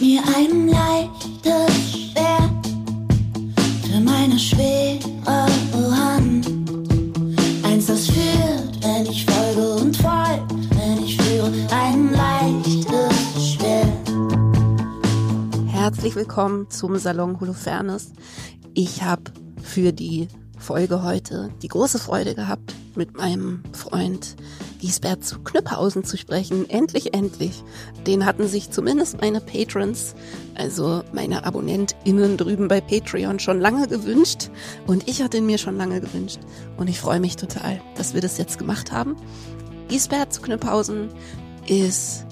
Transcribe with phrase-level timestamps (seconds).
[0.00, 2.66] Mir ein leichtes Schwert
[3.84, 6.46] für meine schwere Hand.
[7.62, 13.88] Eins, das führt, wenn ich folge und folge, wenn ich führe, ein leichtes Schwert.
[15.66, 18.12] Herzlich willkommen zum Salon Holofernes.
[18.72, 19.24] Ich habe
[19.62, 24.34] für die Folge heute die große Freude gehabt, mit meinem Freund
[24.80, 26.68] Giesbert zu Knüpphausen zu sprechen.
[26.68, 27.62] Endlich, endlich.
[28.06, 30.14] Den hatten sich zumindest meine Patrons,
[30.54, 34.50] also meine AbonnentInnen drüben bei Patreon schon lange gewünscht.
[34.86, 36.40] Und ich hatte ihn mir schon lange gewünscht.
[36.78, 39.16] Und ich freue mich total, dass wir das jetzt gemacht haben.
[39.88, 41.10] Giesbert zu Knüpphausen
[41.66, 42.24] ist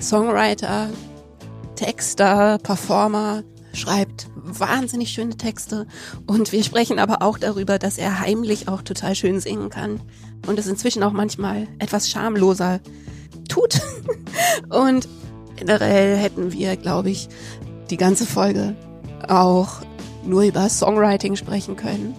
[0.00, 0.90] Songwriter,
[1.76, 4.26] Texter, Performer, schreibt
[4.58, 5.86] wahnsinnig schöne Texte
[6.26, 10.00] und wir sprechen aber auch darüber, dass er heimlich auch total schön singen kann
[10.46, 12.80] und es inzwischen auch manchmal etwas schamloser
[13.48, 13.80] tut.
[14.68, 15.08] und
[15.56, 17.28] generell hätten wir, glaube ich,
[17.90, 18.74] die ganze Folge
[19.28, 19.82] auch
[20.24, 22.14] nur über Songwriting sprechen können.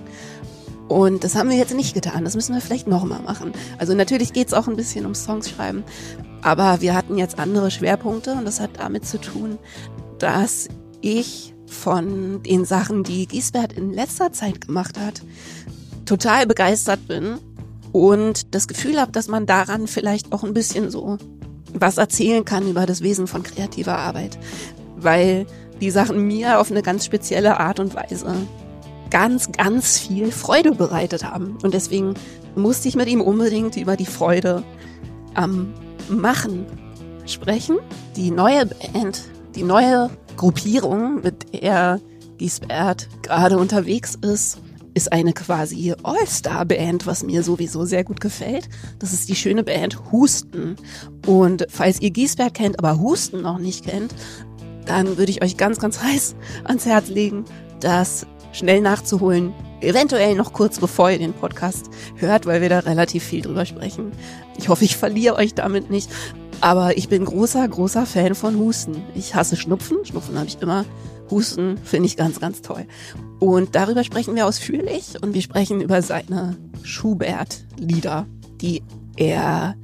[0.87, 2.23] Und das haben wir jetzt nicht getan.
[2.23, 3.53] Das müssen wir vielleicht nochmal machen.
[3.77, 5.83] Also natürlich geht es auch ein bisschen um Songs schreiben.
[6.41, 9.57] Aber wir hatten jetzt andere Schwerpunkte und das hat damit zu tun,
[10.19, 10.67] dass
[11.01, 15.21] ich von den Sachen, die Giesbert in letzter Zeit gemacht hat,
[16.05, 17.39] total begeistert bin
[17.91, 21.17] und das Gefühl habe, dass man daran vielleicht auch ein bisschen so
[21.73, 24.37] was erzählen kann über das Wesen von kreativer Arbeit,
[24.95, 25.45] weil
[25.81, 28.35] die Sachen mir auf eine ganz spezielle Art und Weise
[29.09, 31.57] ganz, ganz viel Freude bereitet haben.
[31.61, 32.15] Und deswegen
[32.55, 34.63] musste ich mit ihm unbedingt über die Freude
[35.35, 35.73] am
[36.09, 36.65] Machen
[37.25, 37.77] sprechen.
[38.15, 39.21] Die neue Band,
[39.55, 41.99] die neue Gruppierung, mit der
[42.37, 44.59] Giesbert gerade unterwegs ist,
[44.93, 48.69] ist eine quasi All-Star-Band, was mir sowieso sehr gut gefällt.
[48.99, 50.75] Das ist die schöne Band Husten.
[51.25, 54.13] Und falls ihr Giesbert kennt, aber Husten noch nicht kennt,
[54.85, 57.45] dann würde ich euch ganz, ganz heiß ans Herz legen,
[57.79, 59.53] das schnell nachzuholen.
[59.81, 64.11] Eventuell noch kurz bevor ihr den Podcast hört, weil wir da relativ viel drüber sprechen.
[64.57, 66.09] Ich hoffe, ich verliere euch damit nicht.
[66.63, 69.03] Aber ich bin großer, großer Fan von Husten.
[69.15, 70.05] Ich hasse Schnupfen.
[70.05, 70.85] Schnupfen habe ich immer.
[71.29, 72.85] Husten finde ich ganz, ganz toll.
[73.39, 78.27] Und darüber sprechen wir ausführlich und wir sprechen über seine Schubert-Lieder,
[78.61, 78.81] die
[79.17, 79.75] er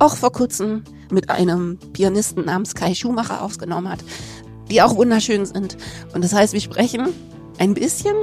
[0.00, 4.00] auch vor kurzem mit einem Pianisten namens Kai Schumacher aufgenommen hat,
[4.72, 5.76] die auch wunderschön sind.
[6.14, 7.10] Und das heißt, wir sprechen
[7.58, 8.16] ein bisschen,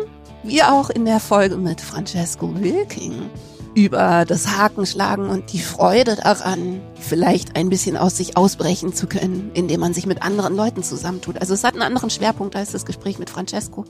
[0.43, 3.29] wie auch in der Folge mit Francesco Wilking,
[3.75, 9.51] über das Hakenschlagen und die Freude daran, vielleicht ein bisschen aus sich ausbrechen zu können,
[9.53, 11.39] indem man sich mit anderen Leuten zusammentut.
[11.39, 13.85] Also es hat einen anderen Schwerpunkt als das Gespräch mit Francesco.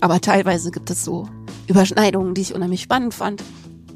[0.00, 1.28] Aber teilweise gibt es so
[1.66, 3.42] Überschneidungen, die ich unheimlich spannend fand.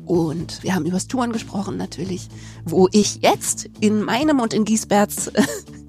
[0.05, 2.29] Und wir haben übers Touren gesprochen natürlich,
[2.65, 5.31] wo ich jetzt in meinem und in Giesberts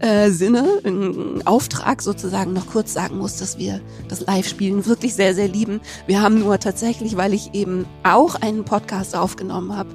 [0.00, 5.34] äh, Sinne, im Auftrag sozusagen noch kurz sagen muss, dass wir das Live-Spielen wirklich sehr,
[5.34, 5.80] sehr lieben.
[6.06, 9.90] Wir haben nur tatsächlich, weil ich eben auch einen Podcast aufgenommen habe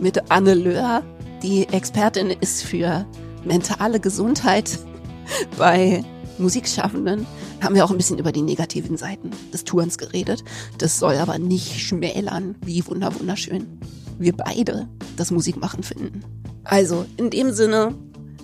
[0.00, 1.02] mit Anne Löhr,
[1.42, 3.06] die Expertin ist für
[3.44, 4.78] mentale Gesundheit
[5.58, 6.04] bei
[6.38, 7.26] Musikschaffenden,
[7.60, 10.44] haben wir auch ein bisschen über die negativen Seiten des Tourens geredet.
[10.78, 13.78] Das soll aber nicht schmälern, wie wunder wunderschön
[14.18, 16.22] wir beide das Musikmachen finden.
[16.64, 17.94] Also, in dem Sinne,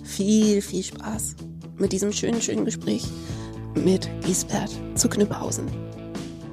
[0.03, 1.35] viel, viel Spaß
[1.77, 3.03] mit diesem schönen, schönen Gespräch
[3.75, 5.67] mit Giesbert zu Knüpphausen.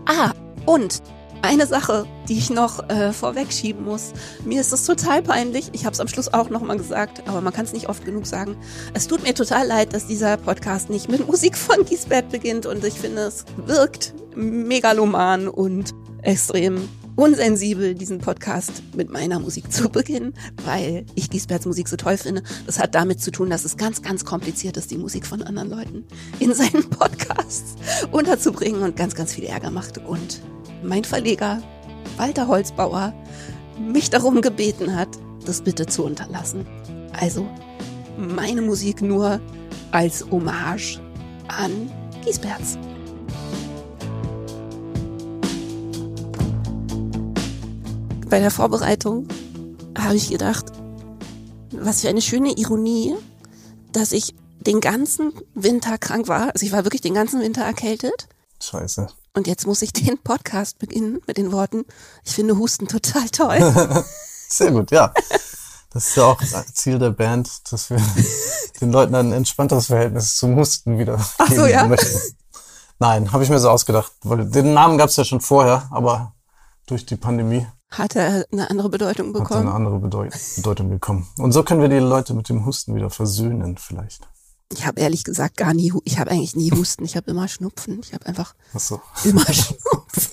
[0.07, 0.33] Ah,
[0.67, 1.03] und
[1.43, 4.13] eine Sache, die ich noch äh, vorwegschieben muss.
[4.45, 5.71] Mir ist es total peinlich.
[5.73, 8.27] Ich habe es am Schluss auch nochmal gesagt, aber man kann es nicht oft genug
[8.27, 8.57] sagen.
[8.95, 12.85] Es tut mir total leid, dass dieser Podcast nicht mit Musik von Giesbert beginnt und
[12.85, 20.35] ich finde, es wirkt megaloman und extrem unsensibel, diesen Podcast mit meiner Musik zu beginnen,
[20.65, 22.45] weil ich Giesberts Musik so toll finde.
[22.65, 25.69] Das hat damit zu tun, dass es ganz, ganz kompliziert ist, die Musik von anderen
[25.69, 26.05] Leuten
[26.39, 27.75] in seinen Podcasts
[28.13, 29.99] unterzubringen und ganz, ganz viel Ärger macht.
[29.99, 30.41] Und
[30.85, 31.61] mein Verleger,
[32.19, 33.13] Walter Holzbauer,
[33.81, 35.09] mich darum gebeten hat,
[35.45, 36.67] das bitte zu unterlassen.
[37.19, 37.49] Also
[38.17, 39.41] meine Musik nur
[39.91, 41.01] als Hommage
[41.49, 41.91] an
[42.25, 42.79] Giesberts.
[48.29, 49.27] Bei der Vorbereitung
[49.97, 50.67] habe ich gedacht,
[51.73, 53.15] was für eine schöne Ironie,
[53.93, 56.53] dass ich den ganzen Winter krank war.
[56.53, 58.29] Also ich war wirklich den ganzen Winter erkältet.
[58.63, 59.07] Scheiße.
[59.35, 61.85] Und jetzt muss ich den Podcast beginnen mit den Worten,
[62.25, 64.05] ich finde Husten total toll.
[64.49, 65.13] Sehr gut, ja.
[65.91, 66.41] Das ist ja auch
[66.75, 68.01] Ziel der Band, dass wir
[68.81, 71.87] den Leuten ein entspannteres Verhältnis zum Husten wieder Ach so, ja?
[71.87, 72.19] möchten.
[72.99, 76.35] Nein, habe ich mir so ausgedacht, weil den Namen gab es ja schon vorher, aber
[76.87, 79.67] durch die Pandemie hat er eine andere Bedeutung bekommen.
[79.67, 81.27] Hat eine andere Bedeutung bekommen.
[81.39, 84.29] Und so können wir die Leute mit dem Husten wieder versöhnen vielleicht.
[84.71, 88.01] Ich habe ehrlich gesagt gar nie, ich habe eigentlich nie Husten, ich habe immer Schnupfen.
[88.05, 89.01] Ich habe einfach Ach so.
[89.25, 90.33] immer Schnupfen.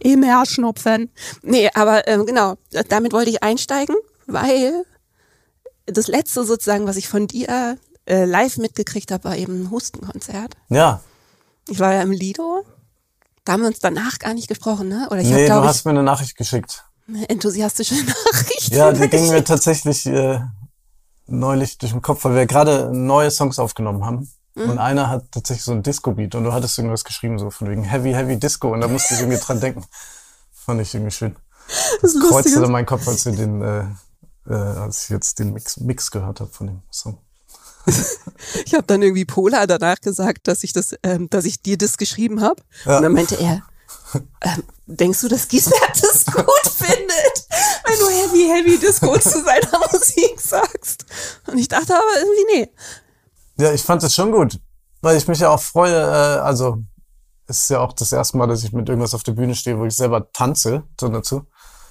[0.00, 1.10] immer Schnupfen.
[1.42, 2.56] Nee, aber ähm, genau,
[2.90, 3.96] damit wollte ich einsteigen,
[4.26, 4.84] weil
[5.86, 10.54] das letzte sozusagen, was ich von dir äh, live mitgekriegt habe, war eben ein Hustenkonzert.
[10.68, 11.00] Ja,
[11.68, 12.64] Ich war ja im Lido.
[13.44, 15.08] Da haben wir uns danach gar nicht gesprochen, ne?
[15.10, 16.84] Oder ich nee, habe, du hast ich, mir eine Nachricht geschickt.
[17.08, 18.68] eine enthusiastische Nachricht.
[18.68, 20.40] Ja, die ging mir tatsächlich äh,
[21.26, 24.30] neulich durch den Kopf, weil wir gerade neue Songs aufgenommen haben.
[24.54, 24.70] Mhm.
[24.70, 27.84] Und einer hat tatsächlich so ein Disco-Beat und du hattest irgendwas geschrieben, so von wegen
[27.84, 28.72] Heavy, Heavy Disco.
[28.72, 29.84] Und da musste ich irgendwie dran denken.
[30.52, 31.36] Fand ich irgendwie schön.
[32.00, 33.84] das Kreuzte Lustige dann meinen Kopf, als, wir den, äh,
[34.48, 37.18] äh, als ich jetzt den Mix, Mix gehört habe von dem Song.
[38.64, 41.96] ich habe dann irgendwie Pola danach gesagt, dass ich das, ähm, dass ich dir das
[41.96, 42.62] geschrieben habe.
[42.84, 42.96] Ja.
[42.96, 43.62] Und dann meinte er,
[44.40, 47.46] ähm, denkst du, dass Gisbert das gut findet,
[47.84, 51.04] wenn du Heavy, Heavy Disco zu seiner Musik sagst?
[51.46, 52.70] Und ich dachte aber irgendwie, nee.
[53.58, 54.58] Ja, ich fand es schon gut,
[55.00, 56.78] weil ich mich ja auch freue, äh, also
[57.46, 59.78] es ist ja auch das erste Mal, dass ich mit irgendwas auf der Bühne stehe,
[59.78, 61.46] wo ich selber tanze, so dazu.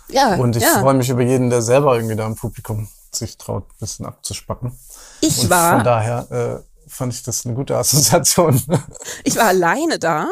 [0.09, 0.79] Ja, Und ich ja.
[0.81, 4.77] freue mich über jeden, der selber irgendwie da im Publikum sich traut, ein bisschen abzuspacken.
[5.21, 8.61] Ich Und von war, daher äh, fand ich das eine gute Assoziation.
[9.23, 10.27] ich war alleine da.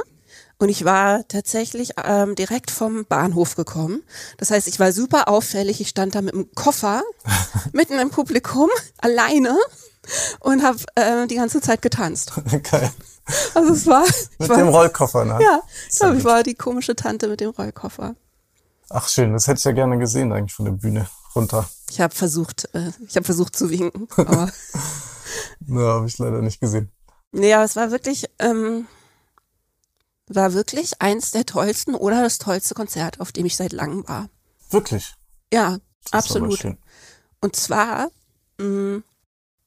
[0.62, 4.04] Und ich war tatsächlich ähm, direkt vom Bahnhof gekommen.
[4.38, 5.80] Das heißt, ich war super auffällig.
[5.80, 7.02] Ich stand da mit einem Koffer
[7.72, 9.58] mitten im Publikum, alleine
[10.42, 12.34] und habe äh, die ganze Zeit getanzt.
[12.72, 12.92] Geil.
[13.54, 15.38] Also es war, ich Mit war dem Rollkoffer, ne?
[15.40, 18.16] ja, ich glaube, ich war die komische Tante mit dem Rollkoffer.
[18.90, 21.70] Ach schön, das hätte ich ja gerne gesehen eigentlich von der Bühne runter.
[21.90, 24.52] Ich habe versucht, äh, ich habe versucht zu winken, aber
[25.66, 26.92] Ne, habe ich leider nicht gesehen.
[27.32, 28.88] nee, aber es war wirklich, ähm,
[30.28, 34.30] war wirklich eins der tollsten oder das tollste Konzert, auf dem ich seit langem war.
[34.70, 35.14] Wirklich.
[35.54, 35.78] Ja,
[36.12, 36.64] Das absolut.
[37.42, 38.10] Und zwar,
[38.60, 39.02] mh,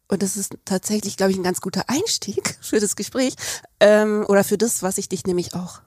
[0.08, 3.34] und das ist tatsächlich, glaube ich, ein ganz guter Einstieg für das Gespräch
[3.80, 5.80] ähm, oder für das, was ich dich nämlich auch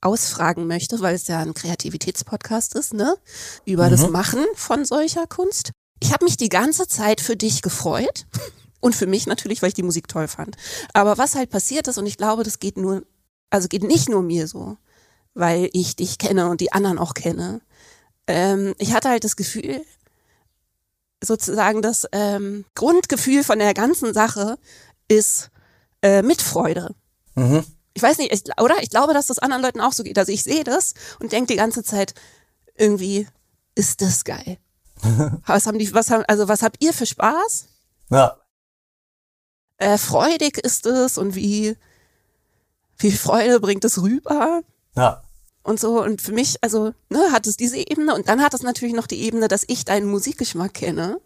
[0.00, 3.16] ausfragen möchte, weil es ja ein Kreativitätspodcast ist, ne?
[3.64, 4.12] Über das Mhm.
[4.12, 5.72] Machen von solcher Kunst.
[6.00, 8.26] Ich habe mich die ganze Zeit für dich gefreut
[8.80, 10.56] und für mich natürlich, weil ich die Musik toll fand.
[10.94, 13.02] Aber was halt passiert ist, und ich glaube, das geht nur,
[13.50, 14.76] also geht nicht nur mir so,
[15.34, 17.60] weil ich dich kenne und die anderen auch kenne.
[18.26, 19.84] Ähm, ich hatte halt das Gefühl,
[21.22, 24.58] sozusagen das ähm, Grundgefühl von der ganzen Sache
[25.08, 25.50] ist
[26.02, 26.94] äh, Mitfreude.
[27.34, 27.64] Mhm.
[27.94, 28.76] Ich weiß nicht, ich, oder?
[28.82, 30.18] Ich glaube, dass das anderen Leuten auch so geht.
[30.18, 32.14] Also ich sehe das und denke die ganze Zeit,
[32.76, 33.26] irgendwie
[33.74, 34.58] ist das geil.
[35.46, 37.66] was haben die, was haben, also was habt ihr für Spaß?
[38.10, 38.36] Ja,
[39.78, 41.76] Äh, freudig ist es und wie
[42.96, 44.62] viel Freude bringt es rüber?
[44.96, 45.22] ja.
[45.62, 46.02] und so.
[46.02, 49.06] Und für mich, also, ne, hat es diese Ebene und dann hat es natürlich noch
[49.06, 51.18] die Ebene, dass ich deinen Musikgeschmack kenne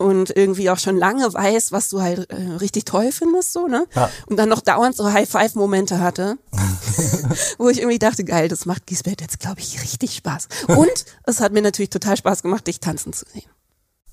[0.00, 3.86] und irgendwie auch schon lange weiß, was du halt äh, richtig toll findest, so, ne?
[3.94, 4.08] Ja.
[4.26, 6.38] Und dann noch dauernd so High-Five-Momente hatte,
[7.58, 10.48] wo ich irgendwie dachte, geil, das macht Gisbert jetzt, glaube ich, richtig Spaß.
[10.68, 13.44] Und es hat mir natürlich total Spaß gemacht, dich tanzen zu sehen.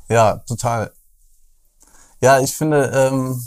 [0.10, 0.92] Ja, total.
[2.20, 3.42] Ja, ich finde ähm,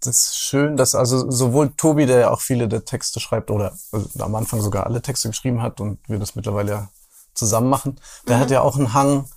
[0.00, 3.76] das ist schön, dass also sowohl Tobi, der ja auch viele der Texte schreibt oder
[3.90, 6.88] also am Anfang sogar alle Texte geschrieben hat und wir das mittlerweile ja
[7.32, 9.28] zusammen machen, der hat ja auch einen Hang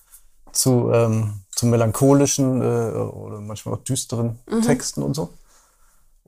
[0.52, 5.30] zu, ähm, zu melancholischen äh, oder manchmal auch düsteren Texten und so.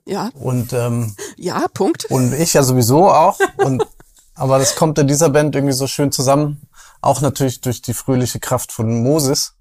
[0.06, 2.04] Ja, Und ähm, ja, Punkt.
[2.04, 3.40] und ich ja sowieso auch.
[3.56, 3.84] Und,
[4.36, 6.68] aber das kommt in dieser Band irgendwie so schön zusammen.
[7.00, 9.56] Auch natürlich durch die fröhliche Kraft von Moses,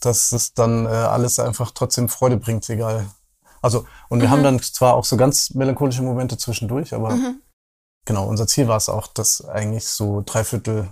[0.00, 3.06] dass es dann äh, alles einfach trotzdem Freude bringt, egal.
[3.62, 7.16] Also, und wir haben dann zwar auch so ganz melancholische Momente zwischendurch, aber
[8.04, 10.90] genau, unser Ziel war es auch, dass eigentlich so drei Viertel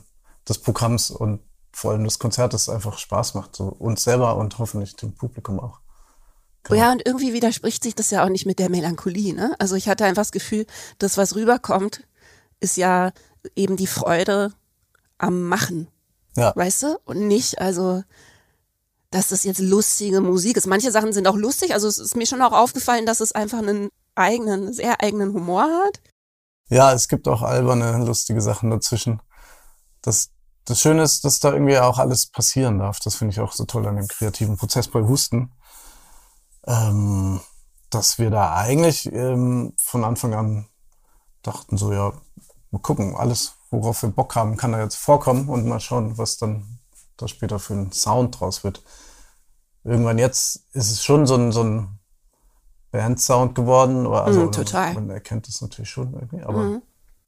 [0.49, 1.41] des Programms und
[1.79, 3.55] vor allem des Konzertes einfach Spaß macht.
[3.55, 5.79] So uns selber und hoffentlich dem Publikum auch.
[6.71, 9.55] Oh Ja, und irgendwie widerspricht sich das ja auch nicht mit der Melancholie, ne?
[9.59, 10.67] Also ich hatte einfach das Gefühl,
[10.99, 12.03] das, was rüberkommt,
[12.61, 13.13] ist ja
[13.55, 14.53] eben die Freude
[15.19, 15.89] am Machen,
[16.37, 16.99] Ja, weißt du?
[17.05, 18.03] Und nicht, also,
[19.11, 20.67] dass das jetzt lustige Musik ist.
[20.67, 23.59] Manche Sachen sind auch lustig, also es ist mir schon auch aufgefallen, dass es einfach
[23.59, 26.01] einen eigenen, sehr eigenen Humor hat.
[26.69, 29.23] Ja, es gibt auch alberne, lustige Sachen dazwischen.
[30.03, 30.31] Das,
[30.69, 33.01] das Schöne ist, dass da irgendwie auch alles passieren darf.
[33.01, 35.53] Das finde ich auch so toll an dem kreativen Prozess bei Husten.
[36.67, 37.41] Ähm,
[37.91, 40.69] dass wir da eigentlich ähm, von Anfang an
[41.43, 42.13] dachten so, ja,
[42.71, 46.37] mal gucken, alles, worauf wir Bock haben, kann da jetzt vorkommen und mal schauen, was
[46.37, 46.79] dann
[47.17, 48.83] da später für ein Sound draus wird.
[49.85, 51.99] Irgendwann jetzt ist es schon so ein, so ein
[52.91, 54.07] Band-Sound geworden.
[54.07, 54.95] Oder, also, Mm, total.
[54.95, 56.83] Man erkennt es natürlich schon irgendwie, aber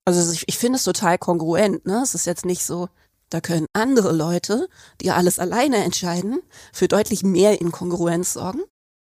[0.04, 2.00] Also ich, ich finde es total kongruent, ne?
[2.02, 2.88] Es ist jetzt nicht so,
[3.30, 4.68] Da können andere Leute,
[5.00, 6.40] die alles alleine entscheiden,
[6.72, 8.60] für deutlich mehr Inkongruenz sorgen.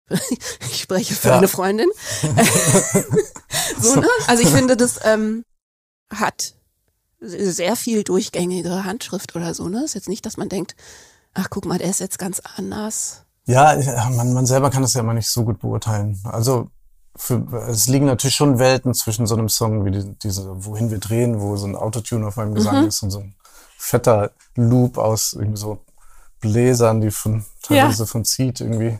[0.71, 1.37] Ich spreche für Ja.
[1.37, 1.89] eine Freundin.
[3.81, 4.07] so, ne?
[4.27, 5.43] Also ich finde, das ähm,
[6.13, 6.53] hat
[7.21, 9.67] sehr viel durchgängige Handschrift oder so.
[9.67, 9.83] Ne?
[9.83, 10.75] Ist jetzt nicht, dass man denkt,
[11.33, 13.23] ach guck mal, der ist jetzt ganz anders.
[13.45, 13.75] Ja,
[14.11, 16.19] man, man selber kann das ja immer nicht so gut beurteilen.
[16.23, 16.69] Also
[17.15, 20.99] für, es liegen natürlich schon Welten zwischen so einem Song wie die, diese Wohin wir
[20.99, 23.35] drehen, wo so ein Autotune auf meinem Gesang ist und so ein
[23.79, 25.79] fetter Loop aus irgendwie so
[26.41, 28.99] Bläsern, die von teilweise von Seed irgendwie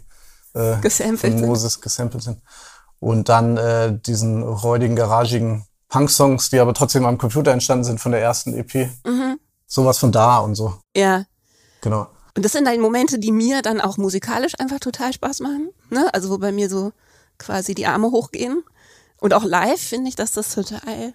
[0.53, 1.41] äh, Gesampelt von sind.
[1.41, 2.41] Moses gesampelt sind.
[3.00, 8.12] Und dann äh, diesen räudigen, garagigen Punk-Songs, die aber trotzdem am Computer entstanden sind von
[8.12, 8.89] der ersten EP.
[9.05, 9.39] Mhm.
[9.67, 10.79] Sowas von da und so.
[10.95, 11.25] Ja.
[11.81, 12.07] Genau.
[12.36, 15.69] Und das sind dann Momente, die mir dann auch musikalisch einfach total Spaß machen.
[15.89, 16.09] Ne?
[16.13, 16.91] Also wo bei mir so
[17.38, 18.63] quasi die Arme hochgehen.
[19.17, 21.13] Und auch live finde ich, dass das total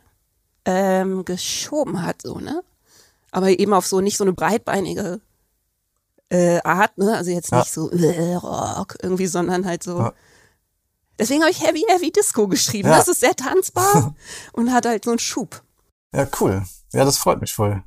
[0.65, 2.63] ähm, geschoben hat, so, ne?
[3.35, 5.21] Aber eben auf so nicht so eine breitbeinige
[6.29, 7.17] äh, Art, ne?
[7.17, 7.59] Also jetzt Ja.
[7.59, 9.99] nicht so äh, Rock irgendwie, sondern halt so.
[9.99, 10.13] Ja.
[11.19, 12.89] Deswegen habe ich Heavy Heavy Disco geschrieben.
[12.89, 12.97] Ja.
[12.97, 14.15] Das ist sehr tanzbar
[14.53, 15.63] und hat halt so einen Schub.
[16.15, 16.63] Ja, cool.
[16.93, 17.83] Ja, das freut mich voll.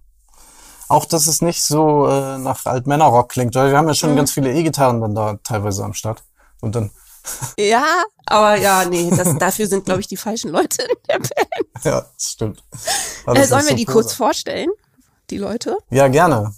[0.89, 4.32] Auch, dass es nicht so äh, nach Altmännerrock klingt, weil wir haben ja schon ganz
[4.34, 6.24] viele E-Gitarren dann da teilweise am Start.
[6.60, 6.92] Und dann,
[7.58, 7.86] Ja,
[8.25, 11.30] aber ja, nee, das, dafür sind, glaube ich, die falschen Leute in der Band.
[11.84, 12.63] ja, das stimmt.
[13.27, 14.70] Äh, sollen wir die kurz vorstellen,
[15.29, 15.77] die Leute?
[15.89, 16.53] Ja, gerne.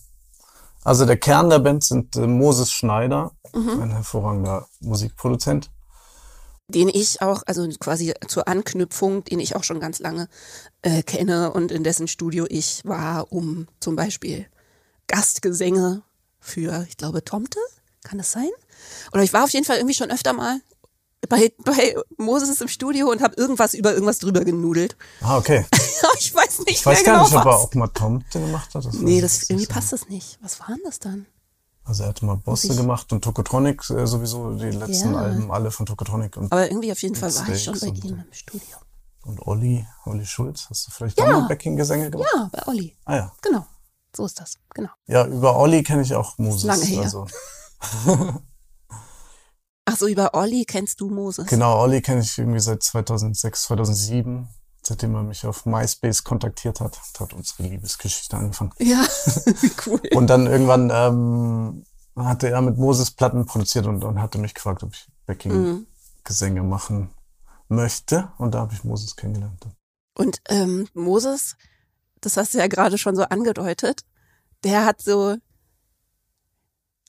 [0.84, 3.82] Also der Kern der Band sind äh, Moses Schneider, Mhm.
[3.82, 5.72] ein hervorragender Musikproduzent.
[6.68, 10.28] Den ich auch, also quasi zur Anknüpfung, den ich auch schon ganz lange
[10.84, 14.46] äh, kenne und in dessen Studio ich war, um zum Beispiel
[15.08, 16.04] Gastgesänge
[16.40, 17.60] für, ich glaube, Tomte,
[18.04, 18.50] kann das sein?
[19.12, 20.62] Oder ich war auf jeden Fall irgendwie schon öfter mal
[21.28, 24.96] bei, bei Moses im Studio und habe irgendwas über irgendwas drüber genudelt.
[25.22, 25.66] Ah, okay.
[26.20, 27.62] ich weiß nicht Ich weiß mehr gar genau nicht, ob er was.
[27.62, 28.86] auch mal Tomte gemacht hat.
[28.86, 30.40] Das Nee, das irgendwie passt das nicht.
[30.42, 31.26] Was war denn das dann?
[31.84, 35.20] Also er hat mal Bosse gemacht und Tokotronic äh, sowieso, die letzten Ja.
[35.22, 38.20] Alben alle von Tokotronic und, Aber irgendwie auf jeden Fall war ich schon bei ihm
[38.26, 38.78] im Studio.
[39.26, 40.68] und Olli, Olli Schulz.
[40.70, 42.30] Hast du vielleicht auch mal Backing-Gesänge gemacht?
[42.36, 42.96] Ja, bei Olli.
[43.06, 43.32] Ah ja.
[43.42, 43.66] Genau.
[44.16, 44.58] So ist das.
[44.74, 44.90] Genau.
[45.08, 46.64] Ja, über Olli kenne ich auch Moses.
[46.64, 47.02] Lange her.
[47.04, 47.26] Also,
[49.90, 51.48] Ach so, über Olli kennst du Moses.
[51.48, 54.48] genau, Olli kenne ich irgendwie seit 2006, 2007,
[54.82, 57.00] seitdem er mich auf MySpace kontaktiert hat.
[57.14, 58.72] Da hat unsere Liebesgeschichte angefangen.
[58.80, 59.04] Ja,
[59.86, 60.02] cool.
[60.14, 61.84] Und dann irgendwann ähm,
[62.16, 65.24] hatte er mit Moses Platten produziert und, und hatte mich gefragt, ob ich Mhm.
[65.28, 67.10] Backing-Gesänge machen
[67.68, 68.32] möchte.
[68.40, 69.68] Und da habe ich Moses kennengelernt.
[70.18, 71.56] Und ähm, Moses,
[72.20, 74.02] das hast du ja gerade schon so angedeutet,
[74.64, 75.36] der hat so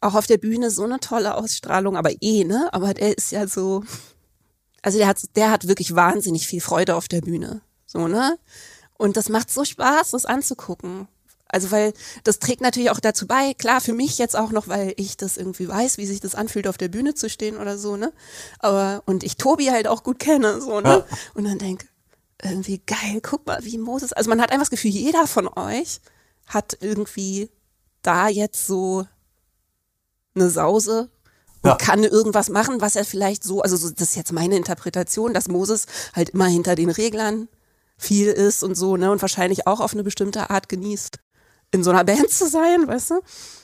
[0.00, 2.68] auch auf der Bühne so eine tolle Ausstrahlung, aber eh, ne?
[2.72, 3.84] Aber der ist ja so,
[4.82, 8.38] also der hat, der hat wirklich wahnsinnig viel Freude auf der Bühne, so, ne?
[8.96, 11.08] Und das macht so Spaß, das anzugucken.
[11.52, 11.92] Also weil
[12.22, 15.36] das trägt natürlich auch dazu bei, klar, für mich jetzt auch noch, weil ich das
[15.36, 18.12] irgendwie weiß, wie sich das anfühlt, auf der Bühne zu stehen oder so, ne?
[18.60, 20.88] Aber, und ich Tobi halt auch gut kenne, so, ne?
[20.88, 21.16] Ja.
[21.34, 21.86] Und dann denke,
[22.42, 26.00] irgendwie geil, guck mal, wie Moses, also man hat einfach das Gefühl, jeder von euch
[26.46, 27.50] hat irgendwie
[28.02, 29.06] da jetzt so
[30.34, 31.10] eine Sause
[31.62, 31.76] und Ja.
[31.76, 35.48] kann irgendwas machen, was er vielleicht so, also so, das ist jetzt meine Interpretation, dass
[35.48, 37.48] Moses halt immer hinter den Reglern
[37.98, 41.18] viel ist und so, ne, und wahrscheinlich auch auf eine bestimmte Art genießt,
[41.72, 43.20] in so einer Band zu sein, weißt du?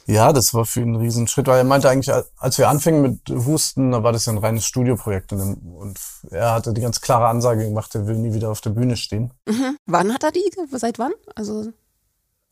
[0.09, 3.31] Ja, das war für ihn ein Riesenschritt, weil er meinte eigentlich, als wir anfingen mit
[3.47, 5.97] Husten, da war das ja ein reines Studioprojekt und,
[6.31, 9.33] er hatte die ganz klare Ansage gemacht, er will nie wieder auf der Bühne stehen.
[9.49, 9.77] Mhm.
[9.87, 10.45] Wann hat er die?
[10.73, 11.13] Seit wann?
[11.35, 11.73] Also,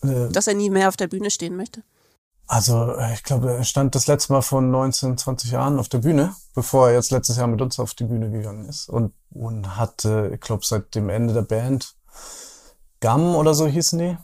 [0.02, 1.82] Äh, dass er nie mehr auf der Bühne stehen möchte.
[2.46, 5.98] Also, äh, ich glaube, er stand das letzte Mal vor 19, 20 Jahren auf der
[5.98, 8.88] Bühne, bevor er jetzt letztes Jahr mit uns auf die Bühne gegangen ist.
[8.88, 11.94] Und, und hatte, ich glaube, seit dem Ende der Band
[13.00, 14.16] Gam oder so hießen die.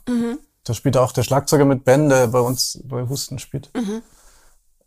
[0.64, 3.70] Da spielt auch der Schlagzeuger mit Ben, der bei uns bei Husten spielt.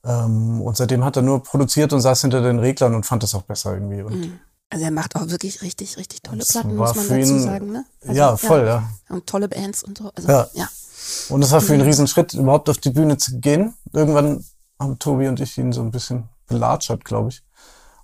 [0.06, 3.34] Ähm, und seitdem hat er nur produziert und saß hinter den Reglern und fand das
[3.36, 4.02] auch besser irgendwie.
[4.02, 7.72] Und Also er macht auch wirklich richtig, richtig tolle Platten, muss man dazu ihn- sagen,
[7.72, 7.86] ne?
[8.12, 8.90] ja, voll, ja.
[9.10, 10.12] Und tolle Bands und so.
[10.16, 10.48] Also, Ja.
[10.54, 10.68] ja.
[11.30, 13.74] Und es war für ihn ein Riesenschritt, überhaupt auf die Bühne zu gehen.
[13.94, 14.44] Irgendwann
[14.80, 17.44] haben Tobi und ich ihn so ein bisschen belatschert, glaube ich.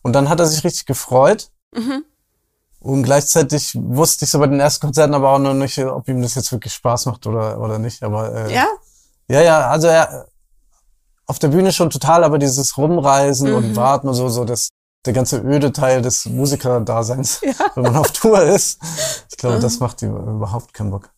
[0.02, 1.50] Und dann hat er sich richtig gefreut.
[1.76, 2.04] Mhm.
[2.80, 6.22] Und gleichzeitig wusste ich so bei den ersten Konzerten aber auch noch nicht, ob ihm
[6.22, 8.04] das jetzt wirklich Spaß macht oder, oder nicht.
[8.04, 8.68] Aber äh, Ja?
[9.28, 10.28] ja, ja, also er
[11.26, 13.56] auf der Bühne schon total, aber dieses Rumreisen Mhm.
[13.58, 14.70] und Warten und so, so das,
[15.06, 17.54] der ganze öde Teil des Musikerdaseins, Ja.
[17.76, 18.80] wenn man auf Tour ist.
[19.30, 19.62] Ich glaube, Mhm.
[19.62, 21.10] das macht ihm überhaupt keinen Bock.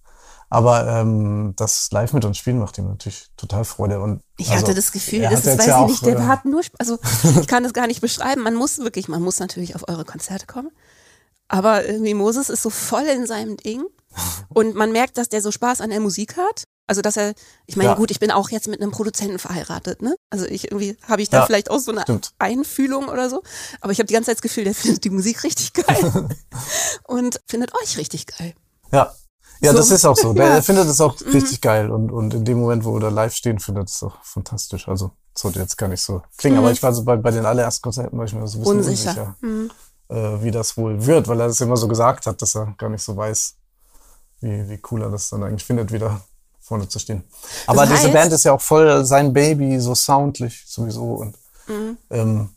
[0.52, 4.02] Aber ähm, das live mit uns spielen macht ihm natürlich total Freude.
[4.02, 6.44] Und Ich also, hatte das Gefühl, das ist, weiß ja ich nicht, der äh, hat
[6.44, 7.00] nur, also
[7.40, 8.42] ich kann das gar nicht beschreiben.
[8.44, 10.70] Man muss wirklich, man muss natürlich auf eure Konzerte kommen.
[11.48, 13.86] Aber irgendwie Moses ist so voll in seinem Ding
[14.50, 16.66] und man merkt, dass der so Spaß an der Musik hat.
[16.86, 17.34] Also dass er,
[17.66, 17.96] ich meine, Ja.
[17.96, 20.16] gut, ich bin auch jetzt mit einem Produzenten verheiratet, ne?
[20.30, 22.32] Also ich irgendwie habe ich da Ja, vielleicht auch so eine stimmt.
[22.40, 23.42] Einfühlung oder so.
[23.80, 26.30] Aber ich habe die ganze Zeit das Gefühl, der findet die Musik richtig geil
[27.08, 28.54] und findet euch richtig geil.
[28.92, 29.14] Ja.
[29.62, 29.78] Ja, So.
[29.78, 30.34] das ist auch so.
[30.34, 30.58] Der Ja.
[30.58, 30.64] Mhm.
[30.64, 33.60] findet es auch richtig geil und, und in dem Moment, wo wir da live stehen,
[33.60, 34.88] findet es auch fantastisch.
[34.88, 37.82] Also, sollte jetzt gar nicht so klingen, aber ich war so bei, bei den allerersten
[37.84, 38.80] Konzerten war ich mir so ein bisschen Mhm.
[38.80, 39.36] Unsicher.
[39.42, 39.76] unsicher,
[40.10, 42.90] äh, wie das wohl wird, weil er das immer so gesagt hat, dass er gar
[42.90, 43.56] nicht so weiß,
[44.42, 46.22] wie, wie cool er das dann eigentlich findet, wieder
[46.60, 47.24] vorne zu stehen.
[47.68, 51.36] Aber Das diese heißt- Band ist ja auch voll sein Baby, so soundlich sowieso und
[52.10, 52.50] ähm,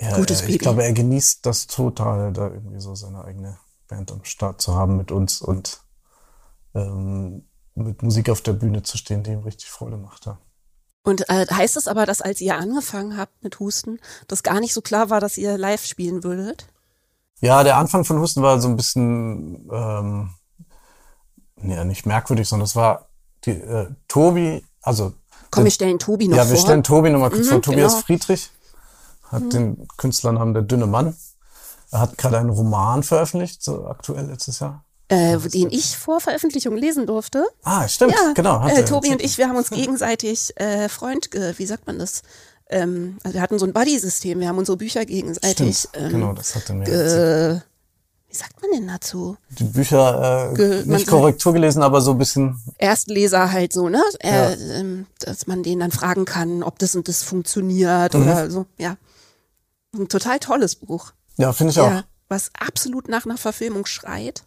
[0.00, 0.16] ja, Mhm.
[0.16, 0.52] Gutes Baby.
[0.54, 4.74] ich glaube, er genießt das total, da irgendwie so seine eigene Band am Start zu
[4.74, 5.80] haben mit uns und
[6.74, 10.26] ähm, mit Musik auf der Bühne zu stehen, die ihm richtig Freude macht.
[10.26, 10.38] Ja.
[11.04, 13.98] Und äh, heißt es aber, dass als ihr angefangen habt mit Husten,
[14.28, 16.68] das gar nicht so klar war, dass ihr live spielen würdet?
[17.40, 20.30] Ja, der Anfang von Husten war so ein bisschen, ähm,
[21.56, 23.08] nee, nicht merkwürdig, sondern es war
[23.44, 25.14] die, äh, Tobi, also
[25.50, 26.52] Komm, wir stellen Tobi noch ja, vor.
[26.52, 27.62] wir stellen Tobi nochmal kurz Mhm, vor.
[27.62, 27.98] Tobias genau.
[27.98, 28.04] Mhm.
[28.06, 28.50] Friedrich
[29.24, 31.16] hat den Künstlernamen Der dünne Mann.
[31.90, 34.84] Er hat gerade einen Roman veröffentlicht, so aktuell letztes Jahr.
[35.12, 37.44] Äh, den ich vor Veröffentlichung lesen durfte.
[37.62, 38.66] Ah, stimmt, Ja, genau.
[38.66, 42.22] äh, Tobi und ich, wir haben uns gegenseitig äh, Freund, ge- wie sagt man das?
[42.68, 45.78] Ähm, also wir hatten so ein Buddy-System, wir haben unsere Bücher gegenseitig.
[45.78, 47.60] Stimmt, ähm, genau, das hat er mir äh,
[48.28, 49.36] wie sagt man denn dazu?
[49.58, 54.02] Die Bücher äh, Ge- nicht Korrektur gelesen, aber so ein bisschen Erstleser halt so, ne?
[54.20, 58.22] Äh, ähm, dass man den dann fragen kann, ob das und das funktioniert Mhm.
[58.22, 58.64] oder so.
[58.78, 58.96] Ja,
[59.94, 61.12] ein total tolles Buch.
[61.36, 61.90] Ja, finde ich auch.
[61.90, 64.44] Ja, was absolut nach einer Verfilmung schreit,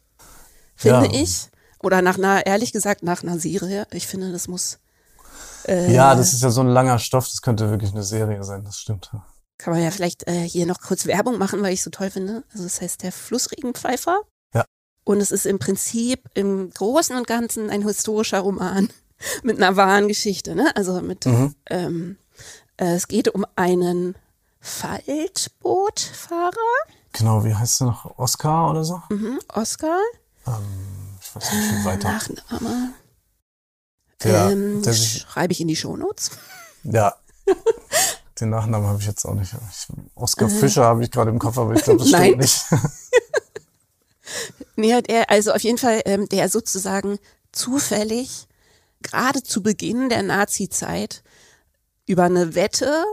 [0.75, 1.13] finde Ja.
[1.21, 1.49] ich.
[1.79, 3.85] Oder nach einer, ehrlich gesagt, nach einer Serie.
[3.91, 4.79] Ich finde, das muss,
[5.67, 8.77] Ja, das ist ja so ein langer Stoff, das könnte wirklich eine Serie sein, das
[8.77, 9.11] stimmt.
[9.57, 12.43] kann man ja vielleicht äh, hier noch kurz Werbung machen, weil ich so toll finde.
[12.51, 14.21] Also das heißt der Flussregenpfeifer.
[14.53, 14.65] Ja.
[15.05, 18.89] Und es ist im Prinzip im Großen und Ganzen ein historischer Roman
[19.43, 20.55] mit einer wahren Geschichte.
[20.55, 20.71] Ne?
[20.75, 21.55] Also mit, Mhm.
[21.69, 22.17] ähm,
[22.77, 24.15] äh, es geht um einen
[24.59, 26.51] Faltbootfahrer,
[27.13, 28.17] Genau, wie heißt er noch?
[28.17, 29.01] Oscar oder so?
[29.09, 29.99] mhm, Oscar,
[31.21, 32.11] Ich weiß nicht, wie weiter.
[32.11, 32.93] Nachname.
[34.23, 36.31] Der, ähm, der sich, schreibe ich in die Shownotes.
[36.83, 37.15] ja.
[38.39, 39.53] Den Nachnamen habe ich jetzt auch nicht.
[39.53, 42.65] Ich, Oscar Fischer habe ich gerade im Kopf, aber ich glaube, das stimmt nicht.
[44.75, 47.17] Nee, der, also auf jeden Fall, ähm, der sozusagen
[47.51, 48.47] zufällig
[49.01, 51.23] gerade zu Beginn der Nazi-Zeit
[52.07, 53.05] über eine Wette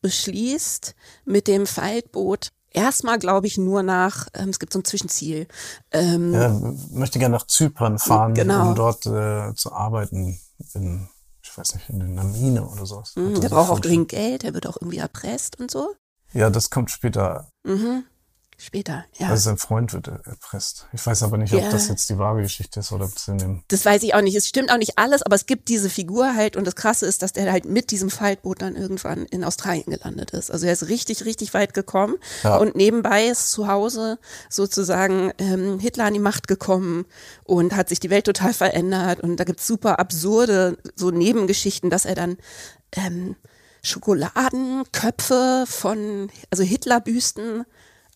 [0.00, 0.94] beschließt,
[1.24, 5.46] mit dem Faltboot erstmal, glaube ich, nur nach, ähm, es gibt so ein Zwischenziel.
[5.90, 6.50] Ähm, Er
[6.90, 8.68] möchte gerne nach Zypern fahren, Genau.
[8.68, 10.38] um dort äh, zu arbeiten.
[10.74, 11.08] In,
[11.42, 13.10] ich weiß nicht, in einer Mine oder sowas.
[13.10, 15.94] Hat er hm, der braucht auch dringend Geld, der wird auch irgendwie erpresst und so.
[16.32, 17.48] Ja, das kommt später.
[17.64, 18.04] Mhm.
[18.56, 19.28] Später, ja.
[19.28, 20.86] Also sein Freund wird erpresst.
[20.92, 21.70] Ich weiß aber nicht, ob Ja.
[21.70, 23.62] das jetzt die wahre Geschichte ist oder ob es in dem.
[23.68, 24.36] Das weiß ich auch nicht.
[24.36, 27.22] Es stimmt auch nicht alles, aber es gibt diese Figur halt und das Krasse ist,
[27.22, 30.50] dass der halt mit diesem Faltboot dann irgendwann in Australien gelandet ist.
[30.52, 32.14] Also er ist richtig, richtig weit gekommen
[32.44, 32.56] Ja.
[32.58, 37.06] und nebenbei ist zu Hause sozusagen ähm, Hitler an die Macht gekommen
[37.44, 42.04] und hat sich die Welt total verändert und da gibt's super absurde so Nebengeschichten, dass
[42.04, 42.36] er dann
[42.92, 43.34] ähm,
[43.82, 47.64] Schokoladenköpfe von, also Hitlerbüsten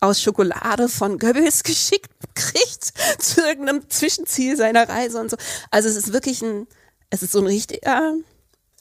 [0.00, 5.36] aus Schokolade von Goebbels geschickt kriegt zu irgendeinem Zwischenziel seiner Reise und so.
[5.70, 6.66] Also es ist wirklich ein,
[7.10, 8.14] es ist so ein richtiger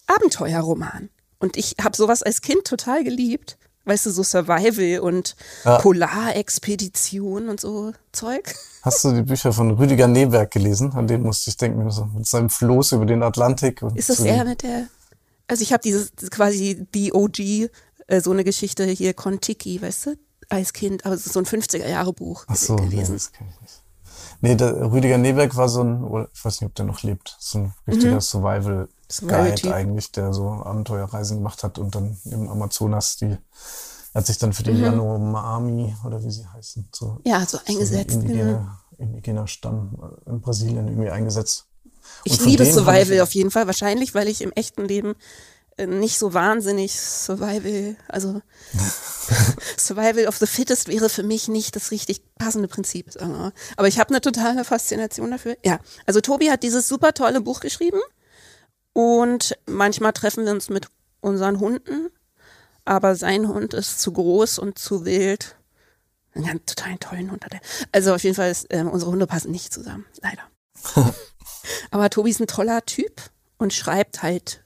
[0.08, 1.10] Abenteuerroman.
[1.39, 3.58] Und ich habe sowas als Kind total geliebt.
[3.86, 5.77] Weißt du, so Survival und Ja.
[5.77, 8.53] Polarexpedition und so Zeug.
[8.82, 10.91] Hast du die Bücher von Rüdiger Neberg gelesen?
[10.93, 13.82] An den musste ich denken, so mit seinem Floß über den Atlantik.
[13.82, 14.88] Und Ist das er mit der,
[15.47, 17.69] also ich habe dieses quasi die OG,
[18.08, 20.15] äh, so eine Geschichte hier, Kontiki, weißt du,
[20.49, 23.13] als Kind, aber es ist so ein 50er-Jahre-Buch Ach so, nee, gelesen.
[23.15, 23.83] das kenn ich nicht.
[24.41, 27.60] Nee, der Rüdiger Neberg war so ein, ich weiß nicht, ob der noch lebt, so
[27.60, 29.71] ein richtiger Survival-Guide Survival-Typ.
[29.73, 33.38] eigentlich, der so Abenteuerreisen gemacht hat und dann im Amazonas die,
[34.13, 38.12] hat sich dann für die Yanomami oder wie sie heißen, so, Ja, so eingesetzt.
[38.12, 38.29] so ein mhm.
[38.29, 41.65] indigener, indigener Stamm in Brasilien irgendwie eingesetzt.
[42.23, 45.15] Ich Und liebe Survival ich- auf jeden Fall, wahrscheinlich, weil ich im echten Leben
[45.85, 48.41] nicht so wahnsinnig Survival, also
[49.77, 53.11] Survival of the Fittest wäre für mich nicht das richtig passende Prinzip.
[53.75, 55.55] Aber ich habe eine totale Faszination dafür.
[55.63, 57.99] Ja, also Tobi hat dieses super tolle Buch geschrieben
[58.93, 60.87] und manchmal treffen wir uns mit
[61.21, 62.09] unseren Hunden,
[62.85, 65.55] aber sein Hund ist zu groß und zu wild.
[66.33, 67.61] Einen ganz total tollen Hund hat er.
[67.91, 70.43] Also auf jeden Fall, ist, ähm, unsere Hunde passen nicht zusammen, leider.
[71.91, 73.21] Aber Tobi ist ein toller Typ
[73.57, 74.63] und schreibt halt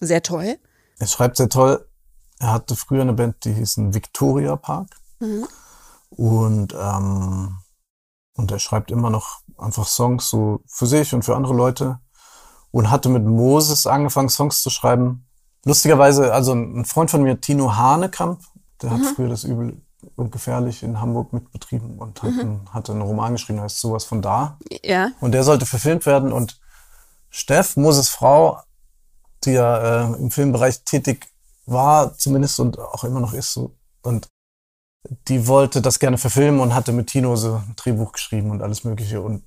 [0.00, 0.58] sehr toll.
[0.98, 1.86] Er schreibt sehr toll.
[2.38, 4.96] Er hatte früher eine Band, die hieß ein Victoria Park.
[5.20, 5.46] Mhm.
[6.10, 7.58] Und, ähm,
[8.34, 11.98] und er schreibt immer noch einfach Songs so für sich und für andere Leute.
[12.76, 15.24] und hatte mit Moses angefangen, Songs zu schreiben.
[15.64, 18.40] Lustigerweise, also ein Freund von mir, Tino Hanekamp,
[18.82, 19.80] der hat früher das Übel
[20.14, 24.20] und gefährlich in Hamburg mitbetrieben und hat, einen, hatte einen Roman geschrieben, heißt sowas von
[24.20, 24.58] da.
[24.84, 25.08] Ja.
[25.20, 26.60] Und der sollte verfilmt werden und
[27.30, 28.60] Steff, Moses Frau,
[29.46, 31.28] die ja äh, im Filmbereich tätig
[31.66, 33.76] war, zumindest und auch immer noch ist so.
[34.02, 34.28] Und
[35.28, 38.84] die wollte das gerne verfilmen und hatte mit Tino so ein Drehbuch geschrieben und alles
[38.84, 39.20] Mögliche.
[39.20, 39.44] Und,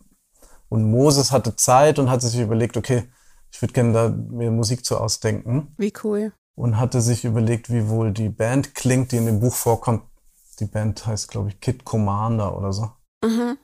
[0.69, 3.03] und Moses hatte Zeit und hatte sich überlegt, okay,
[3.51, 5.73] ich würde gerne da mir Musik zu ausdenken.
[5.77, 6.33] Wie cool.
[6.55, 10.03] Und hatte sich überlegt, wie wohl die Band klingt, die in dem Buch vorkommt.
[10.59, 12.91] Die Band heißt, glaube ich, Kid Commander oder so.
[13.23, 13.57] Mhm.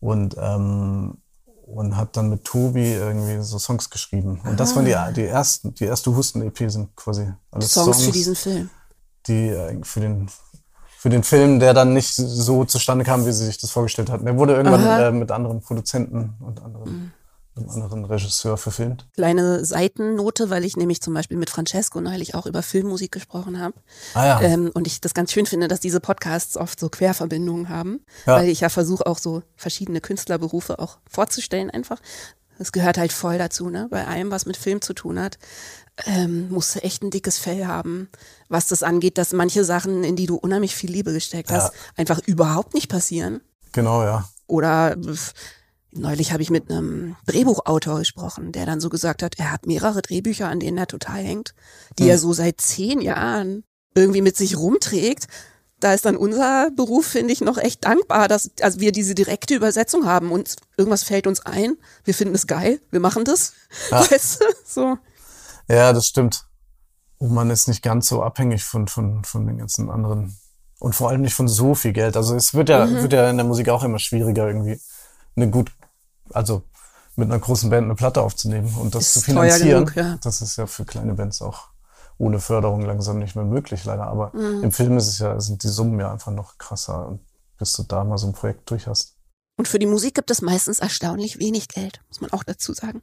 [0.00, 1.21] Und, ähm,
[1.66, 4.40] und hat dann mit Tobi irgendwie so Songs geschrieben.
[4.44, 8.12] Und das waren die, die ersten, die erste Husten-EP sind quasi alles Songs, Songs, für
[8.12, 8.70] diesen Film.
[9.26, 10.28] die äh, für den
[10.98, 14.24] für den Film, der dann nicht so zustande kam, wie sie sich das vorgestellt hatten.
[14.24, 14.82] Der wurde irgendwann.
[14.82, 14.86] Mhm.
[14.86, 17.12] äh, mit anderen Produzenten und anderen,
[17.56, 19.06] einem anderen Regisseur verfilmt.
[19.14, 23.74] Kleine Seitennote, weil ich nämlich zum Beispiel mit Francesco neulich auch über Filmmusik gesprochen habe.
[24.14, 24.40] Ah ja.
[24.40, 28.36] Ähm, und ich das ganz schön finde, dass diese Podcasts oft so Querverbindungen haben, Ja.
[28.36, 32.00] weil ich ja versuche auch so verschiedene Künstlerberufe auch vorzustellen einfach.
[32.58, 33.88] Das gehört halt voll dazu, ne?
[33.90, 35.38] Bei allem, was mit Film zu tun hat,
[36.06, 38.08] ähm, musst du echt ein dickes Fell haben,
[38.48, 41.56] was das angeht, dass manche Sachen, in die du unheimlich viel Liebe gesteckt Ja.
[41.56, 43.40] hast, einfach überhaupt nicht passieren.
[43.72, 44.28] Genau, ja.
[44.46, 44.96] Oder
[45.92, 50.02] neulich habe ich mit einem Drehbuchautor gesprochen, der dann so gesagt hat, er hat mehrere
[50.02, 51.54] Drehbücher, an denen er total hängt,
[51.98, 52.10] die Hm.
[52.10, 55.26] er so seit zehn Jahren irgendwie mit sich rumträgt.
[55.80, 59.54] Da ist dann unser Beruf, finde ich, noch echt dankbar, dass also wir diese direkte
[59.54, 63.52] Übersetzung haben und irgendwas fällt uns ein, wir finden es geil, wir machen das.
[63.90, 64.00] Ja.
[64.10, 64.44] Weißt du?
[64.64, 64.98] So.
[65.68, 66.46] Ja, das stimmt.
[67.18, 70.36] Und man ist nicht ganz so abhängig von, von, von den ganzen anderen.
[70.78, 72.16] Und vor allem nicht von so viel Geld.
[72.16, 73.02] Also es wird ja, Mhm.
[73.02, 74.80] wird ja in der Musik auch immer schwieriger, irgendwie
[75.36, 75.70] eine gut,
[76.32, 76.62] also
[77.16, 79.84] mit einer großen Band eine Platte aufzunehmen und das Ist zu finanzieren.
[79.86, 80.18] genug, ja.
[80.22, 81.68] Das ist ja für kleine Bands auch
[82.18, 84.04] ohne Förderung langsam nicht mehr möglich, leider.
[84.06, 84.64] Aber Mhm.
[84.64, 87.18] im Film ist es ja, sind die Summen ja einfach noch krasser,
[87.58, 89.16] bis du da mal so ein Projekt durch hast.
[89.58, 93.02] Und für die Musik gibt es meistens erstaunlich wenig Geld, muss man auch dazu sagen.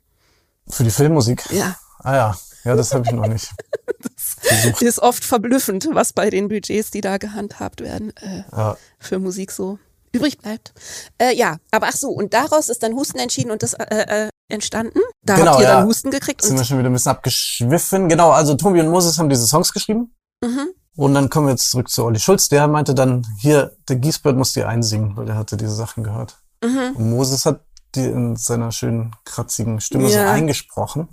[0.68, 1.46] Für die Filmmusik?
[1.52, 1.76] Ja.
[2.00, 3.50] Ah ja, ja, das habe ich noch nicht.
[4.18, 4.82] Versucht.
[4.82, 8.78] Ist oft verblüffend, was bei den Budgets, die da gehandhabt werden, äh, Ja.
[9.00, 9.78] für Musik so
[10.12, 10.74] übrig bleibt.
[11.18, 13.86] Äh, ja, aber ach so, und daraus ist dann Husten entschieden und das äh,
[14.26, 15.00] äh, entstanden.
[15.24, 15.86] Da Genau, habt ihr dann ja.
[15.86, 18.10] Husten gekriegt sind wir schon wieder ein bisschen abgeschwiffen.
[18.10, 20.16] Genau, also Tobi und Moses haben diese Songs geschrieben.
[20.44, 20.70] mhm.
[20.96, 22.50] Und dann kommen wir jetzt zurück zu Olli Schulz.
[22.50, 26.40] Der meinte dann, hier, der Giesbert muss die einsingen, weil er hatte diese Sachen gehört.
[26.62, 26.96] Mhm.
[26.96, 27.62] Und Moses hat
[27.96, 30.30] die in seiner schönen, kratzigen Stimme so Ja.
[30.32, 31.08] eingesprochen.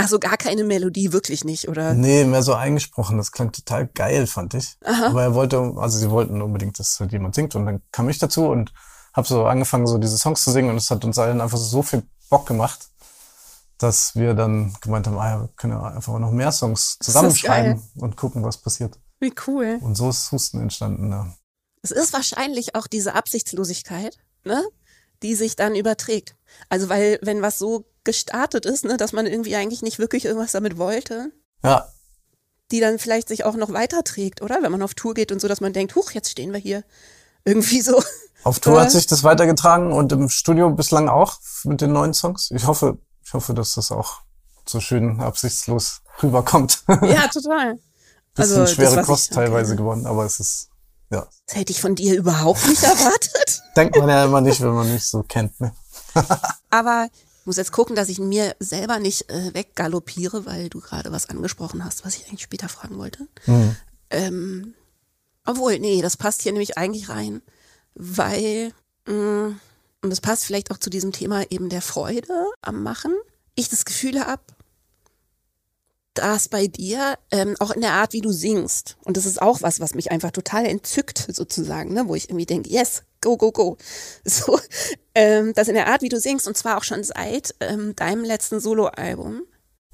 [0.00, 1.92] Also gar keine Melodie, wirklich nicht, oder?
[1.92, 3.18] Nee, mehr so eingesprochen.
[3.18, 4.76] Das klang total geil, fand ich.
[4.84, 5.08] Aha.
[5.08, 7.56] Aber er wollte, also sie wollten unbedingt, dass halt jemand singt.
[7.56, 8.72] Und dann kam ich dazu und
[9.12, 10.70] habe so angefangen, so diese Songs zu singen.
[10.70, 12.90] Und es hat uns allen einfach so viel Bock gemacht,
[13.78, 18.16] dass wir dann gemeint haben, ah wir können ja einfach noch mehr Songs zusammenschreiben und
[18.16, 19.00] gucken, was passiert.
[19.18, 19.78] Wie cool.
[19.80, 21.10] Und so ist Husten entstanden.
[21.10, 21.34] Ja.
[21.82, 24.62] Es ist wahrscheinlich auch diese Absichtslosigkeit, ne,
[25.24, 26.36] die sich dann überträgt.
[26.68, 30.52] Also weil, wenn was so gestartet ist, ne, dass man irgendwie eigentlich nicht wirklich irgendwas
[30.52, 31.30] damit wollte,
[31.62, 31.86] ja,
[32.70, 34.62] die dann vielleicht sich auch noch weiterträgt, oder?
[34.62, 36.84] Wenn man auf Tour geht und so, dass man denkt, huch, jetzt stehen wir hier.
[37.44, 38.02] Irgendwie so.
[38.44, 42.50] auf Tour hat sich das weitergetragen und im Studio bislang auch mit den neuen Songs.
[42.50, 44.20] Ich hoffe, ich hoffe, dass das auch
[44.66, 46.82] so schön absichtslos rüberkommt.
[47.02, 47.74] Ja, total.
[47.74, 47.80] Bisschen
[48.36, 49.82] Also, das, schwere was ich- Kost teilweise okay.
[49.82, 50.68] geworden, aber es ist,
[51.10, 51.26] ja.
[51.46, 53.62] Das hätte ich von dir überhaupt nicht erwartet.
[53.76, 55.72] Denkt man ja immer nicht, wenn man mich so kennt, ne?
[56.70, 61.10] Aber ich muss jetzt gucken, dass ich mir selber nicht äh, weggaloppiere, weil du gerade
[61.10, 63.26] was angesprochen hast, was ich eigentlich später fragen wollte.
[63.46, 63.76] Mhm.
[64.10, 64.74] Ähm,
[65.46, 67.40] obwohl, nee, das passt hier nämlich eigentlich rein,
[67.94, 68.72] weil,
[69.06, 69.56] mh,
[70.02, 73.14] und das passt vielleicht auch zu diesem Thema eben der Freude am Machen,
[73.54, 74.42] ich das Gefühl habe,
[76.18, 79.62] dass bei dir ähm, auch in der Art, wie du singst, und das ist auch
[79.62, 83.50] was, was mich einfach total entzückt sozusagen, ne, wo ich irgendwie denke, yes, go, go,
[83.52, 83.76] go.
[84.24, 84.58] So,
[85.14, 88.24] ähm, dass in der Art, wie du singst, und zwar auch schon seit ähm, deinem
[88.24, 89.42] letzten Soloalbum,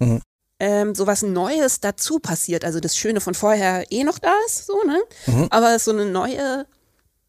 [0.00, 0.20] Mhm.
[0.60, 2.64] ähm, so was Neues dazu passiert.
[2.64, 5.00] Also das Schöne von vorher eh noch da ist, so, ne?
[5.26, 5.46] Mhm.
[5.50, 6.66] Aber so eine neue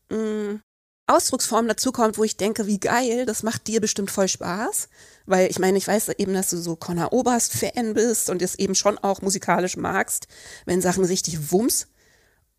[0.10, 0.60] mh,
[1.08, 4.90] Ausdrucksform dazu kommt, wo ich denke, wie geil, das macht dir bestimmt voll Spaß.
[5.26, 8.76] Weil ich meine, ich weiß eben, dass du so Conor Oberst-Fan bist und es eben
[8.76, 10.28] schon auch musikalisch magst,
[10.66, 11.88] wenn Sachen richtig Wumms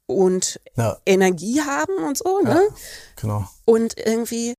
[0.07, 2.69] und Ja, Energie haben und so, ja, ne?
[3.17, 3.49] genau.
[3.65, 4.55] Und irgendwie,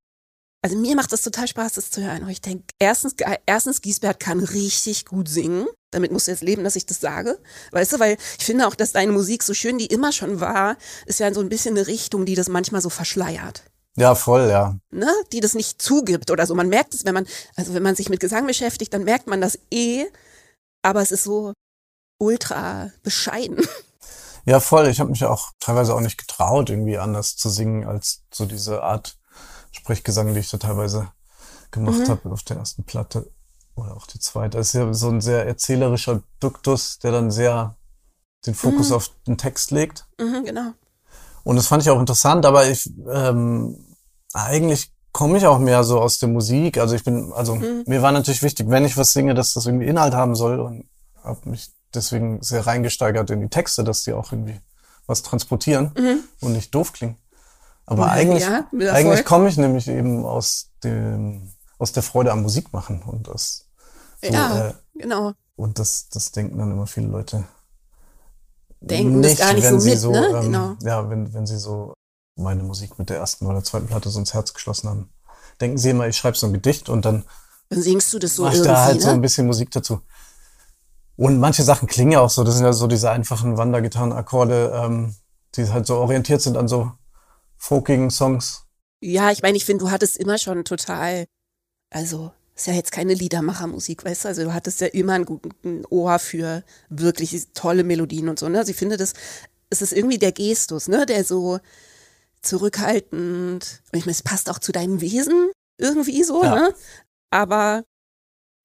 [0.61, 2.23] also mir macht das total Spaß, das zu hören.
[2.23, 3.15] Und ich denke, erstens,
[3.45, 5.67] erstens, Giesbert kann richtig gut singen.
[5.91, 7.39] Damit musst du jetzt leben, dass ich das sage.
[7.71, 10.77] Weißt du, weil ich finde auch, dass deine Musik so schön die immer schon war,
[11.05, 13.63] ist ja so ein bisschen eine Richtung, die das manchmal so verschleiert.
[13.97, 14.77] Ja, voll, ja.
[14.91, 16.53] ne, die das nicht zugibt oder so.
[16.55, 19.41] Man merkt es, wenn man, also wenn man sich mit Gesang beschäftigt, dann merkt man
[19.41, 20.05] das eh,
[20.83, 21.51] aber es ist so
[22.19, 23.59] ultra bescheiden.
[24.45, 24.87] Ja, voll.
[24.87, 28.81] Ich habe mich auch teilweise auch nicht getraut, irgendwie anders zu singen als so diese
[28.81, 29.17] Art
[29.71, 31.11] Sprechgesang, die ich da teilweise
[31.71, 32.07] gemacht Mhm.
[32.07, 33.29] habe auf der ersten Platte
[33.75, 34.57] oder auch die zweite.
[34.57, 37.75] Das ist ja so ein sehr erzählerischer Duktus, der dann sehr
[38.45, 38.95] den Fokus Mhm.
[38.95, 40.05] auf den Text legt.
[40.19, 40.71] Mhm, genau.
[41.43, 43.86] Und das fand ich auch interessant, aber ich ähm,
[44.33, 46.77] eigentlich komme ich auch mehr so aus der Musik.
[46.77, 47.83] Also ich bin, also Mhm.
[47.87, 50.89] mir war natürlich wichtig, wenn ich was singe, dass das irgendwie Inhalt haben soll und
[51.23, 54.59] habe mich deswegen sehr reingesteigert in die Texte, dass die auch irgendwie
[55.07, 55.91] was transportieren
[56.41, 57.17] und nicht doof klingen.
[57.85, 58.09] Aber Mhm.
[58.09, 63.01] Ja, eigentlich, ja, eigentlich komme ich nämlich eben aus dem, aus der Freude am Musikmachen
[63.01, 63.65] und das,
[64.21, 65.33] so, ja, äh, genau.
[65.55, 67.45] und das, das denken dann immer viele Leute
[68.81, 70.27] Denken das gar nicht wenn so sie mit, so, ne?
[70.35, 70.75] ähm, Genau.
[70.83, 71.93] Ja, wenn, wenn sie so
[72.37, 75.09] meine Musik mit der ersten oder zweiten Platte so ins Herz geschlossen haben.
[75.59, 77.25] Denken sie immer, ich schreibe so ein Gedicht und dann
[77.69, 79.01] Dann singst du das so mache ich irgendwie, da halt ne?
[79.01, 80.01] so ein bisschen Musik dazu.
[81.15, 85.15] Und manche Sachen klingen ja auch so, das sind ja so diese einfachen Wandergitarrenakkorde, ähm,
[85.55, 86.91] die halt so orientiert sind an so
[87.57, 88.65] folkigen Songs.
[89.01, 91.25] Ja, ich meine, ich finde, du hattest immer schon total,
[91.89, 95.85] also ist ja jetzt keine Liedermachermusik, weißt du, also du hattest ja immer ein guten
[95.89, 98.59] Ohr für wirklich tolle Melodien und so, ne?
[98.59, 99.13] Also ich finde das,
[99.69, 101.59] es ist irgendwie der Gestus, ne, der so
[102.47, 106.55] zurückhaltend, und ich meine, es passt auch zu deinem Wesen irgendwie so, Ja.
[106.55, 106.75] ne?
[107.29, 107.83] Aber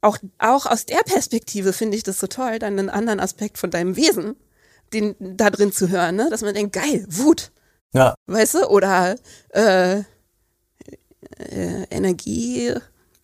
[0.00, 3.70] auch, auch aus der Perspektive finde ich das so toll, dann einen anderen Aspekt von
[3.70, 4.36] deinem Wesen,
[4.92, 6.28] den da drin zu hören, ne?
[6.30, 7.52] Dass man denkt, geil, Wut,
[7.92, 9.16] Ja, weißt du, oder
[9.50, 10.02] äh,
[11.38, 12.74] äh, Energie,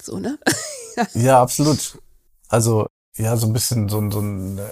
[0.00, 0.38] so, ne?
[1.14, 1.98] ja, absolut.
[2.48, 4.62] Also, ja, so ein bisschen so ein, so ein äh,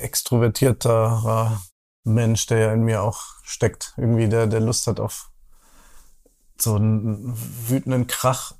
[0.00, 1.60] extrovertierterer
[2.04, 3.94] Mensch, der ja in mir auch steckt.
[3.96, 5.30] Irgendwie, der, der Lust hat auf
[6.60, 7.34] so einen
[7.68, 8.54] wütenden Krach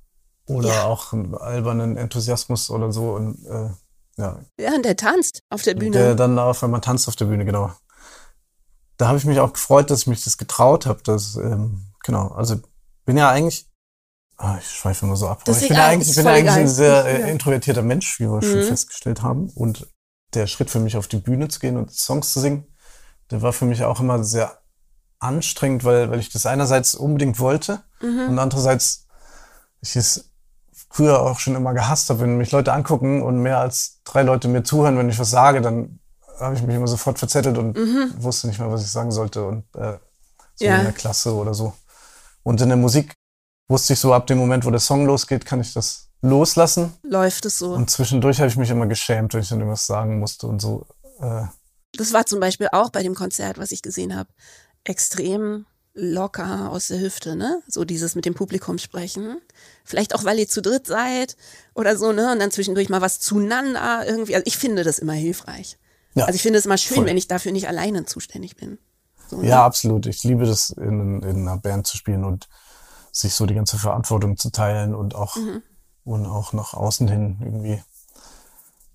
[0.46, 0.84] oder Ja.
[0.84, 3.12] auch einen albernen Enthusiasmus oder so.
[3.12, 3.70] Und äh,
[4.16, 5.90] ja, Ja, und der tanzt auf der Bühne.
[5.90, 7.72] der dann auf einmal tanzt auf der Bühne, genau.
[8.96, 11.02] Da habe ich mich auch gefreut, dass ich mich das getraut habe.
[11.02, 12.56] Dass, ähm, genau, also
[13.04, 13.68] bin ja eigentlich,
[14.36, 15.44] ah, ich schweife immer so ab.
[15.44, 18.42] Das ich bin ja eigentlich, ich bin eigentlich ein sehr äh, introvertierter Mensch, wie wir
[18.42, 18.64] schon Mhm.
[18.64, 19.50] festgestellt haben.
[19.50, 19.86] Und
[20.34, 22.66] der Schritt für mich auf die Bühne zu gehen und Songs zu singen,
[23.30, 24.58] der war für mich auch immer sehr
[25.20, 28.28] anstrengend, weil, weil ich das einerseits unbedingt wollte Mhm.
[28.30, 29.06] und andererseits
[29.80, 30.30] ich es
[30.90, 34.48] früher auch schon immer gehasst habe, wenn mich Leute angucken und mehr als drei Leute
[34.48, 35.98] mir zuhören, wenn ich was sage, dann
[36.40, 37.76] habe ich mich immer sofort verzettelt und
[38.22, 39.98] wusste nicht mehr, was ich sagen sollte und äh,
[40.54, 40.70] so Mhm.
[40.70, 40.78] Ja.
[40.78, 41.72] in der Klasse oder so.
[42.44, 43.12] Und in der Musik
[43.68, 46.92] wusste ich so, ab dem Moment, wo der Song losgeht, kann ich das loslassen.
[47.02, 47.72] Läuft es so.
[47.74, 50.86] Und zwischendurch habe ich mich immer geschämt, wenn ich dann irgendwas sagen musste und so.
[51.20, 51.42] Äh,
[51.96, 54.28] Das war zum Beispiel auch bei dem Konzert, was ich gesehen habe,
[54.88, 57.60] extrem locker aus der Hüfte, ne?
[57.66, 59.38] So dieses mit dem Publikum sprechen.
[59.84, 61.36] Vielleicht auch, weil ihr zu dritt seid
[61.74, 62.30] oder so, ne?
[62.32, 64.34] Und dann zwischendurch mal was zueinander irgendwie.
[64.34, 65.76] Also ich finde das immer hilfreich.
[66.14, 67.06] Ja, Also ich finde es immer schön, voll.
[67.06, 68.78] wenn ich dafür nicht alleine zuständig bin.
[69.28, 69.48] So, ne?
[69.48, 70.06] Ja, absolut.
[70.06, 72.48] Ich liebe das, in, in einer Band zu spielen und
[73.12, 75.62] sich so die ganze Verantwortung zu teilen und auch, Mhm.
[76.04, 77.82] und auch nach außen hin irgendwie.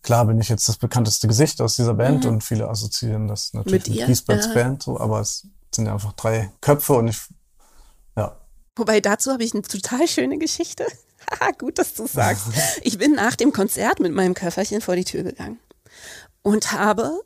[0.04, 3.84] Klar bin ich jetzt das bekannteste Gesicht aus dieser Band und viele assoziieren das natürlich
[3.88, 3.90] Mhm.
[3.90, 4.54] Mit mit, ihr, Giesberts ja.
[4.54, 7.20] Band, so, aber es sind ja einfach drei Köpfe und ich,
[8.16, 8.38] ja,
[8.76, 10.86] Wobei dazu habe ich eine total schöne Geschichte.
[11.32, 12.48] Haha, Gut, dass du sagst.
[12.82, 15.60] Ich bin nach dem Konzert mit meinem Köfferchen vor die Tür gegangen
[16.42, 17.22] und habe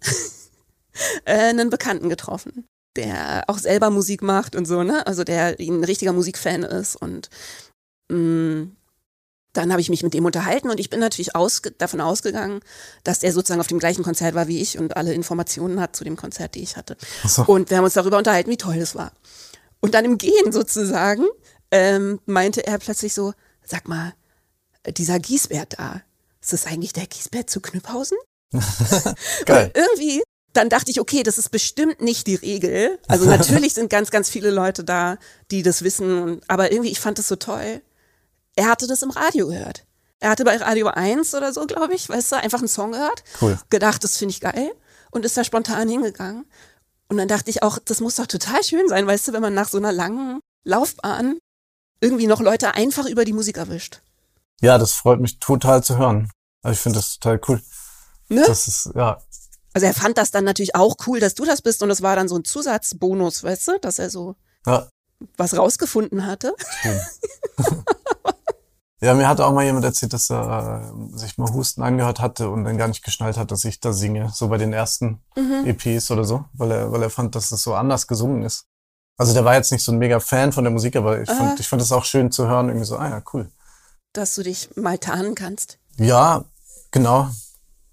[1.25, 5.05] äh, einen Bekannten getroffen, der auch selber Musik macht und so, ne?
[5.07, 7.29] Also der ein richtiger Musikfan ist und
[8.11, 8.67] mh,
[9.57, 12.59] dann habe ich mich mit dem unterhalten und ich bin natürlich ausge davon ausgegangen,
[13.03, 16.03] dass der sozusagen auf dem gleichen Konzert war wie ich und alle Informationen hat zu
[16.03, 16.95] dem Konzert, die ich hatte.
[17.25, 17.43] So.
[17.43, 19.11] Und wir haben uns darüber unterhalten, wie toll das war.
[19.79, 21.25] Und dann im Gehen sozusagen
[21.71, 24.13] ähm, meinte er plötzlich so, sag mal,
[24.87, 26.01] dieser Giesbert da,
[26.41, 28.17] ist das eigentlich der Giesbert zu Knüpphausen?
[29.45, 29.71] geil.
[29.75, 32.99] Und irgendwie, dann dachte ich, okay, das ist bestimmt nicht die Regel.
[33.07, 35.17] Also natürlich sind ganz, ganz viele Leute da,
[35.51, 36.41] die das wissen.
[36.47, 37.81] Aber irgendwie, ich fand das so toll.
[38.57, 39.85] Er hatte das im Radio gehört.
[40.19, 43.23] Er hatte bei Radio 1 oder so, glaube ich, weißt du, einfach einen Song gehört.
[43.39, 43.59] Cool.
[43.69, 44.71] Gedacht, das finde ich geil.
[45.11, 46.45] Und ist da spontan hingegangen.
[47.07, 49.53] Und dann dachte ich auch, das muss doch total schön sein, weißt du, wenn man
[49.53, 51.37] nach so einer langen Laufbahn
[52.01, 54.01] irgendwie noch Leute einfach über die Musik erwischt.
[54.59, 56.31] Ja, das freut mich total zu hören.
[56.63, 57.61] Also ich finde das total cool.
[58.27, 58.43] Ne?
[58.45, 59.21] Das ist, ja,
[59.73, 61.83] Also er fand das dann natürlich auch cool, dass du das bist.
[61.83, 64.89] Und das war dann so ein Zusatzbonus, weißt du, dass er so ja,
[65.37, 66.55] was rausgefunden hatte.
[66.81, 66.99] Schön.
[68.99, 72.49] ja, mir hat auch mal jemand erzählt, dass er äh, sich mal Husten angehört hatte
[72.49, 75.65] und dann gar nicht geschnallt hat, dass ich da singe, so bei den ersten Mhm.
[75.67, 78.65] EPs oder so, weil er, weil er fand, dass es so anders gesungen ist.
[79.19, 81.35] Also der war jetzt nicht so ein mega Fan von der Musik, aber ich Ah.
[81.35, 83.51] fand, ich fand es auch schön zu hören, irgendwie so, ah ja, cool.
[84.13, 85.77] Dass du dich mal tarnen kannst.
[85.97, 86.43] Ja,
[86.91, 87.29] genau.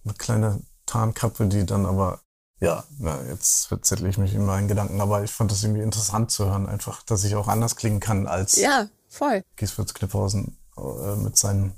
[0.04, 2.20] Eine kleine Tarnkappe, die dann aber,
[2.60, 6.30] ja, na, jetzt verzettle ich mich in meinen Gedanken, aber ich fand das irgendwie interessant
[6.30, 9.42] zu hören, einfach, dass ich auch anders klingen kann als Ja, voll.
[9.56, 11.74] Gieswitz Knipphausen äh, mit seinen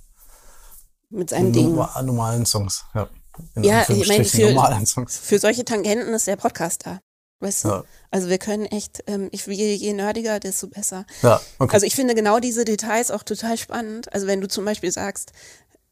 [1.11, 1.75] Mit seinem Ding.
[1.75, 2.85] norma- normalen Songs.
[2.95, 3.09] Ja,
[3.55, 5.07] in Ja, ich meine, für-.
[5.09, 7.01] Für solche Tangenten ist der Podcast da.
[7.41, 7.69] Weißt du?
[7.69, 11.05] Ja, Also wir können echt, ähm, ich, je, je nerdiger, desto besser.
[11.23, 11.75] ja okay.
[11.75, 14.11] Also ich finde genau diese Details auch total spannend.
[14.15, 15.33] Also wenn du zum Beispiel sagst,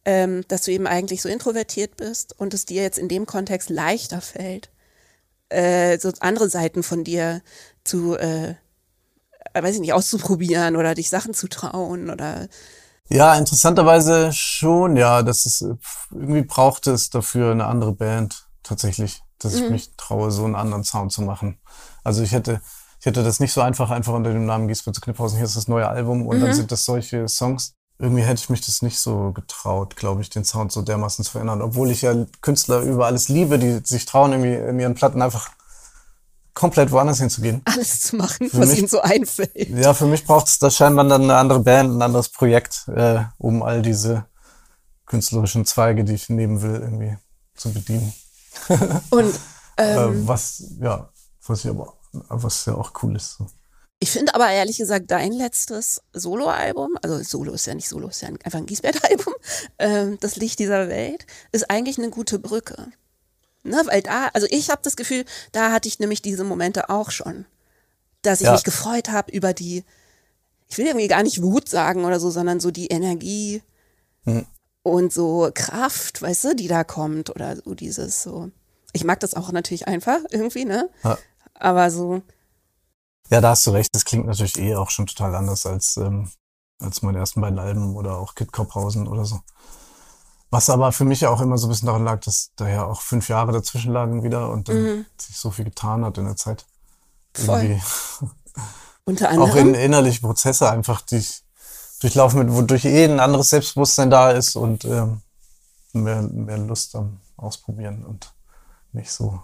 [0.06, 3.68] ähm, dass du eben eigentlich so introvertiert bist und es dir jetzt in dem Kontext
[3.68, 4.70] leichter fällt,
[5.50, 7.42] äh, so andere Seiten von dir
[7.84, 8.54] zu, äh,
[9.52, 12.48] weiß ich nicht, auszuprobieren oder dich Sachen zu trauen oder
[13.10, 15.22] Ja, interessanterweise schon, ja.
[15.22, 15.74] Das ist äh,
[16.10, 20.84] irgendwie brauchte es dafür eine andere Band tatsächlich, dass ich mich traue, so einen anderen
[20.84, 21.58] Sound zu machen.
[22.02, 22.62] Also ich hätte,
[23.00, 25.36] ich hätte das nicht so einfach einfach unter dem Namen Giesbert zu Knipphausen.
[25.36, 27.74] Hier ist das neue Album und dann sind das solche Songs.
[27.98, 31.30] Irgendwie hätte ich mich das nicht so getraut, glaube ich, den Sound so dermaßen zu
[31.30, 31.62] verändern.
[31.62, 35.50] Obwohl ich ja Künstler über alles liebe, die sich trauen, irgendwie in ihren Platten einfach
[36.54, 37.62] komplett woanders hinzugehen.
[37.64, 39.68] alles zu machen, Für was mich- ihnen so einfällt.
[39.70, 43.24] Ja, für mich braucht es da scheinbar dann eine andere Band, ein anderes Projekt, äh,
[43.38, 44.26] um all diese
[45.06, 47.16] künstlerischen Zweige, die ich nehmen will, irgendwie
[47.56, 48.12] zu bedienen.
[49.10, 49.34] Und
[49.76, 51.08] äh, ähm, was, ja,
[51.46, 53.36] was ich aber, was ja auch cool ist.
[53.38, 53.46] So.
[53.98, 58.22] ich finde aber ehrlich gesagt, dein letztes Soloalbum, also Solo ist ja nicht Solo, ist
[58.22, 59.34] ja einfach ein Giesbert-Album,
[59.78, 62.86] ähm, Das Licht dieser Welt, ist eigentlich eine gute Brücke.
[63.64, 67.10] Ne, weil da, also ich habe das Gefühl, da hatte ich nämlich diese Momente auch
[67.10, 67.46] schon,
[68.22, 68.52] dass ich Ja.
[68.52, 69.84] mich gefreut habe über die,
[70.68, 73.62] ich will irgendwie gar nicht Wut sagen oder so, sondern so die Energie
[74.24, 74.46] Hm.
[74.82, 78.50] und so Kraft, weißt du, die da kommt oder so dieses so.
[78.92, 80.90] Ich mag das auch natürlich einfach irgendwie, ne?
[81.02, 81.18] Ja.
[81.54, 82.22] Aber so,
[83.30, 83.88] Ja, da hast du recht.
[83.94, 86.30] Das klingt natürlich eh auch schon total anders als, ähm,
[86.80, 89.40] als meine ersten beiden Alben oder auch Kid Kopphausen oder so.
[90.54, 92.84] Was aber für mich ja auch immer so ein bisschen daran lag, dass da ja
[92.84, 96.36] auch fünf Jahre dazwischen lagen wieder und dann sich so viel getan hat in der
[96.36, 96.64] Zeit.
[97.36, 97.42] Mhm.
[97.42, 97.62] Voll.
[97.62, 97.82] Irgendwie
[99.04, 99.68] unter auch anderem.
[99.70, 101.42] in innerliche Prozesse einfach, die ich
[101.98, 105.22] durchlaufen mit, wodurch eh ein anderes Selbstbewusstsein da ist und ähm,
[105.92, 108.32] mehr, mehr Lust am Ausprobieren und
[108.92, 109.42] nicht so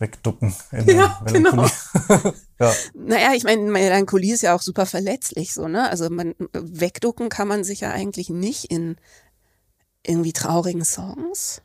[0.00, 1.70] wegducken in Ja, Melancholie.
[2.58, 5.88] ja, Naja, ich meine, Melancholie ist ja auch super verletzlich so, ne?
[5.88, 8.96] Also man wegducken kann man sich ja eigentlich nicht in
[10.06, 11.62] irgendwie traurigen Songs.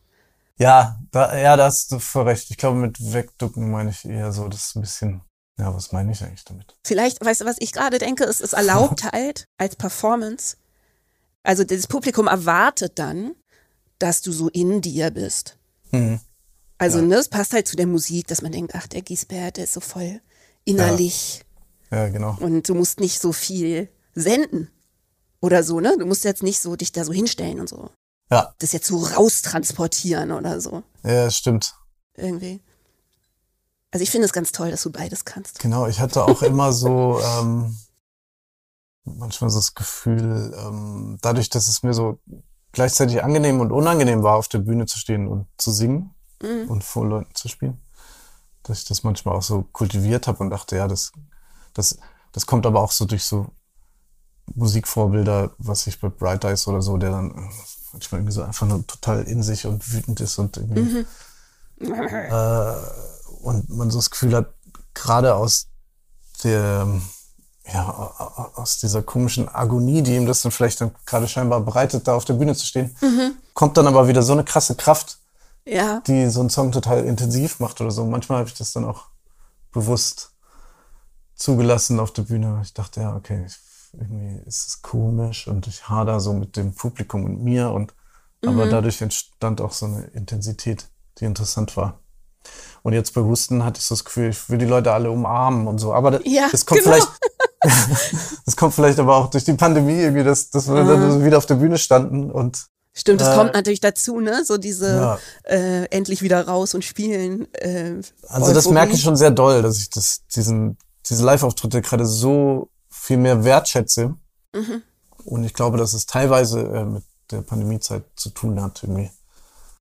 [0.57, 2.49] ja, da, ja, da hast du voll recht.
[2.49, 5.21] Ich glaube, mit wegducken meine ich eher so, das ist ein bisschen,
[5.57, 6.75] ja, was meine ich eigentlich damit?
[6.85, 10.57] Vielleicht, weißt du, was ich gerade denke, es ist erlaubt halt als Performance.
[11.43, 13.35] Also das Publikum erwartet dann,
[13.99, 15.57] dass du so in dir bist.
[15.91, 16.19] Mhm.
[16.77, 17.05] Also, Ja.
[17.05, 19.73] ne, es passt halt zu der Musik, dass man denkt, ach, der Giesbert, der ist
[19.73, 20.19] so voll
[20.65, 21.43] innerlich.
[21.91, 22.35] Ja, genau.
[22.39, 24.69] Und du musst nicht so viel senden.
[25.41, 25.95] Oder so, ne?
[25.97, 27.91] Du musst jetzt nicht so dich da so hinstellen und so.
[28.31, 30.83] Ja, Das jetzt so raustransportieren oder so.
[31.03, 31.75] ja, stimmt.
[32.15, 32.61] Irgendwie.
[33.91, 35.59] Also ich finde es ganz toll, dass du beides kannst.
[35.59, 37.77] Genau, ich hatte auch immer so ähm,
[39.03, 42.19] manchmal so das Gefühl, ähm, dadurch, dass es mir so
[42.71, 46.11] gleichzeitig angenehm und unangenehm war, auf der Bühne zu stehen und zu singen
[46.43, 46.69] Mhm.
[46.69, 47.79] und vor Leuten zu spielen,
[48.63, 51.13] dass ich das manchmal auch so kultiviert habe und dachte, ja, das,
[51.73, 51.97] das,
[52.33, 53.47] das kommt aber auch so durch so
[54.53, 57.49] Musikvorbilder, was ich bei Bright Eyes oder so, der dann
[57.95, 61.05] manchmal irgendwie so einfach nur total in sich und wütend ist und irgendwie
[61.79, 62.73] äh,
[63.41, 64.53] und man so das Gefühl hat,
[64.93, 65.67] gerade aus
[66.43, 66.87] der,
[67.71, 67.89] ja,
[68.55, 72.25] aus dieser komischen Agonie, die ihm das dann vielleicht dann gerade scheinbar bereitet, da auf
[72.25, 72.95] der Bühne zu stehen,
[73.53, 75.19] kommt dann aber wieder so eine krasse Kraft,
[75.65, 78.05] Ja, die so einen Song total intensiv macht oder so.
[78.05, 79.05] Manchmal habe ich das dann auch
[79.71, 80.31] bewusst
[81.35, 82.59] zugelassen auf der Bühne.
[82.63, 83.57] Ich dachte, ja, okay, ich,
[83.99, 87.93] irgendwie ist es komisch und ich hader so mit dem Publikum und mir und
[88.45, 90.87] aber dadurch entstand auch so eine Intensität,
[91.19, 91.99] die interessant war.
[92.83, 95.65] Und jetzt bei Husten hatte ich so das Gefühl, ich will die Leute alle umarmen
[95.67, 95.93] und so.
[95.93, 96.95] Aber das, Ja, das kommt genau.
[96.95, 97.09] vielleicht,
[98.45, 101.37] das kommt vielleicht aber auch durch die Pandemie irgendwie, dass, dass wir dann so wieder
[101.39, 104.43] auf der Bühne standen und stimmt, es Äh, kommt natürlich dazu, ne?
[104.45, 105.19] So diese Ja.
[105.45, 107.51] äh, endlich wieder raus und spielen.
[107.55, 107.95] Äh,
[108.27, 110.77] Also das merke ich schon sehr doll, dass ich das, diesen,
[111.09, 112.69] diese Live-Auftritte gerade so
[113.05, 114.15] viel mehr wertschätze.
[114.53, 114.81] Mhm.
[115.25, 119.11] Und ich glaube, dass es teilweise äh, mit der Pandemiezeit zu tun hat, irgendwie.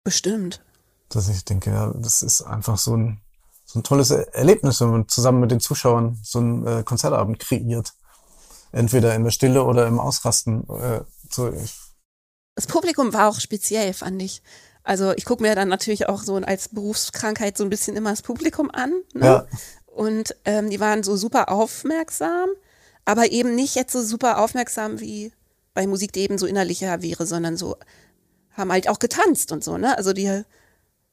[0.05, 0.63] Bestimmt.
[1.09, 3.21] Dass ich denke, ja, das ist einfach so ein,
[3.65, 7.39] so ein tolles Er- Erlebnis, wenn man zusammen mit den Zuschauern so einen äh, Konzertabend
[7.39, 7.95] kreiert.
[8.73, 10.69] Entweder in der Stille oder im Ausrasten.
[10.69, 11.01] Äh,
[11.31, 11.51] so,
[12.57, 14.43] Das Publikum war auch speziell, fand ich.
[14.83, 18.21] Also ich gucke mir dann natürlich auch so als Berufskrankheit so ein bisschen immer das
[18.23, 18.93] Publikum an.
[19.15, 19.25] Ne?
[19.27, 19.47] ja,
[19.87, 22.49] und ähm, die waren so super aufmerksam,
[23.05, 25.33] aber eben nicht jetzt so super aufmerksam wie
[25.75, 27.77] bei Musik, die eben so innerlicher wäre, sondern so
[28.53, 29.97] haben halt auch getanzt und so, ne?
[29.99, 30.45] Also die ja.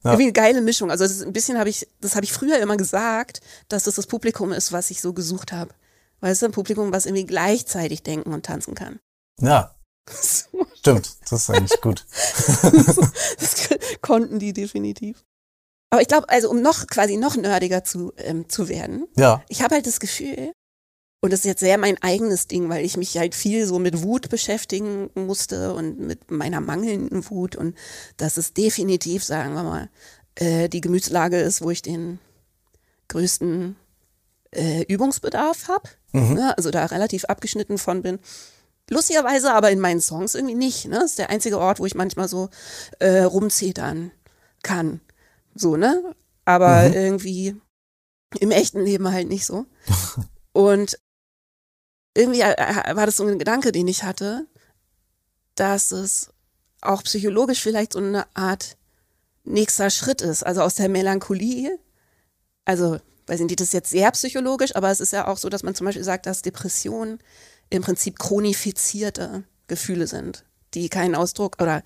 [0.04, 0.90] irgendwie eine geile Mischung.
[0.90, 3.96] Also das ist ein bisschen habe ich, das habe ich früher immer gesagt, dass das
[3.96, 5.74] das Publikum ist, was ich so gesucht habe.
[6.20, 9.00] Weißt du, ein Publikum, was irgendwie gleichzeitig denken und tanzen kann.
[9.40, 9.74] Ja.
[10.08, 10.66] So.
[10.74, 12.06] Stimmt, das ist eigentlich gut.
[13.38, 13.68] das
[14.00, 15.24] konnten die definitiv.
[15.90, 19.44] Aber ich glaube, also um noch quasi noch nerdiger zu, ähm, zu werden, ja.
[19.48, 20.52] ich habe halt das Gefühl,
[21.22, 24.02] und das ist jetzt sehr mein eigenes Ding, weil ich mich halt viel so mit
[24.02, 27.54] Wut beschäftigen musste und mit meiner mangelnden Wut.
[27.54, 27.76] Und
[28.16, 29.88] das ist definitiv, sagen wir mal,
[30.34, 32.18] äh, die Gemütslage ist, wo ich den
[33.06, 33.76] größten
[34.50, 35.88] äh, Übungsbedarf habe.
[36.10, 36.34] Mhm.
[36.34, 36.58] Ne?
[36.58, 38.18] Also da relativ abgeschnitten von bin.
[38.90, 40.86] Lustigerweise aber in meinen Songs irgendwie nicht.
[40.86, 40.96] Ne?
[40.96, 42.48] Das ist der einzige Ort, wo ich manchmal so
[42.98, 44.10] äh, rumzetern
[44.64, 45.00] kann.
[45.54, 46.16] So, ne?
[46.44, 46.94] Aber mhm.
[46.94, 47.56] irgendwie
[48.40, 49.66] im echten Leben halt nicht so.
[50.52, 50.98] Und
[52.14, 54.46] irgendwie äh, äh, war das so ein Gedanke, den ich hatte,
[55.54, 56.30] dass es
[56.80, 58.76] auch psychologisch vielleicht so eine Art
[59.44, 60.44] nächster Schritt ist.
[60.44, 61.78] Also aus der Melancholie,
[62.64, 65.62] also weiß nicht, das ist jetzt sehr psychologisch, aber es ist ja auch so, dass
[65.62, 67.18] man zum Beispiel sagt, dass Depressionen
[67.70, 70.44] im Prinzip chronifizierte Gefühle sind,
[70.74, 71.82] die keinen Ausdruck oder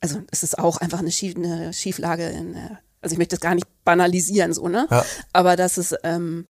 [0.00, 2.56] also es ist auch einfach eine, Schief, eine Schieflage in
[3.02, 4.86] also ich möchte das gar nicht banalisieren so, ne?
[4.90, 5.04] Ja.
[5.32, 6.46] Aber dass es ähm,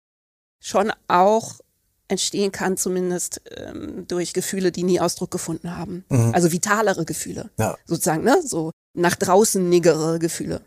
[0.59, 1.59] schon auch
[2.07, 6.05] entstehen kann, zumindest ähm, durch Gefühle, die nie Ausdruck gefunden haben.
[6.09, 6.33] Mhm.
[6.33, 7.49] Also vitalere Gefühle.
[7.57, 7.77] Ja.
[7.85, 8.41] Sozusagen, ne?
[8.43, 10.61] So nach draußen niggere Gefühle.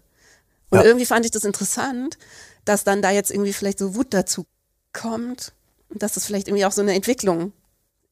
[0.71, 0.85] Und ja.
[0.85, 2.19] irgendwie fand ich das interessant,
[2.65, 4.47] dass dann da jetzt irgendwie vielleicht so Wut dazu
[4.93, 5.53] kommt
[5.89, 7.53] und dass das vielleicht irgendwie auch so eine Entwicklung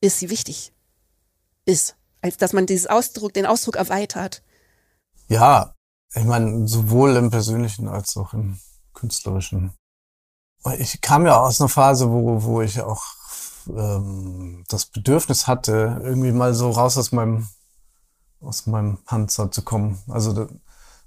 [0.00, 0.72] ist, die wichtig
[1.64, 1.96] ist.
[2.20, 4.42] Als dass man dieses Ausdruck, den Ausdruck erweitert.
[5.28, 5.74] Ja,
[6.14, 8.58] ich meine, sowohl im persönlichen als auch im
[8.94, 9.74] künstlerischen.
[10.78, 13.04] Ich kam ja aus einer Phase, wo, wo ich auch
[13.68, 17.48] ähm, das Bedürfnis hatte, irgendwie mal so raus aus meinem,
[18.40, 19.98] aus meinem Panzer zu kommen.
[20.08, 20.48] Also das,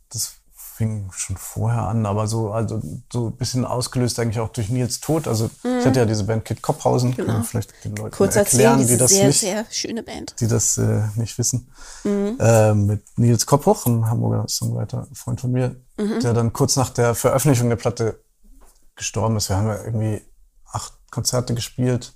[0.10, 0.42] das
[0.82, 2.82] fing schon vorher an, aber so, also
[3.12, 5.28] so ein bisschen ausgelöst eigentlich auch durch Nils Tod.
[5.28, 5.80] Also mhm.
[5.80, 7.34] ich hatte ja diese Band Kid Kopphausen, genau.
[7.34, 10.36] kann vielleicht den Leuten Kurz erklären, erzählen, die das sehr, nicht, sehr schöne Band.
[10.40, 11.70] die das äh, nicht wissen.
[12.04, 12.38] Mhm.
[12.40, 16.20] Äh, mit Nils Kopphoch, ein Hamburger Songwriter, Freund von mir, mhm.
[16.22, 18.20] der dann kurz nach der Veröffentlichung der Platte
[18.96, 19.50] gestorben ist.
[19.50, 20.22] Wir haben ja irgendwie
[20.72, 22.16] acht Konzerte gespielt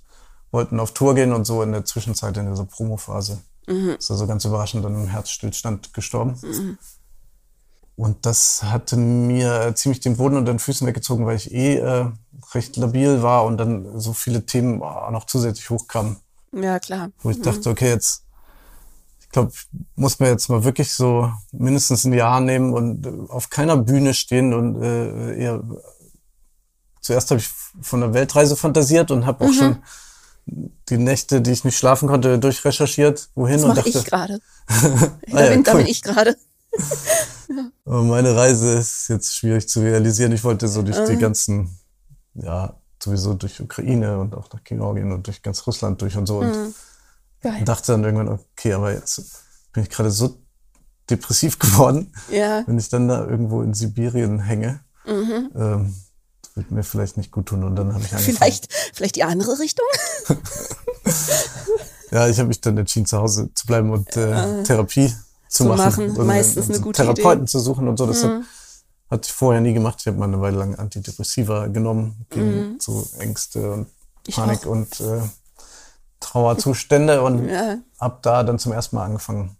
[0.50, 3.96] wollten auf Tour gehen und so in der Zwischenzeit in dieser Promophase mhm.
[3.98, 6.38] ist also ganz überraschend dann im Herzstillstand gestorben.
[6.42, 6.78] Mhm.
[7.96, 12.10] Und das hatte mir ziemlich den Boden unter den Füßen weggezogen, weil ich eh äh,
[12.52, 16.16] recht labil war und dann so viele Themen auch noch zusätzlich hochkamen.
[16.52, 17.10] Ja, klar.
[17.20, 17.42] Wo ich mhm.
[17.42, 18.24] dachte, okay, jetzt,
[19.20, 19.52] ich glaube,
[19.94, 24.12] muss man jetzt mal wirklich so mindestens ein Jahr nehmen und äh, auf keiner Bühne
[24.12, 25.62] stehen und äh, eher
[27.00, 27.48] zuerst habe ich
[27.80, 29.54] von der Weltreise fantasiert und habe auch mhm.
[29.54, 29.82] schon
[30.46, 33.88] die Nächte, die ich nicht schlafen konnte, durchrecherchiert, wohin das und dachte.
[33.88, 34.40] ich gerade.
[34.68, 35.74] ah, da, bin, cool.
[35.78, 36.36] bin ich gerade.
[37.48, 37.70] ja.
[37.84, 40.32] Meine Reise ist jetzt schwierig zu realisieren.
[40.32, 41.18] Ich wollte so durch die ähm.
[41.18, 41.78] ganzen,
[42.34, 46.38] ja, sowieso durch Ukraine und auch nach Georgien und durch ganz Russland durch und so
[46.38, 46.74] und
[47.42, 47.64] mhm.
[47.64, 49.22] dachte dann irgendwann, okay, aber jetzt
[49.72, 50.36] bin ich gerade so
[51.10, 52.64] depressiv geworden, ja.
[52.66, 54.80] wenn ich dann da irgendwo in Sibirien hänge.
[55.06, 55.50] Mhm.
[55.54, 55.94] Ähm,
[56.56, 57.62] wird mir vielleicht nicht gut tun.
[57.62, 58.36] Und dann habe ich angefangen.
[58.36, 59.86] Vielleicht, vielleicht die andere Richtung?
[62.10, 65.16] ja, ich habe mich dann entschieden, zu Hause zu bleiben und äh, äh Therapie zu,
[65.48, 65.78] zu machen.
[65.78, 66.16] machen.
[66.16, 67.50] Und, Meistens eine gute Therapeuten Idee.
[67.50, 68.06] zu suchen und so.
[68.06, 68.44] Das mhm.
[69.10, 69.98] hatte ich vorher nie gemacht.
[70.00, 72.78] Ich habe mal eine Weile lang Antidepressiva genommen gegen mhm.
[72.80, 73.88] so Ängste und
[74.32, 75.20] Panik und äh,
[76.20, 77.76] Trauerzustände und ja.
[77.98, 79.56] ab da dann zum ersten Mal angefangen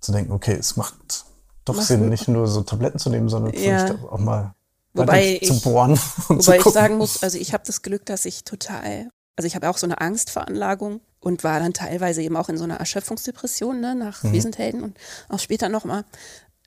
[0.00, 1.26] zu denken, okay, es macht
[1.66, 3.60] doch Mach Sinn, nicht nur so Tabletten zu nehmen, sondern ja.
[3.60, 4.54] vielleicht auch mal
[4.96, 5.98] wobei zu bohren.
[6.28, 9.68] wobei ich sagen muss, also ich habe das Glück, dass ich total, also ich habe
[9.68, 13.94] auch so eine Angstveranlagung und war dann teilweise eben auch in so einer Erschöpfungsdepression ne,
[13.94, 14.32] nach mhm.
[14.32, 14.96] Wesenthelden und
[15.28, 16.04] auch später nochmal,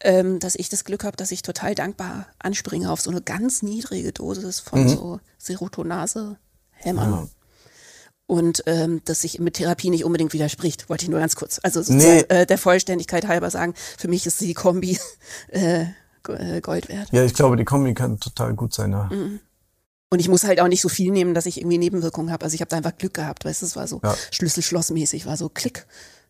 [0.01, 3.61] ähm, dass ich das Glück habe, dass ich total dankbar anspringe auf so eine ganz
[3.61, 4.89] niedrige Dosis von mhm.
[4.89, 7.11] so Serotonase-Hämmern.
[7.11, 7.27] Ja.
[8.27, 11.59] Und ähm, dass sich mit Therapie nicht unbedingt widerspricht, wollte ich nur ganz kurz.
[11.63, 12.41] Also sozusagen nee.
[12.41, 14.99] äh, der Vollständigkeit halber sagen, für mich ist die Kombi
[15.47, 15.86] äh,
[16.61, 17.09] Gold wert.
[17.11, 18.91] Ja, ich glaube, die Kombi kann total gut sein.
[18.91, 19.09] Ja.
[19.11, 19.39] Mhm.
[20.11, 22.43] Und ich muss halt auch nicht so viel nehmen, dass ich irgendwie Nebenwirkungen habe.
[22.43, 24.15] Also ich habe da einfach Glück gehabt, weißt du, es war so ja.
[24.32, 25.86] Schlüssel-Schloss-mäßig, war so Klick.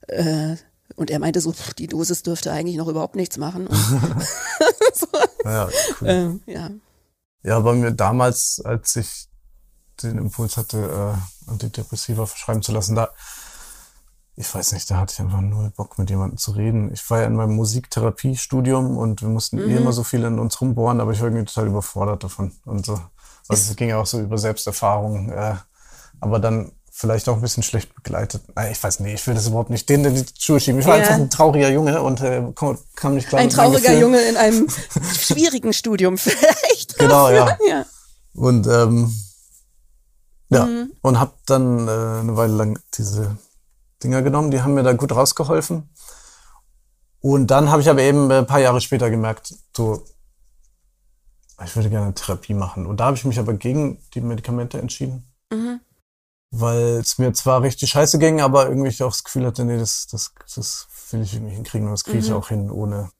[0.07, 0.57] Äh,
[0.95, 3.69] und er meinte so, pff, die Dosis dürfte eigentlich noch überhaupt nichts machen.
[4.93, 5.07] so.
[5.45, 5.69] Ja,
[6.01, 6.07] cool.
[6.07, 6.69] Ähm, ja.
[7.43, 9.27] ja, bei mir damals, als ich
[10.03, 13.09] den Impuls hatte, äh, Antidepressiva verschreiben zu lassen, da
[14.41, 16.93] ich weiß nicht, da hatte ich einfach nur Bock, mit jemandem zu reden.
[16.93, 19.69] Ich war ja in meinem Musiktherapiestudium und wir mussten mhm.
[19.69, 22.53] eh immer so viel in uns rumbohren, aber ich war irgendwie total überfordert davon.
[22.65, 22.93] Und so
[23.49, 25.55] Also es ging ja auch so über Selbsterfahrung, äh,
[26.21, 28.43] aber dann vielleicht auch ein bisschen schlecht begleitet.
[28.55, 30.79] Nein, ich weiß nicht, ich will das überhaupt nicht denen in die Schuhe schieben.
[30.79, 31.01] Ich war Ja.
[31.03, 33.99] einfach ein trauriger Junge und äh, kam, kam nicht klar Ein trauriger.
[33.99, 34.67] Junge in einem
[35.19, 36.97] schwierigen Studium vielleicht.
[36.97, 37.57] Genau, ja.
[37.67, 37.85] ja.
[38.33, 39.13] Und ähm,
[40.49, 40.91] ja, Mhm.
[41.01, 43.37] und hab dann äh, eine Weile lang diese
[44.03, 45.89] Dinger genommen, die haben mir da gut rausgeholfen.
[47.21, 50.05] Und dann habe ich aber eben äh, ein paar Jahre später gemerkt, so,
[51.63, 52.85] ich würde gerne Therapie machen.
[52.85, 55.81] Und da habe ich mich aber gegen die Medikamente entschieden, Mhm.
[56.51, 59.77] weil es mir zwar richtig scheiße ging, aber irgendwie ich auch das Gefühl hatte, nee,
[59.77, 62.35] das, das, das will ich irgendwie hinkriegen und das kriege ich Mhm.
[62.35, 63.11] auch hin, ohne.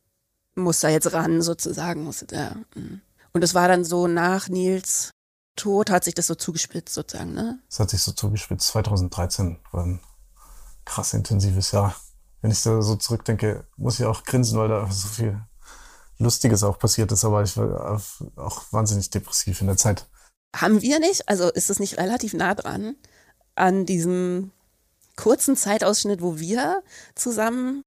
[0.56, 2.04] Muss da jetzt ran, sozusagen.
[2.06, 2.56] Muss, ja.
[2.76, 3.02] mhm.
[3.34, 5.12] Und es war dann so nach Nils
[5.56, 7.60] Tod hat sich das so zugespitzt, sozusagen, ne?
[7.70, 8.68] Es hat sich so zugespitzt.
[8.70, 10.00] 2013 war ein
[10.86, 11.96] krass intensives Jahr.
[12.42, 15.40] Wenn ich da so zurückdenke, muss ich auch grinsen, weil da so viel
[16.18, 18.02] Lustiges auch passiert ist, aber ich war
[18.36, 20.08] auch wahnsinnig depressiv in der Zeit.
[20.56, 22.96] Haben wir nicht, also ist es nicht relativ nah dran
[23.56, 24.52] an diesem
[25.16, 26.82] kurzen Zeitausschnitt, wo wir
[27.16, 27.82] zusammen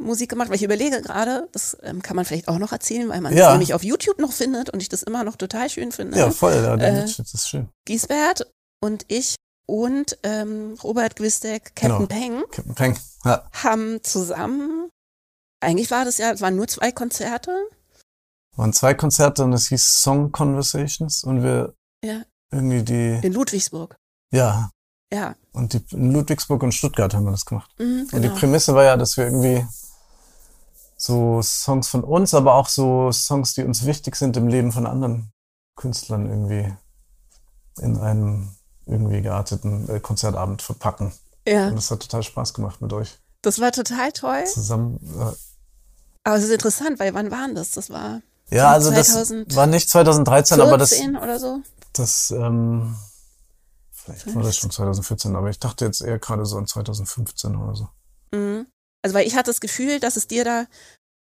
[0.00, 3.20] Musik gemacht, weil ich überlege gerade, das ähm, kann man vielleicht auch noch erzählen, weil
[3.20, 3.50] man es Ja.
[3.50, 6.18] nämlich auf YouTube noch findet und ich das immer noch total schön finde.
[6.18, 7.68] Ja, voll, ja, Äh, Mitschnitt ist schön.
[7.84, 8.46] Giesbert
[8.80, 9.34] und ich
[9.68, 12.06] und ähm, Robert Gwistek, Captain Genau.
[12.06, 12.98] Peng Captain Peng.
[13.24, 14.88] Ja, haben zusammen,
[15.60, 17.50] eigentlich war das ja, es waren nur zwei Konzerte.
[18.56, 22.22] waren zwei Konzerte und es hieß Song Conversations und wir Ja.
[22.50, 23.96] irgendwie die, In Ludwigsburg.
[24.32, 24.70] ja,
[25.12, 25.34] Ja.
[25.52, 27.70] und die, in Ludwigsburg und Stuttgart haben wir das gemacht.
[27.78, 28.34] Mhm, Und die genau.
[28.36, 29.66] Prämisse war ja, dass wir irgendwie
[30.96, 34.86] so Songs von uns, aber auch so Songs, die uns wichtig sind im Leben von
[34.86, 35.30] anderen
[35.76, 36.74] Künstlern irgendwie
[37.80, 38.54] in einem
[38.88, 41.12] irgendwie gearteten äh, Konzertabend verpacken.
[41.46, 44.44] ja, Und das hat total Spaß gemacht mit euch das war total toll.
[44.44, 44.98] zusammen.
[45.18, 45.32] Äh,
[46.24, 47.70] Aber es ist interessant, weil wann waren das?
[47.72, 51.60] Das war ja, also das 2014 war nicht 2013, aber das, oder so.
[51.92, 52.96] das ähm,
[53.92, 57.74] vielleicht war das schon 2014, aber ich dachte jetzt eher gerade so an 2015 oder
[57.74, 57.88] so.
[58.32, 58.66] Mhm.
[59.02, 60.64] Also weil ich hatte das Gefühl, dass es dir da,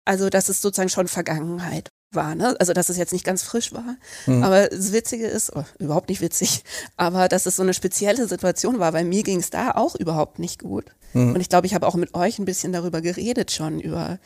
[0.05, 2.57] also dass es sozusagen schon Vergangenheit war, ne?
[2.59, 3.97] Also dass es jetzt nicht ganz frisch war.
[4.27, 4.43] Mhm.
[4.43, 6.65] Aber das Witzige ist, oh, überhaupt nicht witzig,
[6.97, 10.39] aber dass es so eine spezielle Situation war, weil mir ging es da auch überhaupt
[10.39, 10.87] nicht gut.
[11.13, 11.35] Mhm.
[11.35, 14.19] Und ich glaube, ich habe auch mit euch ein bisschen darüber geredet schon, über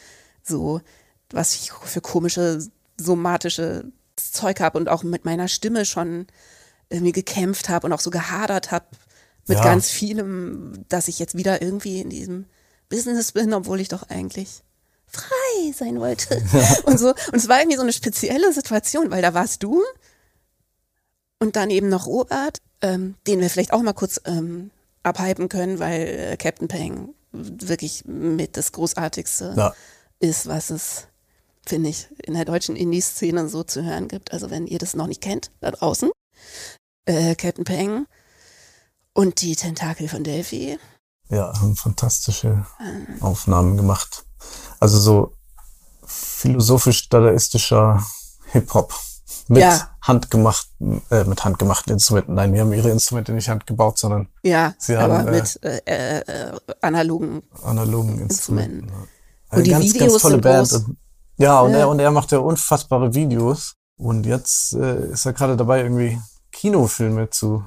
[0.42, 0.80] so,
[1.30, 2.58] was ich für komische,
[2.98, 3.84] somatische
[4.16, 6.26] Zeug habe und auch mit meiner Stimme schon
[6.90, 8.86] irgendwie gekämpft habe und auch so gehadert habe
[9.46, 9.64] mit Ja.
[9.64, 12.46] ganz vielem, dass ich jetzt wieder irgendwie in diesem
[12.88, 14.62] Business bin, obwohl ich doch eigentlich
[15.10, 16.36] frei sein wollte.
[16.84, 17.08] Und so.
[17.08, 19.82] Und es war irgendwie so eine spezielle Situation, weil da warst du
[21.38, 24.70] und dann eben noch Robert, ähm, den wir vielleicht auch mal kurz ähm,
[25.02, 29.74] abhypen können, weil äh, Captain Peng wirklich mit das Großartigste Ja.
[30.18, 31.06] ist, was es,
[31.66, 34.32] finde ich, in der deutschen Indie-Szene so zu hören gibt.
[34.32, 36.10] Also wenn ihr das noch nicht kennt, da draußen.
[37.06, 38.06] Äh, Captain Peng
[39.14, 40.78] und die Tentakel von Delphi.
[41.30, 44.24] Ja, haben fantastische Ähm, Aufnahmen gemacht.
[44.80, 45.36] Also so
[46.06, 48.04] philosophisch-dadaistischer
[48.52, 48.92] Hip-Hop
[49.48, 49.90] mit Ja.
[50.02, 52.34] handgemachten, äh, mit handgemachten Instrumenten.
[52.34, 56.20] Nein, die haben ihre Instrumente nicht handgebaut, sondern ja, Sie aber haben, äh, mit äh,
[56.20, 57.42] äh, analogen.
[57.62, 58.88] analogen Instrumenten.
[58.88, 59.08] Instrumenten.
[59.52, 59.56] Ja.
[59.58, 60.72] Und die ganz, Videos ganz tolle Band.
[60.72, 60.96] Und-
[61.36, 61.78] Ja, und Ja.
[61.78, 63.74] er und er macht ja unfassbare Videos.
[63.96, 66.20] Und jetzt äh, ist er gerade dabei, irgendwie
[66.52, 67.64] Kinofilme zu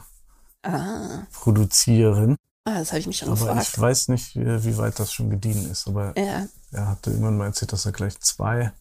[0.64, 2.38] Ah, produzieren.
[2.66, 3.68] Ah das habe ich mich schon Aber gefragt.
[3.74, 5.88] ich weiß nicht, wie, weit das schon gediehen ist.
[5.88, 8.72] Aber Ja, er hatte irgendwann mal erzählt, dass er gleich zwei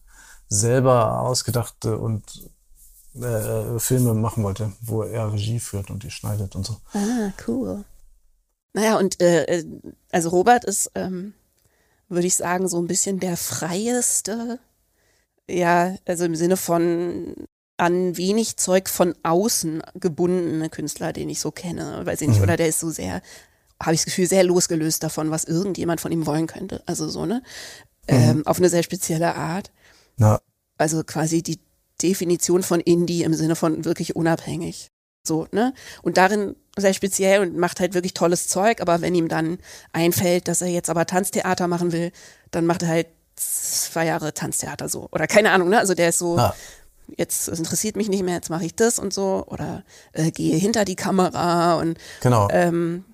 [0.49, 2.49] selber ausgedachte und
[3.15, 6.77] äh, Filme machen wollte, wo er Regie führt und die schneidet und so.
[6.93, 7.83] ah, cool.
[8.73, 9.65] Naja, und äh, äh,
[10.11, 11.33] also Robert ist, ähm,
[12.09, 14.59] würde ich sagen, so ein bisschen der freieste.
[15.49, 17.35] Ja, also im Sinne von
[17.77, 22.05] an wenig Zeug von außen gebundene Künstler, den ich so kenne.
[22.05, 22.43] Weiß ich nicht, Mhm.
[22.43, 23.21] oder der ist so sehr,
[23.83, 26.81] habe ich das Gefühl, sehr losgelöst davon, was irgendjemand von ihm wollen könnte.
[26.85, 27.43] Also so, ne?
[28.07, 29.71] Ähm, auf eine sehr spezielle Art.
[30.17, 30.39] Ja,
[30.77, 31.59] Also quasi die
[32.01, 34.87] Definition von Indie im Sinne von wirklich unabhängig.
[35.25, 35.73] So, ne?
[36.01, 39.57] Und darin sehr speziell und macht halt wirklich tolles Zeug, aber wenn ihm dann
[39.93, 42.11] einfällt, dass er jetzt aber Tanztheater machen will,
[42.51, 45.07] dann macht er halt zwei Jahre Tanztheater so.
[45.11, 45.79] Oder keine Ahnung, ne?
[45.79, 46.53] Also der ist so, Ja.
[47.15, 49.45] jetzt es interessiert mich nicht mehr, jetzt mache ich das und so.
[49.47, 52.49] Oder äh, gehe hinter die Kamera und genau.
[52.51, 53.05] ähm,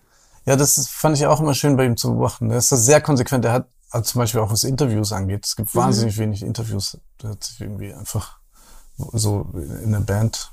[0.45, 2.49] Ja, das fand ich auch immer schön bei ihm zu beobachten.
[2.51, 3.45] Er ist da sehr konsequent.
[3.45, 5.45] Er hat, also zum Beispiel auch was Interviews angeht.
[5.45, 5.79] Es gibt Mhm.
[5.79, 6.97] wahnsinnig wenig Interviews.
[7.21, 8.37] Der hat sich irgendwie einfach
[8.97, 9.49] so
[9.83, 10.51] in der Band,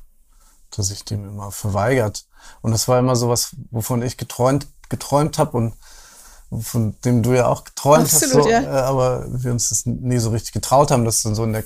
[0.77, 2.27] dass ich dem immer verweigert.
[2.63, 5.75] Und das war immer so was, wovon ich geträumt, geträumt habe und
[6.61, 8.43] von dem du ja auch geträumt Absolut, hast.
[8.45, 8.63] So, ja.
[8.63, 11.65] äh, aber wir uns das nie so richtig getraut haben, das dann so in der,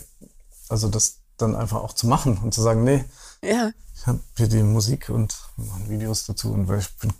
[0.68, 3.04] also das dann einfach auch zu machen und zu sagen, nee,
[3.42, 7.12] ja, ich habe hier die Musik und machen Videos dazu und weil ich bin,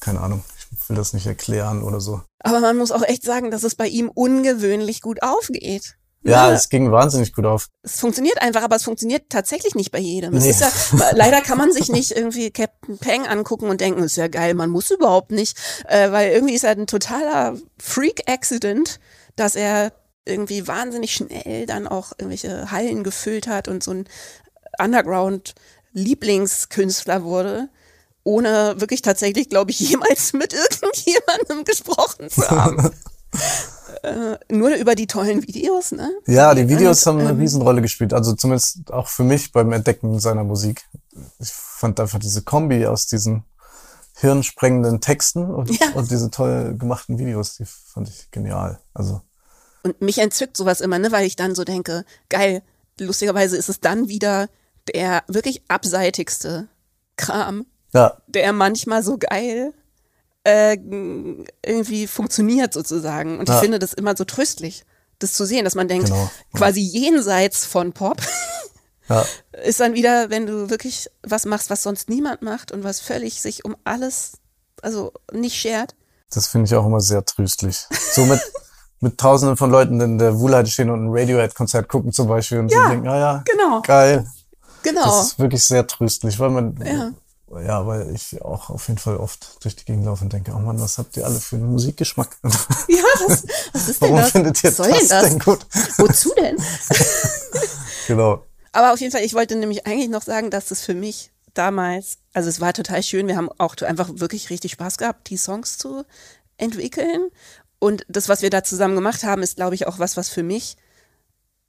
[0.00, 2.22] keine Ahnung, ich will das nicht erklären oder so.
[2.40, 5.96] Aber man muss auch echt sagen, dass es bei ihm ungewöhnlich gut aufgeht.
[6.24, 6.54] Ja, Ne?
[6.54, 7.68] es ging wahnsinnig gut auf.
[7.82, 10.34] es funktioniert einfach, aber es funktioniert tatsächlich nicht bei jedem.
[10.34, 10.50] Nee.
[10.50, 10.70] ja,
[11.14, 14.68] leider kann man sich nicht irgendwie Captain Peng angucken und denken, ist ja geil, man
[14.70, 18.98] muss überhaupt nicht, äh, weil irgendwie ist er ein totaler Freak-Accident,
[19.36, 19.92] dass er
[20.24, 24.08] irgendwie wahnsinnig schnell dann auch irgendwelche Hallen gefüllt hat und so ein
[24.78, 27.68] Underground-Lieblingskünstler wurde,
[28.24, 32.90] ohne wirklich tatsächlich, glaube ich, jemals mit irgendjemandem gesprochen zu haben.
[34.02, 36.10] äh, nur über die tollen Videos, ne?
[36.26, 38.12] Ja, die Videos Und, haben eine ähm, Riesenrolle gespielt.
[38.12, 40.82] Also zumindest auch für mich beim Entdecken seiner Musik.
[41.38, 43.44] Ich fand einfach diese Kombi aus diesen
[44.20, 45.90] hirnsprengenden Texten und, Ja.
[45.94, 48.80] und diese toll gemachten Videos, die fand ich genial.
[48.92, 49.20] Also
[49.82, 52.62] Und mich entzückt sowas immer, ne, weil ich dann so denke, geil,
[52.98, 54.48] lustigerweise ist es dann wieder
[54.92, 56.68] der wirklich abseitigste
[57.16, 59.72] Kram, ja, der manchmal so geil
[60.44, 60.76] äh,
[61.64, 63.38] irgendwie funktioniert sozusagen.
[63.38, 63.60] Und ich Ja.
[63.60, 64.84] finde das immer so tröstlich,
[65.18, 66.30] das zu sehen, dass man denkt, Genau, ja.
[66.58, 68.20] quasi jenseits von Pop
[69.08, 69.24] ja,
[69.64, 73.40] ist dann wieder, wenn du wirklich was machst, was sonst niemand macht und was völlig
[73.42, 74.32] sich um alles,
[74.82, 75.94] also nicht schert.
[76.32, 77.86] das finde ich auch immer sehr tröstlich.
[78.12, 78.40] So mit,
[79.00, 82.70] mit tausenden von Leuten in der Wuhlheide stehen und ein Radiohead-Konzert gucken zum Beispiel und
[82.70, 83.82] so denken, ah ja, Genau.
[83.82, 84.26] geil.
[84.82, 85.04] Genau.
[85.04, 87.10] Das ist wirklich sehr tröstlich, weil man, Ja.
[87.52, 90.58] Ja, weil ich auch auf jeden Fall oft durch die Gegend laufe und denke, oh
[90.58, 92.36] Mann, was habt ihr alle für einen Musikgeschmack?
[92.42, 94.30] ja, was, was ist denn Warum das?
[94.32, 95.28] findet ihr was soll das, denn das?
[95.28, 95.66] denn gut?
[95.98, 96.56] Wozu denn?
[98.06, 98.44] genau.
[98.72, 102.18] Aber auf jeden Fall, ich wollte nämlich eigentlich noch sagen, dass es für mich damals,
[102.34, 105.78] also es war total schön, wir haben auch einfach wirklich richtig Spaß gehabt, die Songs
[105.78, 106.04] zu
[106.58, 107.30] entwickeln.
[107.78, 110.42] Und das, was wir da zusammen gemacht haben, ist, glaube ich, auch was, was für
[110.42, 110.76] mich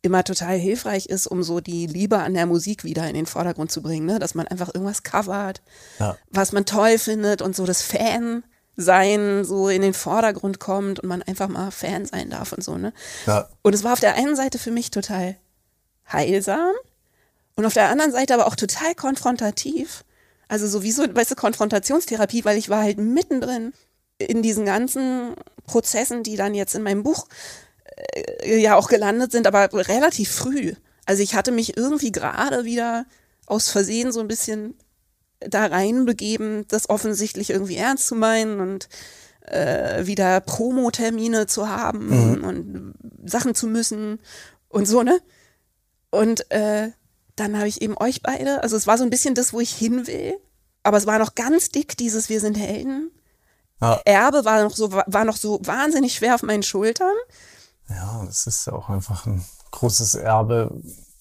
[0.01, 3.71] immer total hilfreich ist, um so die Liebe an der Musik wieder in den Vordergrund
[3.71, 4.19] zu bringen, ne?
[4.19, 5.61] dass man einfach irgendwas covert,
[5.99, 6.17] Ja.
[6.29, 8.43] was man toll findet und so das Fan
[8.77, 12.77] sein so in den Vordergrund kommt und man einfach mal Fan sein darf und so,
[12.77, 12.93] ne?
[13.25, 13.49] Ja.
[13.61, 15.35] Und es war auf der einen Seite für mich total
[16.09, 16.71] heilsam
[17.55, 20.05] und auf der anderen Seite aber auch total konfrontativ.
[20.47, 23.73] Also sowieso, weißt du, Konfrontationstherapie, weil ich war halt mittendrin
[24.17, 25.35] in diesen ganzen
[25.65, 27.27] Prozessen, die dann jetzt in meinem Buch
[28.45, 30.73] ja auch gelandet sind, aber relativ früh.
[31.05, 33.05] Also ich hatte mich irgendwie gerade wieder
[33.45, 34.75] aus Versehen so ein bisschen
[35.39, 38.89] da reinbegeben, das offensichtlich irgendwie ernst zu meinen und
[39.41, 42.93] äh, wieder Promo-Termine zu haben und
[43.25, 44.19] Sachen zu müssen
[44.67, 45.19] und so, ne?
[46.11, 46.89] Und äh,
[47.35, 49.71] dann habe ich eben euch beide, also es war so ein bisschen das, wo ich
[49.71, 50.35] hin will,
[50.83, 53.11] aber es war noch ganz dick, dieses Wir sind Helden.
[53.81, 54.01] Ja.
[54.05, 57.15] Erbe war noch so, war noch so wahnsinnig schwer auf meinen Schultern.
[57.89, 60.69] Ja, das ist ja auch einfach ein großes Erbe,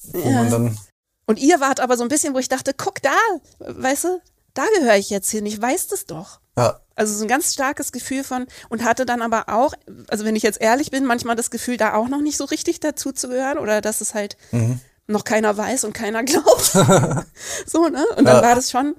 [0.03, 0.37] wo Ja.
[0.43, 0.79] man dann,
[1.27, 3.17] Und ihr wart aber so ein bisschen, wo ich dachte, guck da,
[3.59, 4.21] weißt du,
[4.55, 6.41] da gehöre ich jetzt hin, ich weiß das doch.
[6.57, 9.75] ja, Also so ein ganz starkes Gefühl von und hatte dann aber auch,
[10.09, 12.81] also wenn ich jetzt ehrlich bin, manchmal das Gefühl, da auch noch nicht so richtig
[12.81, 14.37] dazu zu gehören oder dass es halt
[15.07, 16.65] noch keiner weiß und keiner glaubt.
[17.67, 18.05] so, ne?
[18.17, 18.43] Und dann Ja.
[18.43, 18.95] war das schon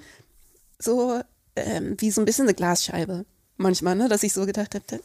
[0.79, 1.19] so
[1.55, 3.25] ähm, wie so ein bisschen eine Glasscheibe
[3.57, 4.07] manchmal, ne?
[4.07, 5.01] Dass ich so gedacht habe,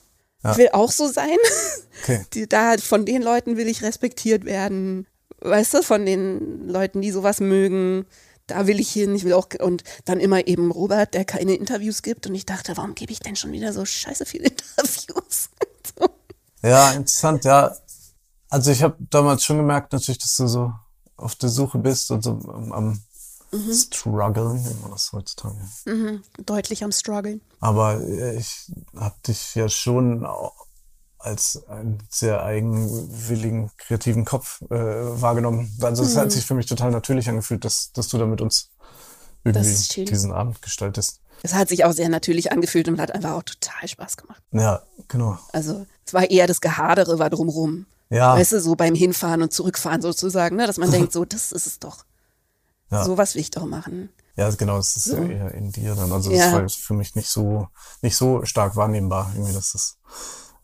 [0.51, 1.37] ich will auch so sein.
[2.03, 2.27] okay.
[2.35, 5.07] Die, da, von den Leuten will ich respektiert werden.
[5.41, 8.07] Weißt du, von den Leuten, die sowas mögen.
[8.47, 12.03] Da will ich hin, ich will auch, und dann immer eben Robert, der keine Interviews
[12.03, 12.27] gibt.
[12.27, 15.49] Und ich dachte, warum gebe ich denn schon wieder so scheiße viele Interviews?
[15.99, 16.09] so.
[16.63, 17.75] Ja, interessant, ja.
[18.51, 20.73] Also ich habe damals schon gemerkt, natürlich, dass du so
[21.17, 23.03] auf der Suche bist und so am, am
[23.55, 23.73] Mhm.
[23.73, 25.57] struggeln, wie man das heutzutage.
[26.45, 27.41] Deutlich am Struggeln.
[27.61, 30.27] Aber äh, ich habe dich ja schon
[31.19, 35.77] als einen sehr eigenwilligen, kreativen Kopf äh, wahrgenommen.
[35.81, 36.19] Also es Mhm.
[36.21, 38.71] hat sich für mich total natürlich angefühlt, dass, dass du da mit uns
[39.45, 41.21] irgendwie diesen Abend gestaltest.
[41.43, 44.43] Es hat sich auch sehr natürlich angefühlt und hat einfach auch total Spaß gemacht.
[44.53, 45.39] Ja, genau.
[45.53, 47.87] Also es war eher das Gehadere war drumrum.
[48.11, 50.67] Ja, Weißt du, so beim Hinfahren und Zurückfahren sozusagen, ne?
[50.67, 52.05] dass man denkt, so, das ist es doch.
[52.91, 53.05] Ja.
[53.05, 54.11] Sowas will ich doch machen.
[54.37, 55.17] ja, genau, es ist So.
[55.17, 56.13] ja eher in dir dann.
[56.13, 56.45] Also Ja.
[56.45, 57.69] das war jetzt für mich nicht so,
[58.03, 59.99] nicht so stark wahrnehmbar, irgendwie, dass das.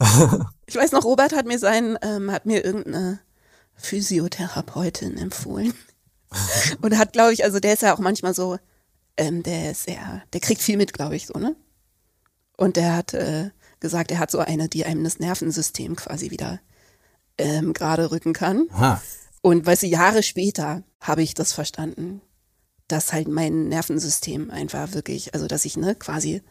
[0.67, 3.21] Ich weiß noch, Robert hat mir sein, ähm, hat mir irgendeine
[3.77, 5.75] Physiotherapeutin empfohlen.
[6.81, 8.59] Und hat, glaube ich, also der ist ja auch manchmal so,
[9.17, 11.57] ähm, der ist ja, der kriegt viel mit, glaube ich, so, ne?
[12.57, 13.51] Und der hat äh,
[13.81, 16.61] gesagt, er hat so eine, die einem das Nervensystem quasi wieder
[17.39, 18.69] ähm, gerade rücken kann.
[18.73, 19.01] Aha.
[19.43, 22.21] Und weißt du, Jahre später habe ich das verstanden,
[22.89, 26.43] dass halt mein Nervensystem einfach wirklich, also dass ich ne quasi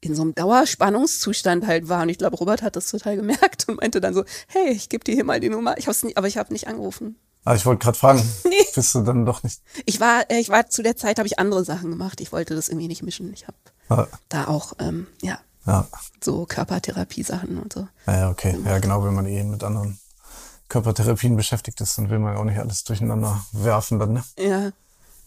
[0.00, 2.02] in so einem Dauerspannungszustand halt war.
[2.02, 5.04] Und ich glaube, Robert hat das total gemerkt und meinte dann so, hey, ich gebe
[5.04, 5.76] dir hier mal die Nummer.
[5.78, 7.16] Ich hab's nie, aber ich habe nicht angerufen.
[7.44, 8.50] Ah, ich wollte gerade fragen, Nee.
[8.74, 9.60] bist du dann doch nicht.
[9.86, 12.20] Ich war, äh, ich war zu der Zeit, habe ich andere Sachen gemacht.
[12.20, 13.32] Ich wollte das irgendwie nicht mischen.
[13.32, 13.56] Ich habe
[13.88, 15.88] Ah, da auch, ähm, ja, ja,
[16.22, 17.88] so Körpertherapie-Sachen und so.
[18.06, 18.56] ja, ja, okay.
[18.66, 19.98] Ja, genau, wenn man eh mit anderen
[20.68, 24.24] Körpertherapien beschäftigt ist, dann will man ja auch nicht alles durcheinander werfen dann, ne?
[24.38, 24.72] Ja.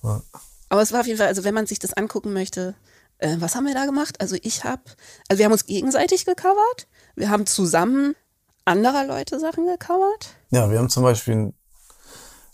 [0.03, 0.21] Ja.
[0.69, 2.75] Aber es war auf jeden Fall, also wenn man sich das angucken möchte,
[3.17, 4.21] äh, was haben wir da gemacht?
[4.21, 4.81] Also ich habe,
[5.27, 6.87] also wir haben uns gegenseitig gecovert.
[7.15, 8.15] Wir haben zusammen
[8.65, 10.35] anderer Leute Sachen gecovert.
[10.49, 11.53] Ja, wir haben zum Beispiel einen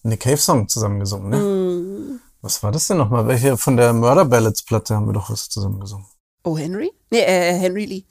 [0.03, 1.38] Nick Cave Song zusammen gesungen, ne?
[1.38, 2.19] Mm.
[2.41, 3.27] Was war das denn nochmal?
[3.27, 6.05] Welche von der Murder Ballads Platte haben wir doch was zusammen gesungen?
[6.43, 6.91] Oh, Henry?
[7.09, 8.03] Nee, äh, Henry Lee.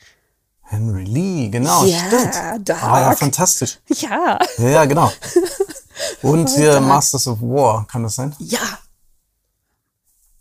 [0.69, 2.69] Henry Lee, genau, Ja, stimmt.
[2.69, 2.83] Dark.
[2.83, 3.79] Ah, ja, fantastisch.
[3.89, 4.39] Ja.
[4.59, 5.11] Ja, ja, genau.
[6.23, 6.85] Und hier Dark.
[6.85, 8.35] Masters of War, kann das sein?
[8.39, 8.79] Ja.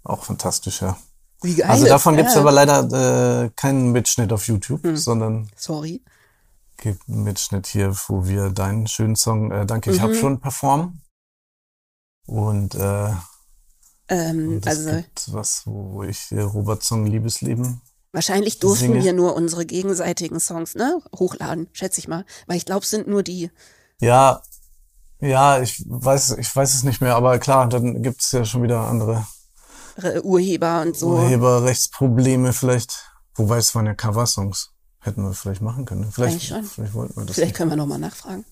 [0.04, 0.98] Auch fantastisch, ja.
[1.42, 1.70] Wie geil.
[1.70, 2.42] Also davon gibt's ja.
[2.42, 4.98] aber leider äh, keinen Mitschnitt auf YouTube, Hm.
[4.98, 6.04] sondern Sorry.
[6.78, 10.16] gibt einen Mitschnitt hier, wo wir deinen schönen Song äh, Danke, ich hab Mhm.
[10.16, 11.02] schon performen.
[12.26, 13.12] Und äh,
[14.08, 17.82] Ähm, und es also gibt was, wo, wo ich äh, Robert Song Liebesleben.
[18.16, 22.26] Wahrscheinlich durften wir nur unsere gegenseitigen Songs, ne, hochladen, schätze ich mal.
[22.48, 23.52] Weil ich glaube, es sind nur die.
[24.00, 24.42] Ja,
[25.20, 28.82] ja, ich weiß, ich weiß es nicht mehr, aber klar, dann gibt's ja schon wieder
[28.82, 29.26] andere
[30.24, 31.10] Urheber und so.
[31.12, 33.12] Urheberrechtsprobleme vielleicht.
[33.36, 34.72] Wobei es waren ja Coversongs.
[35.00, 36.12] Hätten wir vielleicht machen können.
[36.12, 37.58] Vielleicht, vielleicht wollten wir das Vielleicht nicht.
[37.58, 38.44] können wir nochmal nachfragen.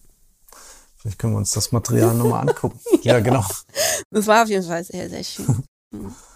[0.98, 2.80] Vielleicht können wir uns das Material nochmal angucken.
[3.02, 3.20] ja.
[3.20, 3.44] genau.
[4.12, 5.64] Das war auf jeden Fall sehr, sehr schön.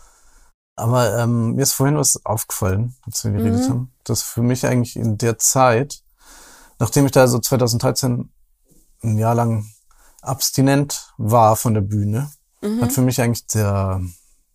[0.77, 3.69] Aber ähm, mir ist vorhin was aufgefallen, als wir geredet Mhm.
[3.69, 6.03] haben, dass für mich eigentlich in der Zeit,
[6.79, 8.29] nachdem ich da so 2013
[9.03, 9.65] ein Jahr lang
[10.21, 12.81] abstinent war von der Bühne, Mhm.
[12.81, 14.01] hat für mich eigentlich der,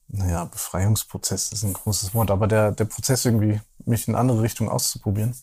[0.09, 4.71] naja, Befreiungsprozess ist ein großes Wort, aber der, der Prozess irgendwie, mich in andere Richtungen
[4.71, 5.35] auszuprobieren,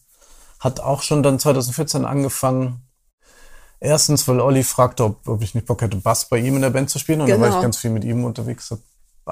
[0.60, 2.84] hat auch schon dann 2014 angefangen.
[3.82, 6.70] Erstens, weil Olli fragte, ob, ob ich nicht Bock hätte, Bass bei ihm in der
[6.70, 7.22] Band zu spielen.
[7.22, 7.58] Und da war Genau.
[7.58, 8.82] ich ganz viel mit ihm unterwegs, habe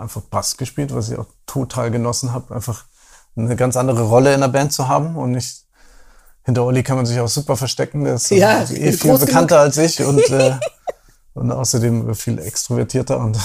[0.01, 2.53] einfach Bass gespielt, was ich auch total genossen habe.
[2.55, 2.85] Einfach
[3.35, 5.63] eine ganz andere Rolle in der Band zu haben und nicht
[6.43, 8.03] hinter Olli kann man sich auch super verstecken.
[8.05, 9.19] Der ist Ja, äh, eh viel genug.
[9.25, 10.57] bekannter als ich und, äh,
[11.33, 13.37] und außerdem viel extrovertierter und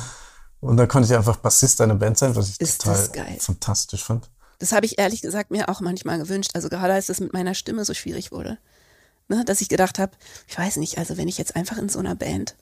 [0.60, 3.36] und da konnte ich einfach Bassist einer Band sein, was ich Ist total das geil.
[3.38, 4.28] fantastisch fand.
[4.58, 6.50] Das habe ich ehrlich gesagt mir auch manchmal gewünscht.
[6.54, 8.58] Also gerade als es mit meiner Stimme so schwierig wurde.
[9.28, 10.12] Ne, dass ich gedacht habe,
[10.48, 12.56] ich weiß nicht, also wenn ich jetzt einfach in so einer Band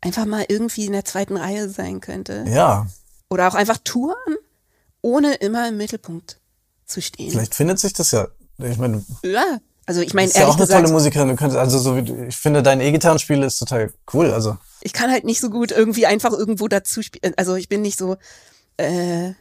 [0.00, 2.44] einfach mal irgendwie in der zweiten Reihe sein könnte.
[2.48, 2.86] Ja,
[3.28, 4.36] Oder auch einfach touren,
[5.02, 6.40] ohne immer im Mittelpunkt
[6.86, 7.30] zu stehen.
[7.30, 8.28] vielleicht findet sich das ja.
[8.58, 11.28] Ich meine, Ja, also ich meine bist ja auch eine gesagt, tolle Musikerin.
[11.28, 14.32] Du könntest, also so wie du, ich finde, dein E-Gitarrenspiel ist total cool.
[14.32, 17.34] Also ich kann halt nicht so gut irgendwie einfach irgendwo dazu spielen.
[17.36, 18.16] Also ich bin nicht so,
[18.76, 19.32] äh,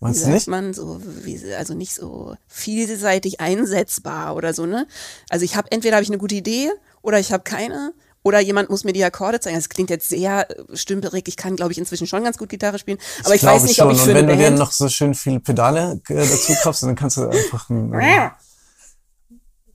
[0.00, 0.48] meinst du nicht?
[0.48, 4.86] man, so, wie, also nicht so vielseitig einsetzbar oder so, ne?
[5.28, 6.70] Also ich habe, entweder habe ich eine gute Idee
[7.02, 7.92] oder ich habe keine.
[8.28, 9.56] Oder jemand muss mir die Akkorde zeigen.
[9.56, 11.26] Das klingt jetzt sehr äh, stümperig.
[11.28, 12.98] Ich kann, glaube ich, inzwischen schon ganz gut Gitarre spielen.
[13.24, 13.86] Aber ich, weiß glaube nicht, schon.
[13.88, 16.82] ob ich für Und wenn du dir noch so schön viele Pedale äh, dazu kaufst,
[16.82, 17.90] dann kannst du einfach ein,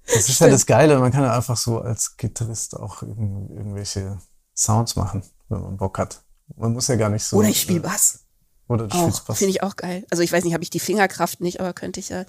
[0.05, 4.19] Das ist ja das Geile, man kann ja einfach so als Gitarrist auch irgend, irgendwelche
[4.55, 6.21] Sounds machen, wenn man Bock hat.
[6.55, 7.37] Man muss ja gar nicht so.
[7.37, 8.19] Oder ich spiele äh, Bass.
[8.67, 9.39] Oder du Auch, spielst Bass.
[9.39, 10.05] finde ich auch geil.
[10.11, 12.25] Also ich weiß nicht, habe ich die Fingerkraft nicht, aber könnte ich ja.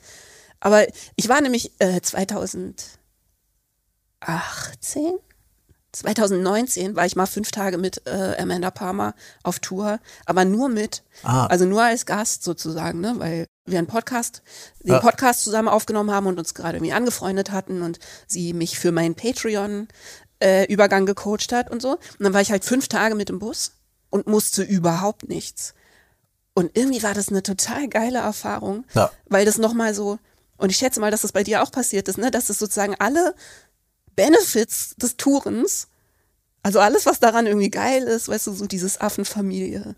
[0.58, 2.94] Aber ich war nämlich äh, 2018,
[5.96, 11.02] 2019 war ich mal fünf Tage mit äh, Amanda Palmer auf Tour, aber nur mit,
[11.22, 11.46] Ah.
[11.46, 14.42] also nur als Gast sozusagen, ne, weil wir einen Podcast,
[14.80, 15.00] den.
[15.00, 19.14] Podcast zusammen aufgenommen haben und uns gerade irgendwie angefreundet hatten und sie mich für meinen
[19.14, 19.88] Patreon
[20.42, 21.92] äh, Übergang gecoacht hat und so.
[21.92, 23.72] Und dann war ich halt fünf Tage mit dem Bus
[24.10, 25.74] und musste überhaupt nichts.
[26.52, 29.10] Und irgendwie war das eine total geile Erfahrung, Ja.
[29.26, 30.18] weil das nochmal so,
[30.56, 32.94] und ich schätze mal, dass das bei dir auch passiert ist, ne, dass es sozusagen
[32.98, 33.34] alle
[34.16, 35.88] Benefits des Tourens,
[36.62, 39.94] also alles, was daran irgendwie geil ist, weißt du, so dieses Affenfamilie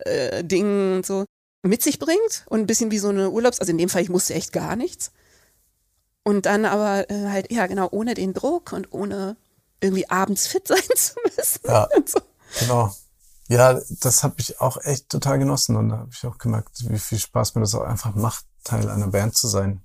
[0.00, 1.24] äh, und so,
[1.62, 4.08] mit sich bringt und ein bisschen wie so eine Urlaubs, also in dem Fall, ich
[4.08, 5.12] musste echt gar nichts.
[6.24, 9.36] Und dann aber äh, halt, ja genau, ohne den Druck und ohne
[9.80, 11.60] irgendwie abends fit sein zu müssen.
[11.64, 11.88] Ja.
[12.04, 12.20] So.
[12.60, 12.94] Genau.
[13.48, 16.98] Ja, das habe ich auch echt total genossen und da habe ich auch gemerkt, wie
[16.98, 19.80] viel Spaß mir das auch einfach macht, Teil einer Band zu sein.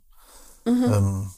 [0.66, 1.32] Ähm,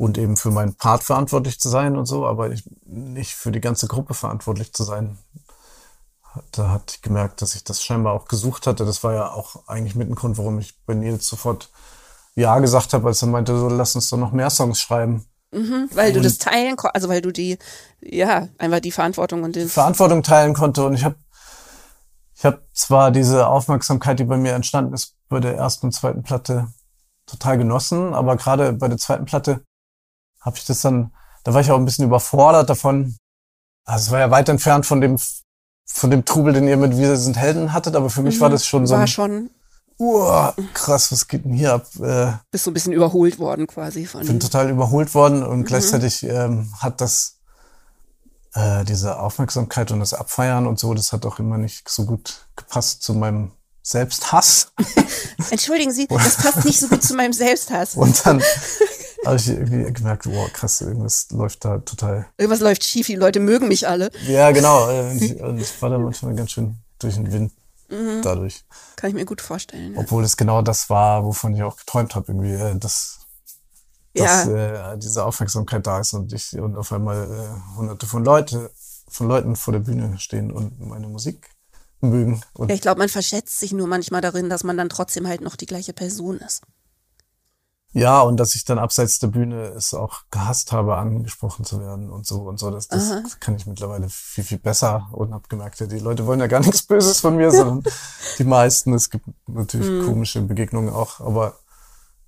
[0.00, 3.60] und eben für meinen Part verantwortlich zu sein und so, aber ich, nicht für die
[3.60, 5.18] ganze Gruppe verantwortlich zu sein.
[6.52, 8.86] Da hatte ich gemerkt, dass ich das scheinbar auch gesucht hatte.
[8.86, 11.68] Das war ja auch eigentlich mit ein Grund, warum ich bei Nils sofort
[12.34, 15.26] Ja gesagt habe, als er meinte, so lass uns doch noch mehr Songs schreiben.
[15.92, 17.58] Weil du das teilen konntest, also weil du die,
[18.00, 20.82] ja, einfach die Verantwortung und den, Verantwortung teilen konnte.
[20.82, 21.16] Und ich habe
[22.34, 26.22] ich hab zwar diese Aufmerksamkeit, die bei mir entstanden ist, bei der ersten und zweiten
[26.22, 26.68] Platte
[27.26, 29.62] total genossen, aber gerade bei der zweiten Platte
[30.40, 31.12] habe ich das dann,
[31.44, 33.16] da war ich auch ein bisschen überfordert davon,
[33.86, 35.18] Also es war ja weit entfernt von dem,
[35.86, 38.40] von dem Trubel, den ihr mit Wir sind Helden hattet, aber für mich Mhm.
[38.42, 39.50] war das schon so War ein, schon,
[39.98, 41.86] Uah, krass, was geht denn hier ab?
[42.00, 44.26] Äh, bist so ein bisschen überholt worden quasi von.
[44.26, 45.46] bin total überholt worden Mhm.
[45.48, 47.36] und gleichzeitig ähm, hat das
[48.54, 52.46] äh, diese Aufmerksamkeit und das Abfeiern und so, das hat auch immer nicht so gut
[52.56, 54.72] gepasst zu meinem Selbsthass.
[55.50, 57.94] Entschuldigen Sie, das passt nicht so gut zu meinem Selbsthass.
[57.94, 58.42] Und dann
[59.26, 62.26] habe ich irgendwie gemerkt, wow, krass, irgendwas läuft da total.
[62.38, 64.10] Irgendwas läuft schief, die Leute mögen mich alle.
[64.26, 64.88] Ja, genau.
[64.90, 67.52] äh, Und ich, und ich war da manchmal ganz schön durch den Wind
[67.90, 68.22] Mhm.
[68.22, 68.64] dadurch.
[68.94, 69.94] Kann ich mir gut vorstellen.
[69.94, 70.00] Ja.
[70.00, 73.18] Obwohl es genau das war, wovon ich auch geträumt habe, irgendwie, äh, dass,
[74.14, 78.70] dass äh, diese Aufmerksamkeit da ist und ich und auf einmal äh, hunderte von Leute,
[79.08, 81.50] von Leuten vor der Bühne stehen und meine Musik
[82.00, 82.40] mögen.
[82.54, 85.40] Und Ja, ich glaube, man verschätzt sich nur manchmal darin, dass man dann trotzdem halt
[85.40, 86.62] noch die gleiche Person ist.
[87.92, 92.10] Ja, und dass ich dann abseits der Bühne es auch gehasst habe, angesprochen zu werden
[92.10, 92.70] und so und so.
[92.70, 93.22] Das, das Aha.
[93.40, 96.60] kann ich mittlerweile viel, viel besser und habe gemerkt, ja, die Leute wollen ja gar
[96.64, 97.82] nichts Böses von mir, sondern
[98.38, 98.94] die meisten.
[98.94, 100.06] Es gibt natürlich Hm.
[100.06, 101.58] komische Begegnungen auch, aber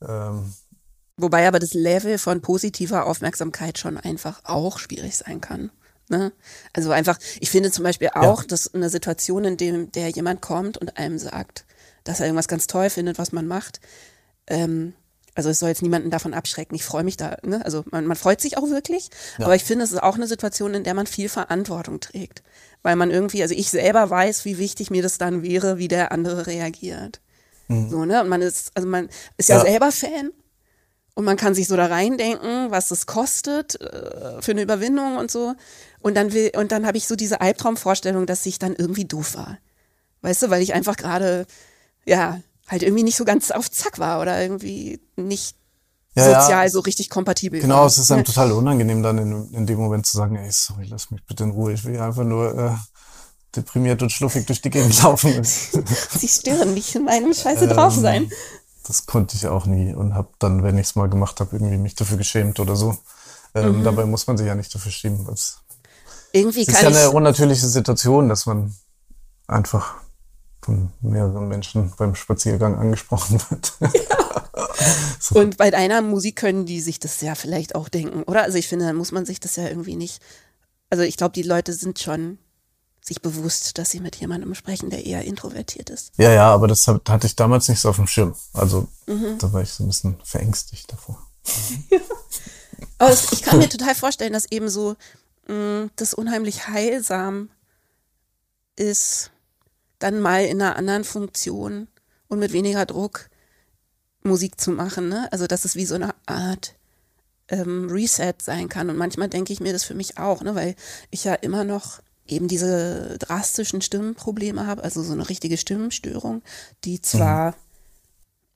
[0.01, 0.53] ähm,
[1.17, 5.71] Wobei aber das Level von positiver Aufmerksamkeit schon einfach auch schwierig sein kann.
[6.09, 6.33] Ne?
[6.73, 10.79] Also einfach, ich finde zum Beispiel auch, dass eine Situation, in dem der jemand kommt
[10.79, 11.65] und einem sagt,
[12.05, 13.81] dass er irgendwas ganz toll findet, was man macht,
[14.49, 14.95] ähm,
[15.35, 16.75] also es soll jetzt niemanden davon abschrecken.
[16.75, 17.65] Ich freue mich da, ne?
[17.65, 19.09] Also man, man freut sich auch wirklich,
[19.39, 22.43] aber ich finde, es ist auch eine Situation, in der man viel Verantwortung trägt.
[22.83, 26.11] Weil man irgendwie, also ich selber weiß, wie wichtig mir das dann wäre, wie der
[26.13, 27.21] andere reagiert.
[27.91, 28.21] So, ne?
[28.21, 29.09] Und man ist, also man
[29.39, 29.63] ist ja, Ja.
[29.63, 30.31] selber Fan
[31.15, 35.31] und man kann sich so da reindenken, was es kostet äh, für eine Überwindung und
[35.31, 35.55] so.
[36.01, 39.37] Und dann will, und dann habe ich so diese Albtraumvorstellung, dass ich dann irgendwie doof
[39.37, 39.59] war.
[40.23, 41.47] Weißt du, weil ich einfach gerade,
[42.05, 42.41] ja,
[42.73, 45.55] halt irgendwie nicht so ganz auf Zack war oder irgendwie nicht
[46.17, 46.41] Ja, ja.
[46.43, 47.87] sozial so richtig kompatibel Genau, war.
[47.87, 51.11] es ist einem total unangenehm, dann in, in dem Moment zu sagen, ey, sorry, lass
[51.13, 51.73] mich bitte in Ruhe.
[51.75, 52.75] Ich will einfach nur äh,
[53.55, 55.45] deprimiert und schluffig durch die Gegend laufen.
[55.45, 58.31] Sie stören mich in meinem Scheiße Ähm, drauf sein.
[58.85, 61.77] Das konnte ich auch nie und habe dann, wenn ich es mal gemacht habe, irgendwie
[61.77, 62.97] mich dafür geschämt oder so.
[63.55, 63.85] Ähm, Mhm.
[63.85, 65.29] Dabei muss man sich ja nicht dafür schämen.
[65.33, 65.59] Es
[66.33, 68.75] Irgendwie ist ja eine unnatürliche Situation, dass man
[69.47, 69.95] einfach
[70.63, 73.73] von mehreren Menschen beim Spaziergang angesprochen wird.
[75.21, 75.37] so.
[75.41, 78.43] Und bei deiner Musik können die sich das ja vielleicht auch denken, oder?
[78.45, 80.23] Also ich finde, da muss man sich das ja irgendwie nicht.
[80.91, 82.39] Also ich glaube, die Leute sind schon
[83.05, 86.13] sich bewusst, dass sie mit jemandem sprechen, der eher introvertiert ist.
[86.19, 88.35] Ja, ja, aber das hat, hatte ich damals nicht so auf dem Schirm.
[88.53, 89.39] Also Mhm.
[89.39, 91.19] da war ich so ein bisschen verängstigt davor.
[92.99, 94.95] Aber das, ich kann mir total vorstellen, dass eben so
[95.49, 97.51] mh, das unheimlich heilsam
[98.77, 99.31] ist,
[100.03, 101.89] dann mal in einer anderen Funktion
[102.29, 103.29] und mit weniger Druck
[104.23, 105.09] Musik zu machen.
[105.09, 105.29] Ne?
[105.33, 106.75] Also dass es wie so eine Art
[107.49, 108.91] ähm, Reset sein kann.
[108.91, 110.55] Und manchmal denke ich mir das für mich auch, ne?
[110.55, 110.75] weil
[111.11, 116.43] ich ja immer noch eben diese drastischen Stimmenprobleme habe, also so eine richtige Stimmenstörung,
[116.85, 117.57] die zwar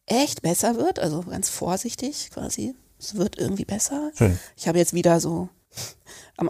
[0.06, 4.12] echt besser wird, also ganz vorsichtig quasi, es wird irgendwie besser.
[4.14, 4.38] Schön.
[4.56, 5.48] Ich habe jetzt wieder so,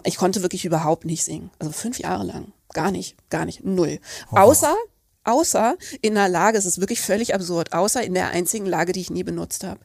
[0.03, 3.99] ich konnte wirklich überhaupt nicht singen, also fünf Jahre lang, gar nicht, gar nicht, null.
[4.31, 4.75] Außer,
[5.23, 9.01] außer in einer Lage, es ist wirklich völlig absurd, außer in der einzigen Lage, die
[9.01, 9.79] ich nie benutzt habe.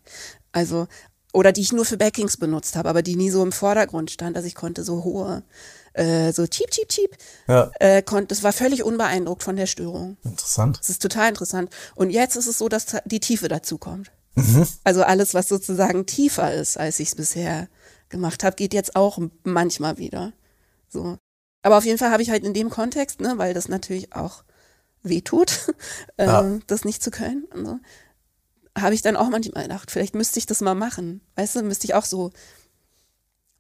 [0.52, 0.86] Also,
[1.32, 4.36] oder die ich nur für Backings benutzt habe, aber die nie so im Vordergrund stand,
[4.36, 5.42] dass ich konnte so hohe,
[5.94, 7.16] äh, so cheap, cheap, cheap,
[7.48, 10.16] Ja, äh, konnte, das war völlig unbeeindruckt von der Störung.
[10.24, 10.78] interessant.
[10.80, 11.70] Das ist total interessant.
[11.94, 14.10] Und jetzt ist es so, dass die Tiefe dazu kommt.
[14.34, 14.66] Mhm.
[14.84, 17.68] Also alles, was sozusagen tiefer ist, als ich es bisher
[18.12, 20.32] gemacht habe, geht jetzt auch manchmal wieder.
[20.88, 21.18] So.
[21.62, 24.44] Aber auf jeden Fall habe ich halt in dem Kontext, ne, weil das natürlich auch
[25.02, 25.66] wehtut,
[26.16, 26.58] äh, Ja.
[26.68, 27.44] das nicht zu können.
[27.52, 27.78] Und so,
[28.78, 31.20] habe ich dann auch manchmal gedacht, vielleicht müsste ich das mal machen.
[31.34, 32.30] Weißt du, müsste ich auch so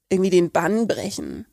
[0.08, 1.46] irgendwie den Bann brechen,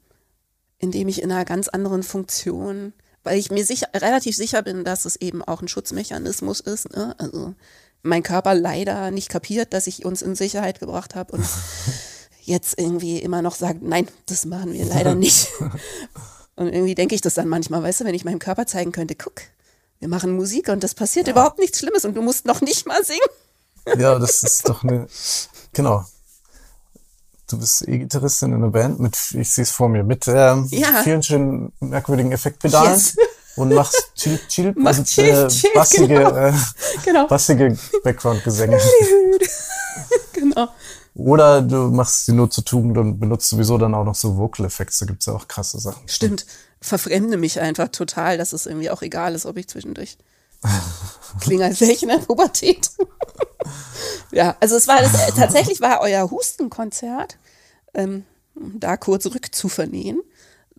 [0.77, 2.93] indem ich in einer ganz anderen Funktion,
[3.23, 6.91] weil ich mir sicher, relativ sicher bin, dass es eben auch ein Schutzmechanismus ist.
[6.95, 7.15] Ne?
[7.19, 7.53] Also
[8.01, 11.45] mein Körper leider nicht kapiert, dass ich uns in Sicherheit gebracht habe und
[12.49, 15.47] jetzt irgendwie immer noch sagt, nein, das machen wir leider nicht.
[16.55, 19.15] Und irgendwie denke ich das dann manchmal, weißt du, wenn ich meinem Körper zeigen könnte,
[19.15, 19.35] guck,
[19.99, 23.03] wir machen Musik und das passiert überhaupt nichts Schlimmes und du musst noch nicht mal
[23.03, 23.99] singen.
[24.01, 25.07] Ja, das ist doch eine,
[25.73, 26.03] genau.
[27.49, 31.01] Du bist E-Gitarristin in einer Band mit, ich sehe es vor mir, mit ähm, Ja.
[31.03, 33.15] vielen schönen merkwürdigen Effektpedalen Yes.
[33.55, 36.35] und machst Chill Chill Mach und Chill, äh, Chill, bassige, genau.
[36.35, 36.53] äh,
[37.05, 37.27] Genau.
[37.27, 38.79] bassige Background-Gesänge.
[40.33, 40.67] genau.
[41.19, 44.65] Oder du machst sie nur zur Tugend und benutzt sowieso dann auch noch so Vocal
[44.65, 44.99] Effects.
[44.99, 46.07] Da gibt's ja auch krasse Sachen.
[46.07, 46.45] Stimmt.
[46.81, 50.17] Verfremde mich einfach total, dass es irgendwie auch egal ist, ob ich zwischendurch
[51.41, 52.89] klinge, als wäre ich in der Pubertät.
[54.31, 57.37] ja, also es war das, äh, tatsächlich war euer Hustenkonzert,
[57.93, 58.23] ähm,
[58.55, 60.21] um da kurz rückzuvernähen,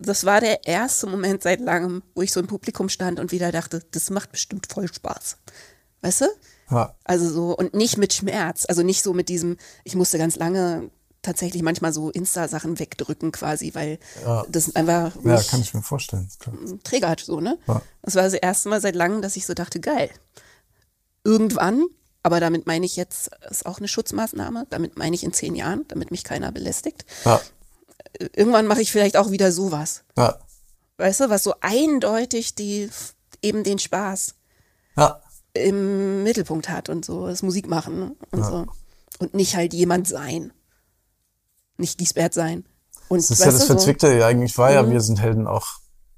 [0.01, 3.51] das war der erste Moment seit langem, wo ich so im Publikum stand und wieder
[3.51, 5.37] dachte, das macht bestimmt voll Spaß.
[6.01, 6.25] Weißt du?
[6.71, 6.95] Ja.
[7.03, 10.89] Also so, und nicht mit Schmerz, also nicht so mit diesem, ich musste ganz lange
[11.21, 14.43] tatsächlich manchmal so Insta-Sachen wegdrücken quasi, weil Ja.
[14.49, 16.27] das einfach ja, kann ich mir vorstellen.
[16.39, 16.55] Klar.
[16.83, 17.59] triggert, so, ne?
[17.67, 17.81] Ja.
[18.01, 20.09] Das war das erste Mal seit langem, dass ich so dachte, geil.
[21.23, 21.85] Irgendwann,
[22.23, 25.85] aber damit meine ich jetzt, ist auch eine Schutzmaßnahme, damit meine ich in zehn Jahren,
[25.89, 27.05] damit mich keiner belästigt.
[27.25, 27.39] Ja.
[28.35, 30.03] Irgendwann mache ich vielleicht auch wieder sowas.
[30.17, 30.39] Ja.
[30.97, 32.89] Weißt du, was so eindeutig die,
[33.41, 34.35] eben den Spaß
[34.97, 35.21] Ja.
[35.53, 38.65] Im Mittelpunkt hat und so, das Musik machen und so.
[39.19, 40.53] Und nicht halt jemand sein.
[41.77, 42.65] Nicht Giesbert sein.
[43.09, 43.77] Und Das ist ja das du, so, Mhm.
[43.77, 44.25] Verzwickte.
[44.25, 45.67] Eigentlich war ja Wir sind Helden auch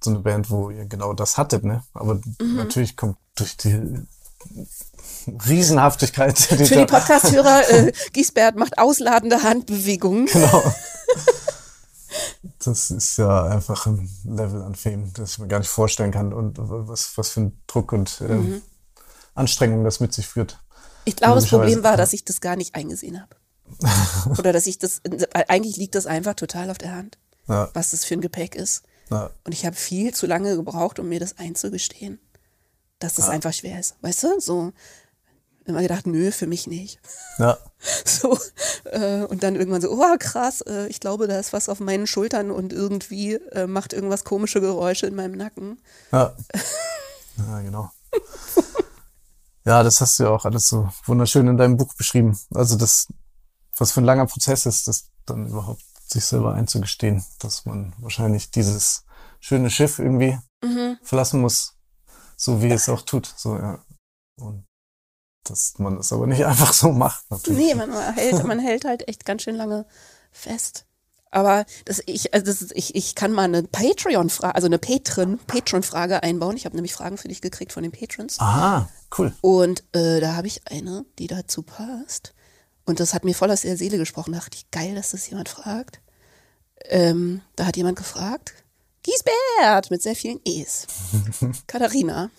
[0.03, 1.83] so eine Band, wo ihr genau das hattet, ne?
[1.93, 2.55] Aber Mhm.
[2.57, 4.05] natürlich kommt durch die
[5.47, 6.37] Riesenhaftigkeit.
[6.37, 10.25] für die Podcast-Hörer, äh, Giesbert macht ausladende Handbewegungen.
[10.27, 10.63] Genau.
[12.63, 16.31] Das ist ja einfach ein Level an Fame, das ich mir gar nicht vorstellen kann
[16.31, 18.61] und was, was für ein Druck und ähm, Mhm.
[19.35, 20.59] Anstrengung das mit sich führt.
[21.05, 21.97] Ich glaube, das Problem war, ja.
[21.97, 23.35] dass ich das gar nicht eingesehen habe.
[24.39, 25.01] Oder dass ich das,
[25.47, 27.17] eigentlich liegt das einfach total auf der Hand,
[27.47, 28.83] Ja, was das für ein Gepäck ist.
[29.09, 32.19] ja, Und ich habe viel zu lange gebraucht, um mir das einzugestehen,
[32.99, 33.95] dass das einfach schwer ist.
[34.01, 34.71] Weißt du, so
[35.65, 36.99] immer gedacht, nö, für mich nicht.
[37.37, 37.57] ja,
[38.05, 38.37] So,
[38.85, 42.07] äh, und dann irgendwann so, oh krass, äh, ich glaube, da ist was auf meinen
[42.07, 45.81] Schultern und irgendwie äh, macht irgendwas komische Geräusche in meinem Nacken.
[46.11, 46.35] ja.
[47.49, 47.89] Ja, genau.
[49.65, 52.37] Ja, das hast du ja auch alles so wunderschön in deinem Buch beschrieben.
[52.53, 53.07] Also das,
[53.77, 58.51] was für ein langer Prozess ist, das dann überhaupt sich selber einzugestehen, dass man wahrscheinlich
[58.51, 59.03] dieses
[59.39, 60.97] schöne Schiff irgendwie Mhm.
[61.03, 61.73] verlassen muss,
[62.37, 63.33] so wie es auch tut.
[63.35, 63.79] So, ja.
[64.39, 64.65] Und
[65.43, 67.59] dass man es aber nicht einfach so macht, natürlich.
[67.59, 69.85] Nee, man hält, man hält halt echt ganz schön lange
[70.31, 70.85] fest.
[71.31, 76.21] Aber das, ich, also das, ich, ich kann mal eine Patreon-Frage, also eine Patron, Patron-Frage
[76.21, 76.55] einbauen.
[76.55, 78.39] Ich habe nämlich Fragen für dich gekriegt von den Patrons.
[78.39, 78.87] Aha,
[79.17, 79.33] cool.
[79.41, 82.33] Und äh, da habe ich eine, die dazu passt.
[82.85, 84.33] Und das hat mir voll aus der Seele gesprochen.
[84.33, 86.01] Da dachte ich, geil, dass das jemand fragt.
[86.85, 88.53] Ähm, da hat jemand gefragt,
[89.03, 90.87] Giesbert mit sehr vielen E's.
[91.67, 92.29] Katharina.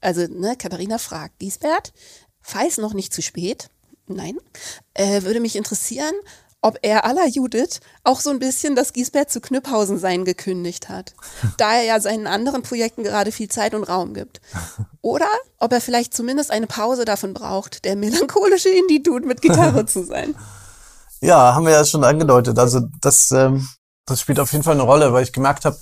[0.00, 1.92] Also, ne, Katharina fragt, Giesbert,
[2.40, 3.70] falls noch nicht zu spät,
[4.06, 4.36] nein,
[4.94, 6.14] äh, würde mich interessieren,
[6.62, 11.14] ob er aller Judith auch so ein bisschen das Giesbert zu Knüpphausen sein gekündigt hat,
[11.58, 14.40] da er ja seinen anderen Projekten gerade viel Zeit und Raum gibt.
[15.02, 20.04] Oder ob er vielleicht zumindest eine Pause davon braucht, der melancholische Indie-Dude mit Gitarre zu
[20.04, 20.34] sein.
[21.20, 22.58] Ja, haben wir ja schon angedeutet.
[22.58, 23.68] Also das, ähm,
[24.06, 25.78] das spielt auf jeden Fall eine Rolle, weil ich gemerkt habe,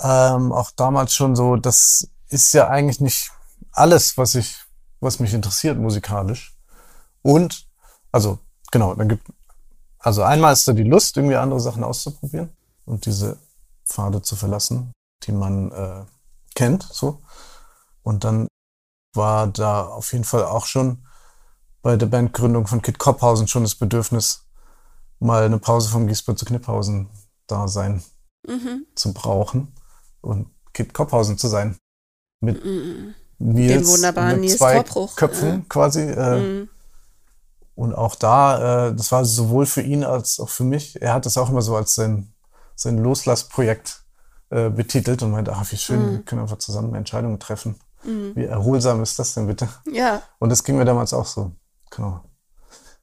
[0.00, 3.30] ähm, auch damals schon so, das ist ja eigentlich nicht
[3.72, 4.56] alles, was ich,
[5.00, 6.56] was mich interessiert musikalisch.
[7.22, 7.66] Und,
[8.10, 8.38] also
[8.70, 9.26] genau, dann gibt,
[10.02, 12.50] also einmal ist da die Lust, irgendwie andere Sachen auszuprobieren
[12.84, 13.38] und diese
[13.86, 14.92] Pfade zu verlassen,
[15.24, 16.04] die man äh,
[16.54, 17.22] kennt, so.
[18.02, 18.48] Und dann
[19.14, 21.06] war da auf jeden Fall auch schon
[21.82, 24.46] bei der Bandgründung von Kid Kopphausen schon das Bedürfnis,
[25.18, 27.08] mal eine Pause vom Giesbert zu Kniphausen
[27.46, 28.02] da sein
[28.46, 28.86] Mhm.
[28.96, 29.72] zu brauchen
[30.20, 31.76] und Kid Kopphausen zu sein.
[32.40, 33.14] Mit Mhm.
[33.38, 35.64] Nils, wunderbaren mit Nils zwei Torbruch, Köpfen ja.
[35.68, 36.00] quasi.
[36.00, 36.68] Äh, Mhm.
[37.74, 41.24] Und auch da, äh, das war sowohl für ihn als auch für mich, er hat
[41.26, 42.32] das auch immer so als sein,
[42.74, 44.02] sein Loslassprojekt
[44.50, 46.10] äh, betitelt und meinte, ach, wie schön, Mhm.
[46.12, 47.76] wir können einfach zusammen Entscheidungen treffen.
[48.04, 49.68] Wie erholsam ist das denn bitte?
[49.88, 51.52] Ja, Und das ging mir damals auch so.
[51.90, 52.20] Genau.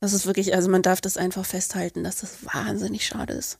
[0.01, 3.59] das ist wirklich, also man darf das einfach festhalten, dass das wahnsinnig schade ist.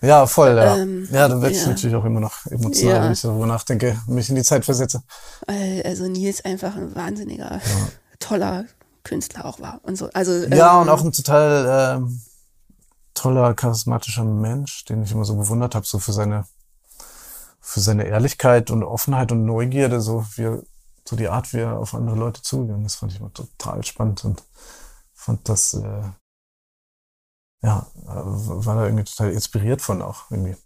[0.00, 0.76] Ja, voll, ja.
[0.76, 1.68] Ähm, ja, da werde ich ja.
[1.70, 3.02] natürlich auch immer noch emotional, Ja.
[3.04, 5.02] wenn ich darüber nachdenke, mich in die Zeit versetze.
[5.84, 7.60] Also Nils einfach ein wahnsinniger,
[8.20, 8.66] toller
[9.06, 10.10] Künstler auch war und so.
[10.12, 12.20] Also Ja, ähm, und auch ein total ähm,
[13.14, 16.46] toller, charismatischer Mensch, den ich immer so bewundert habe, so für seine,
[17.60, 20.60] für seine Ehrlichkeit und Offenheit und Neugierde, so wie
[21.08, 24.24] so die Art, wie er auf andere Leute zugegangen ist, fand ich immer total spannend
[24.24, 24.42] und
[25.14, 26.02] fand das, äh,
[27.62, 30.56] ja, äh, war da irgendwie total inspiriert von auch irgendwie.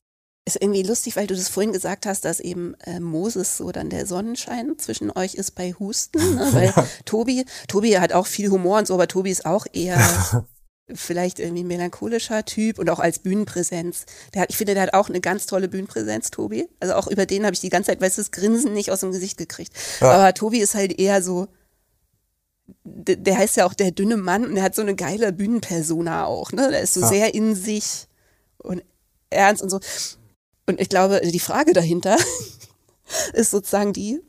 [0.47, 3.91] Ist irgendwie lustig, weil du das vorhin gesagt hast, dass eben äh, Moses so dann
[3.91, 6.49] der Sonnenschein zwischen euch ist bei Husten, ne?
[6.53, 6.73] weil
[7.05, 10.01] Tobi, Tobi hat auch viel Humor und so, aber Tobi ist auch eher
[10.95, 14.07] vielleicht irgendwie melancholischer Typ und auch als Bühnenpräsenz.
[14.35, 16.69] Der hat, ich finde, der hat auch eine ganz tolle Bühnenpräsenz, Tobi.
[16.81, 19.01] Also auch über den habe ich die ganze Zeit, weißt du, das Grinsen nicht aus
[19.01, 19.73] dem Gesicht gekriegt.
[20.01, 20.11] Ja.
[20.11, 21.47] Aber Tobi ist halt eher so,
[22.85, 26.25] der, der heißt ja auch der dünne Mann und der hat so eine geile Bühnenpersona
[26.25, 26.71] auch, ne?
[26.71, 27.09] Der ist so Ja.
[27.09, 28.07] sehr in sich
[28.59, 28.83] und
[29.29, 29.79] ernst und so.
[30.71, 32.17] Und ich glaube, die Frage dahinter
[33.33, 34.21] ist sozusagen die,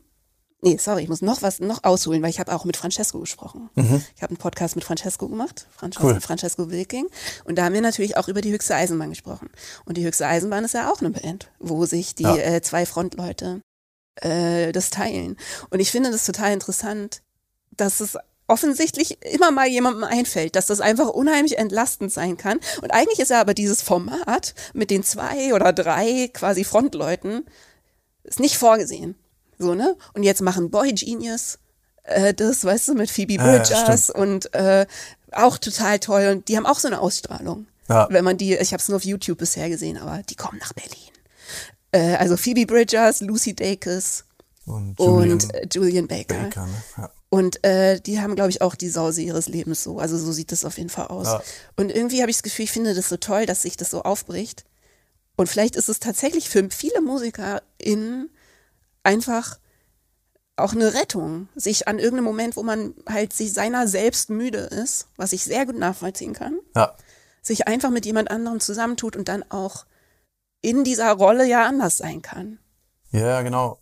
[0.63, 3.71] Nee, sorry, ich muss noch was noch ausholen, weil ich habe auch mit Francesco gesprochen.
[3.73, 4.03] Mhm.
[4.15, 6.21] Ich habe einen Podcast mit Francesco gemacht, Francesco, Cool.
[6.21, 7.07] Francesco Wilking.
[7.45, 9.49] Und da haben wir natürlich auch über die höchste Eisenbahn gesprochen.
[9.85, 12.35] Und die höchste Eisenbahn ist ja auch eine Band, wo sich die Ja.
[12.35, 13.61] äh, zwei Frontleute
[14.17, 15.35] äh, das teilen.
[15.71, 17.23] Und ich finde das total interessant,
[17.75, 18.15] dass es
[18.51, 22.59] offensichtlich immer mal jemandem einfällt, dass das einfach unheimlich entlastend sein kann.
[22.81, 27.45] Und eigentlich ist ja aber dieses Format mit den zwei oder drei quasi Frontleuten
[28.23, 29.15] ist nicht vorgesehen.
[29.57, 29.95] So, ne?
[30.13, 31.59] Und jetzt machen Boy Genius
[32.03, 34.85] äh, das, weißt du, mit Phoebe Ja, ja, Bridgers und äh,
[35.31, 36.29] auch total toll.
[36.31, 37.67] Und die haben auch so eine Ausstrahlung.
[37.87, 38.07] Ja.
[38.09, 40.73] Wenn man die, ich habe es nur auf YouTube bisher gesehen, aber die kommen nach
[40.73, 41.11] Berlin.
[41.91, 44.23] Äh, also Phoebe Bridgers, Lucy Dacus
[44.65, 46.35] Und Julian und äh, Julian Baker.
[46.35, 46.83] Baker, ne?
[46.97, 47.09] Ja.
[47.33, 49.99] Und äh, die haben, glaube ich, auch die Sause ihres Lebens so.
[49.99, 51.27] Also so sieht das auf jeden Fall aus.
[51.27, 51.41] Ja.
[51.77, 54.03] Und irgendwie habe ich das Gefühl, ich finde das so toll, dass sich das so
[54.03, 54.65] aufbricht.
[55.37, 58.29] Und vielleicht ist es tatsächlich für viele MusikerInnen
[59.03, 59.59] einfach
[60.57, 65.07] auch eine Rettung, sich an irgendeinem Moment, wo man halt sich seiner selbst müde ist,
[65.15, 66.93] was ich sehr gut nachvollziehen kann, ja.
[67.41, 69.85] sich einfach mit jemand anderem zusammentut und dann auch
[70.61, 72.59] in dieser Rolle ja anders sein kann.
[73.11, 73.79] Ja, genau.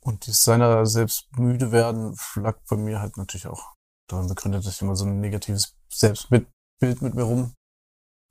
[0.00, 3.74] Und dieses seiner selbst müde werden lag bei mir halt natürlich auch
[4.08, 6.48] daran begründet, dass ich immer so ein negatives Selbstbild
[6.80, 7.22] mit mir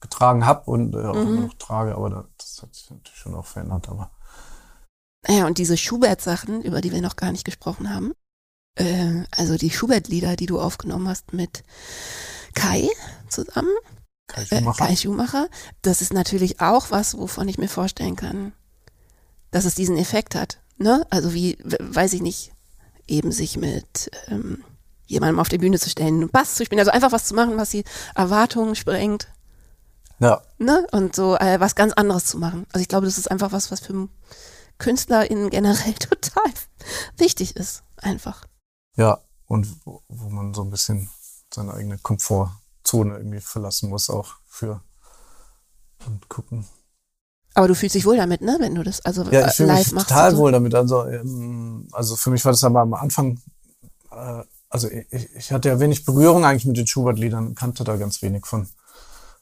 [0.01, 1.25] rumgetragen habe und äh, auch Mhm.
[1.25, 3.89] immer noch trage, aber da- das hat sich natürlich schon auch verändert.
[3.89, 4.11] Aber
[5.27, 8.13] Naja, und diese Schubert-Sachen, über die wir noch gar nicht gesprochen haben,
[8.75, 11.63] äh, also die Schubert-Lieder, die du aufgenommen hast mit
[12.55, 12.89] Kai
[13.29, 13.71] zusammen,
[14.27, 15.49] Kai äh, Schumacher, Kai Schumacher,
[15.81, 18.53] das ist natürlich auch was, wovon ich mir vorstellen kann,
[19.51, 20.59] dass es diesen Effekt hat.
[20.79, 21.05] Ne?
[21.09, 22.53] Also wie, weiß ich nicht,
[23.07, 24.63] eben sich mit ähm,
[25.05, 27.57] jemandem auf die Bühne zu stellen, einen Bass zu spielen, also einfach was zu machen,
[27.57, 27.83] was die
[28.15, 29.27] Erwartungen sprengt.
[30.19, 30.87] ja, ne?
[30.91, 32.65] Und so äh, was ganz anderes zu machen.
[32.71, 34.07] Also ich glaube, das ist einfach was, was für
[34.77, 36.51] KünstlerInnen generell total
[37.17, 37.83] wichtig ist.
[37.97, 38.45] Einfach.
[38.95, 41.09] ja, und wo, wo man so ein bisschen
[41.53, 44.81] seine eigene Komfortzone irgendwie verlassen muss auch für
[46.05, 46.65] und gucken.
[47.55, 48.57] Aber du fühlst dich wohl damit, ne?
[48.59, 50.09] Wenn du das also Ja, äh, ich fühle live mich machst.
[50.09, 50.75] total wohl damit.
[50.75, 53.39] Also, ähm, also für mich war das aber am Anfang,
[54.11, 58.21] äh, also ich, ich hatte ja wenig Berührung eigentlich mit den Schubert-Liedern, kannte da ganz
[58.21, 58.67] wenig von.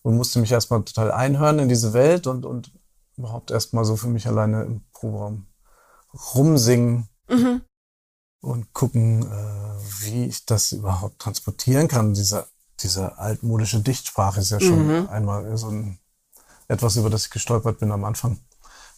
[0.03, 2.72] Und musste mich erstmal total einhören in diese Welt und, und
[3.18, 5.47] überhaupt erstmal so für mich alleine im Proberaum
[6.34, 7.62] rumsingen Mhm.
[8.41, 12.14] und gucken, äh, wie ich das überhaupt transportieren kann.
[12.14, 12.47] Diese,
[12.80, 15.08] diese altmodische Dichtsprache ist ja schon Mhm.
[15.10, 15.99] einmal so ein,
[16.68, 18.39] etwas, über das ich gestolpert bin am Anfang,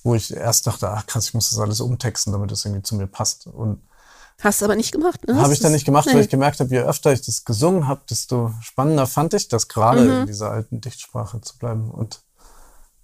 [0.04, 2.96] wo ich erst dachte, ach krass, ich muss das alles umtexten, damit das irgendwie zu
[2.96, 3.48] mir passt.
[3.48, 3.82] Und
[4.42, 5.36] Hast du aber nicht gemacht, ne?
[5.42, 8.02] habe ich dann nicht gemacht, weil ich gemerkt habe, je öfter ich das gesungen habe,
[8.10, 10.22] desto spannender fand ich das gerade Mhm.
[10.22, 12.22] in dieser alten Dichtsprache zu bleiben und,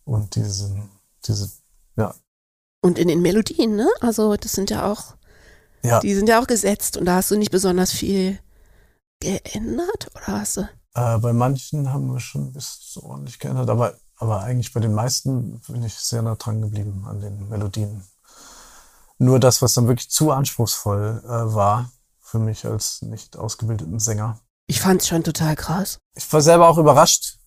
[0.06, 0.90] und diesen,
[1.26, 1.50] diese,
[1.98, 2.16] ja,
[2.82, 3.90] Und in den Melodien, ne?
[4.00, 5.16] Also das sind ja auch,
[5.84, 8.40] ja, die sind ja auch gesetzt und da hast du nicht besonders viel
[9.20, 10.62] geändert, oder hast du?
[10.94, 14.94] Äh, bei manchen haben wir schon bis so ordentlich geändert, aber, aber eigentlich bei den
[14.94, 18.04] meisten bin ich sehr nah dran geblieben an den Melodien.
[19.18, 21.90] Nur das, was dann wirklich zu anspruchsvoll äh, war
[22.22, 24.40] für mich als nicht ausgebildeten Sänger.
[24.68, 26.00] Ich fand's schon total krass.
[26.16, 27.38] Ich war selber auch überrascht.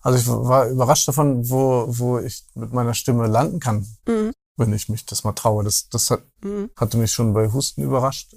[0.00, 4.32] Also ich war überrascht davon, wo, wo ich mit meiner Stimme landen kann, Mhm.
[4.56, 5.64] wenn ich mich das mal traue.
[5.64, 6.70] Das, das hat, Mhm.
[6.76, 8.36] hatte mich schon bei Husten überrascht,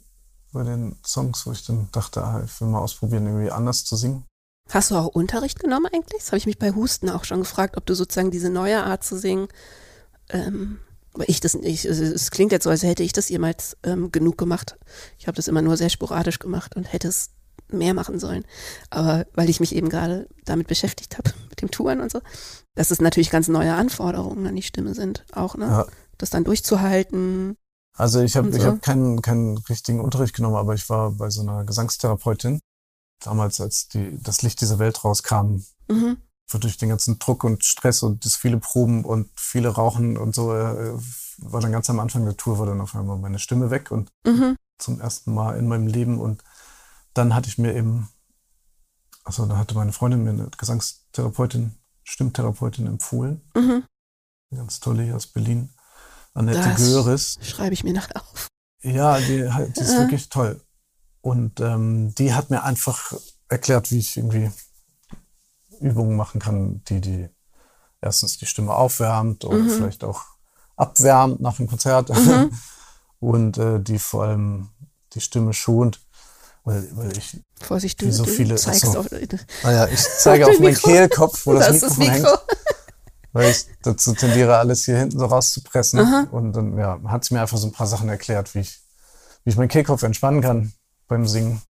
[0.54, 3.96] bei den Songs, wo ich dann dachte, ah, ich will mal ausprobieren, irgendwie anders zu
[3.96, 4.26] singen.
[4.72, 6.22] Hast du auch Unterricht genommen eigentlich?
[6.22, 9.04] Das habe ich mich bei Husten auch schon gefragt, ob du sozusagen diese neue Art
[9.04, 9.48] zu singen,
[10.30, 10.80] ähm,
[11.14, 14.12] aber ich das nicht, es, es klingt jetzt so, als hätte ich das jemals ähm,
[14.12, 14.78] genug gemacht.
[15.20, 17.32] Ich habe das immer nur sehr sporadisch gemacht und hätte es
[17.70, 18.46] mehr machen sollen.
[18.90, 22.22] Aber weil ich mich eben gerade damit beschäftigt habe, mit dem Touren und so,
[22.76, 25.66] dass es natürlich ganz neue Anforderungen an die Stimme sind, auch, ne?
[25.66, 25.88] Ja.
[26.18, 27.58] Das dann durchzuhalten.
[27.98, 28.68] Also ich habe Und ich so.
[28.70, 32.62] hab keinen, keinen richtigen Unterricht genommen, aber ich war bei so einer Gesangstherapeutin.
[33.22, 36.18] Damals, als die, das Licht dieser Welt rauskam, Mhm.
[36.60, 40.54] durch den ganzen Druck und Stress und das viele Proben und viele Rauchen und so,
[40.54, 40.94] äh,
[41.38, 44.10] war dann ganz am Anfang der Tour, war dann auf einmal meine Stimme weg und
[44.26, 44.58] Mhm.
[44.78, 46.20] zum ersten Mal in meinem Leben.
[46.20, 46.44] Und
[47.14, 48.10] dann hatte ich mir eben,
[49.24, 53.42] also da hatte meine Freundin mir eine Gesangstherapeutin, Stimmtherapeutin empfohlen.
[53.56, 53.84] Mhm.
[54.52, 55.70] Eine ganz tolle hier aus Berlin.
[56.34, 57.38] Annette Das- Göris.
[57.42, 58.48] Schreibe ich mir nachher auf.
[58.82, 59.26] Ja, die,
[59.76, 60.00] die ist Ja.
[60.00, 60.62] wirklich toll.
[61.22, 63.14] Und ähm, die hat mir einfach
[63.48, 64.52] erklärt, wie ich irgendwie
[65.80, 67.30] Übungen machen kann, die die
[68.02, 69.70] erstens die Stimme aufwärmt oder Mhm.
[69.70, 70.22] vielleicht auch
[70.76, 72.52] abwärmt nach dem Konzert Mhm.
[73.20, 74.70] und äh, die vor allem
[75.14, 76.00] die Stimme schont,
[76.64, 79.00] weil, weil ich, Vorsicht, du, Wie so du viele- zeigst achso.
[79.02, 79.08] auf.
[79.64, 80.76] naja, ich zeige Auf meinen.
[80.76, 82.30] Kehlkopf, wo das, das Mikrofon Mikro.
[82.30, 82.40] hängt,
[83.34, 86.00] weil ich dazu tendiere, alles hier hinten so rauszupressen.
[86.00, 86.28] Aha.
[86.32, 88.80] Und dann ja, hat sie mir einfach so ein paar Sachen erklärt, wie ich
[89.44, 90.72] wie ich meinen Kehlkopf entspannen kann
[91.12, 91.62] beim Singen.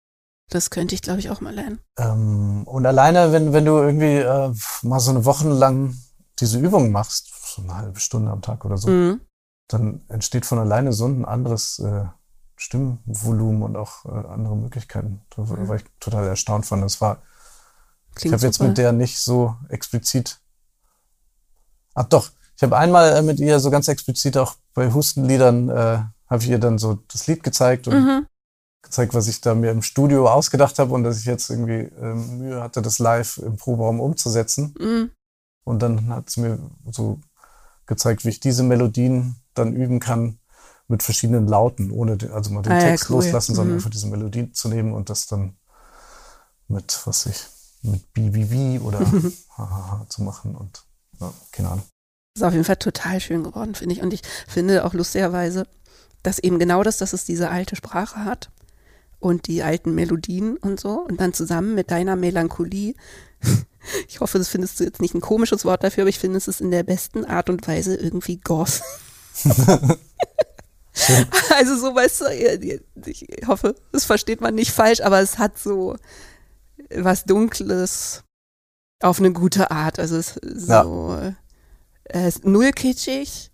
[0.51, 1.81] Das könnte ich, glaube ich, auch mal lernen.
[1.97, 4.53] Ähm, und alleine, wenn, wenn du irgendwie äh,
[4.83, 5.95] mal so eine Woche lang
[6.41, 9.21] diese Übungen machst, so eine halbe Stunde am Tag oder so, Mhm.
[9.69, 12.05] dann entsteht von alleine so ein anderes äh,
[12.57, 15.23] Stimmvolumen und auch äh, andere Möglichkeiten.
[15.31, 15.69] Da war, Mhm.
[15.69, 16.83] war ich total erstaunt von.
[16.83, 17.23] Das war,
[18.11, 20.41] ich Klingt habe jetzt mit der nicht so explizit.
[21.95, 25.99] Ach doch, ich habe einmal äh, mit ihr so ganz explizit auch bei Hustenliedern, äh,
[26.29, 28.27] habe ich ihr dann so das Lied gezeigt und Mhm.
[28.83, 32.39] Gezeigt, was ich da mir im Studio ausgedacht habe und dass ich jetzt irgendwie ähm,
[32.39, 34.75] Mühe hatte, das live im Proberaum umzusetzen.
[34.79, 35.11] Mhm.
[35.65, 36.59] Und dann hat sie mir
[36.91, 37.21] so
[37.87, 40.39] gezeigt, wie ich diese Melodien dann üben kann
[40.89, 43.17] mit verschiedenen Lauten, ohne den, also mal den Ah ja, Text cool.
[43.17, 43.79] loslassen, sondern Mhm.
[43.79, 45.57] einfach diese Melodie zu nehmen und das dann
[46.69, 47.47] mit, was ich,
[47.83, 49.01] mit BBB oder
[49.57, 50.85] Hahaha zu machen und
[51.21, 51.85] ja, keine Ahnung.
[52.37, 54.03] Ist auf jeden Fall total schön geworden, finde ich.
[54.03, 55.67] Und ich finde auch lustigerweise,
[56.23, 58.51] dass eben genau das, dass es diese alte Sprache hat
[59.21, 62.95] und die alten Melodien und so und dann zusammen mit deiner Melancholie.
[64.09, 66.49] Ich hoffe, das findest du jetzt nicht ein komisches Wort dafür, aber ich finde, es
[66.49, 68.83] ist in der besten Art und Weise irgendwie Goth.
[71.57, 72.27] also so, weißt du,
[73.07, 75.97] ich hoffe, das versteht man nicht falsch, aber es hat so
[76.95, 78.23] was Dunkles
[79.01, 79.99] auf eine gute Art.
[79.99, 80.83] Also es ist Ja.
[80.85, 81.17] so,
[82.05, 83.51] es ist null kitschig,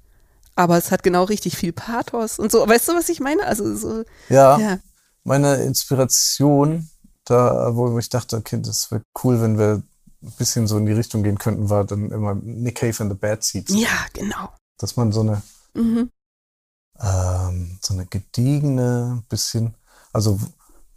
[0.57, 2.67] aber es hat genau richtig viel Pathos und so.
[2.67, 3.45] Weißt du, was ich meine?
[3.45, 4.79] Also so, Ja, ja.
[5.27, 6.89] Meine Inspiration,
[7.25, 9.83] da, wo ich dachte, okay, das wäre cool, wenn wir
[10.23, 13.19] ein bisschen so in die Richtung gehen könnten, war dann immer Nick Cave and the
[13.19, 13.75] Bad Seeds.
[13.75, 14.49] Ja, genau.
[14.79, 15.43] Dass man so eine
[15.75, 16.11] Mhm.
[17.01, 19.75] ähm, so eine gediegene, bisschen,
[20.13, 20.39] also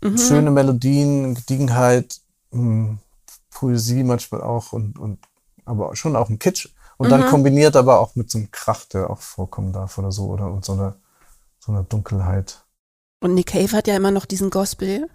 [0.02, 0.18] Mhm.
[0.18, 2.98] schöne Melodien, Gediegenheit, mh,
[3.52, 5.20] Poesie manchmal auch und, und
[5.66, 6.70] aber schon auch ein Kitsch.
[6.98, 7.26] Und dann Mhm.
[7.26, 10.64] kombiniert aber auch mit so einem Krach, der auch vorkommen darf oder so, oder und
[10.66, 10.96] so eine,
[11.60, 12.64] so eine Dunkelheit.
[13.22, 15.10] Und Nick Cave hat ja immer noch diesen Gospel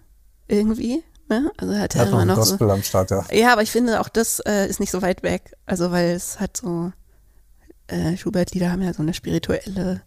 [0.47, 1.03] irgendwie.
[1.27, 1.51] Ne?
[1.57, 2.51] Also hat ja Er hat immer noch so.
[2.51, 3.25] Gospel am Start, ja.
[3.31, 5.55] Ja, aber ich finde auch das äh, ist nicht so weit weg.
[5.65, 6.91] Also weil es hat so
[7.87, 10.01] äh, Schubert-Lieder haben ja so eine spirituelle,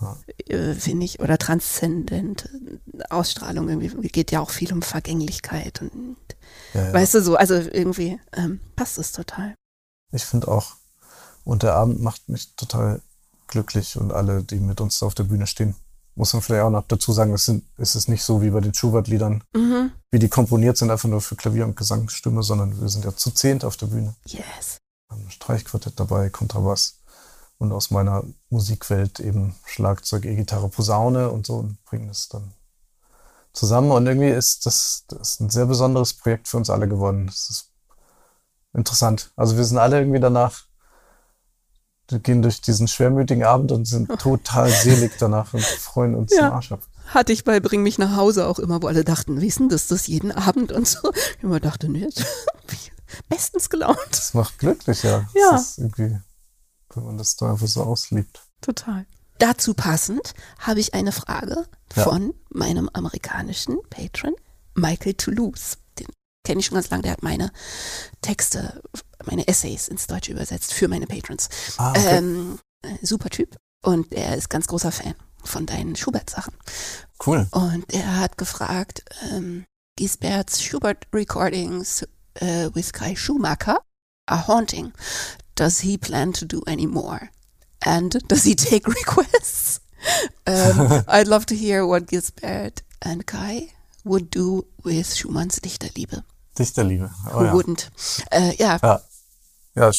[0.00, 0.16] Ja.
[0.48, 2.48] äh, finde ich, oder transzendente
[3.10, 4.08] Ausstrahlung irgendwie.
[4.08, 6.16] Geht ja auch viel um Vergänglichkeit und
[6.74, 6.92] ja, ja.
[6.92, 9.54] weißt du so, also irgendwie ähm, passt es total.
[10.12, 10.72] Ich finde auch.
[11.44, 13.02] Und der Abend macht mich total
[13.46, 15.74] glücklich und alle, die mit uns auf der Bühne stehen.
[16.20, 18.60] Muss man vielleicht auch noch dazu sagen, es, sind, es ist nicht so wie bei
[18.60, 19.90] den Schubert-Liedern, Mhm.
[20.10, 23.30] wie die komponiert sind, einfach nur für Klavier und Gesangsstimme, sondern wir sind ja zu
[23.30, 24.14] zehnt auf der Bühne.
[24.26, 24.76] Yes.
[25.08, 26.98] Ein Streichquartett dabei, Kontrabass
[27.56, 32.52] und aus meiner Musikwelt eben Schlagzeug, E-Gitarre, Posaune und so und bringen das dann
[33.54, 33.90] zusammen.
[33.90, 37.28] Und irgendwie ist das, das ist ein sehr besonderes Projekt für uns alle geworden.
[37.28, 37.70] Das ist
[38.74, 39.32] interessant.
[39.36, 40.64] Also wir sind alle irgendwie danach,
[42.18, 46.48] gehen durch diesen schwermütigen Abend und sind total selig danach und freuen uns Ja.
[46.48, 46.80] den Arsch ab.
[47.06, 50.06] Hatte ich bei Bring mich nach Hause auch immer, wo alle dachten, wissen das das
[50.06, 51.12] jeden Abend und so.
[51.38, 52.08] Ich immer dachte, nee,
[53.28, 53.98] bestens gelaunt.
[54.10, 55.26] Das macht glücklich, ja.
[55.34, 55.50] Ja.
[55.52, 56.18] Das ist irgendwie,
[56.94, 58.40] wenn man das da einfach so auslebt.
[58.60, 59.06] Total.
[59.38, 61.64] Dazu passend habe ich eine Frage
[61.96, 62.04] Ja.
[62.04, 64.34] von meinem amerikanischen Patron,
[64.74, 65.78] Michael Toulouse.
[65.98, 66.06] Den
[66.44, 67.50] kenne ich schon ganz lange, der hat meine
[68.20, 68.82] Texte,
[69.26, 71.48] meine Essays ins Deutsche übersetzt für meine Patrons.
[71.78, 72.16] Ah, okay.
[72.18, 73.56] Ähm, äh, super Typ.
[73.82, 76.54] Und er ist ganz großer Fan von deinen Schubert-Sachen.
[77.26, 77.46] cool.
[77.50, 79.64] Und er hat gefragt, ähm,
[79.96, 83.78] Gisberts Schubert Recordings äh, with Kai Schumacher
[84.26, 84.92] are haunting.
[85.54, 87.28] Does he plan to do any more?
[87.82, 89.80] And does he take requests?
[90.46, 93.68] um, I'd love to hear what Gisbert and Kai
[94.04, 96.22] would do with Schumanns Dichterliebe.
[96.58, 97.10] Dichterliebe.
[97.32, 97.52] Oh, Who ja.
[97.54, 97.90] wouldn't?
[98.30, 99.00] Äh, ja, Ja,
[99.74, 99.90] ja,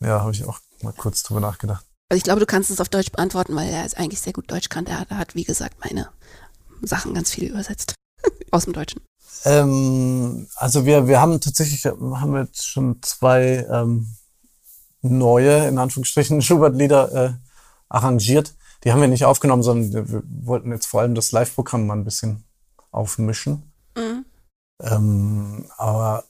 [0.00, 1.84] ja habe ich auch mal kurz drüber nachgedacht.
[2.10, 4.50] also ich glaube, du kannst es auf Deutsch beantworten, weil er ist eigentlich sehr gut
[4.50, 4.86] Deutsch kann.
[4.86, 6.08] Er hat, er hat, wie gesagt, meine
[6.82, 7.94] Sachen ganz viel übersetzt.
[8.50, 9.00] Aus dem Deutschen.
[9.44, 14.16] Ähm, also wir, wir haben tatsächlich, haben jetzt schon zwei ähm,
[15.02, 17.32] neue, in Anführungsstrichen, Schubert-Lieder äh,
[17.88, 18.54] arrangiert.
[18.82, 22.04] Die haben wir nicht aufgenommen, sondern wir wollten jetzt vor allem das Live-Programm mal ein
[22.04, 22.44] bisschen
[22.90, 23.72] aufmischen.
[23.96, 24.24] Mhm.
[24.80, 26.24] Ähm, aber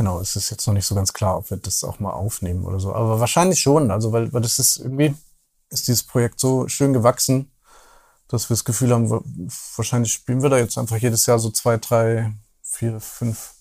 [0.00, 2.64] genau, es ist jetzt noch nicht so ganz klar, ob wir das auch mal aufnehmen
[2.64, 2.94] oder so.
[2.94, 5.14] Aber wahrscheinlich schon, also weil, weil das ist irgendwie,
[5.68, 7.50] ist dieses Projekt so schön gewachsen,
[8.28, 9.20] dass wir das Gefühl haben, wa-
[9.76, 12.32] wahrscheinlich spielen wir da jetzt einfach jedes Jahr so zwei, drei,
[12.62, 13.52] vier, fünf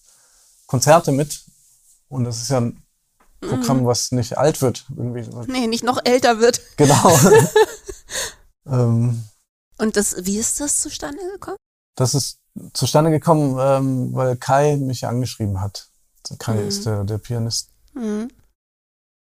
[0.66, 1.44] Konzerte mit.
[2.08, 2.82] Und das ist ja ein
[3.42, 4.86] Programm, was nicht alt wird.
[4.96, 5.28] Irgendwie.
[5.52, 6.62] Nee, nicht noch älter wird.
[6.78, 7.20] Genau.
[8.66, 9.26] ähm,
[9.78, 11.58] Und das, wie ist das zustande gekommen?
[11.96, 12.38] Das ist
[12.74, 15.90] zustande gekommen, ähm, weil Kai mich angeschrieben hat.
[16.38, 16.68] Kai Mhm.
[16.68, 17.70] ist der, der Pianist.
[17.94, 18.30] Mhm.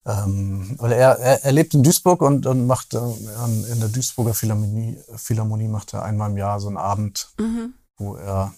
[0.06, 4.34] Ähm, weil er, er, er lebt in Duisburg und, und macht äh, in der Duisburger
[4.34, 7.72] Philharmonie, Philharmonie macht er einmal im Jahr so einen Abend, Mhm.
[7.96, 8.52] wo er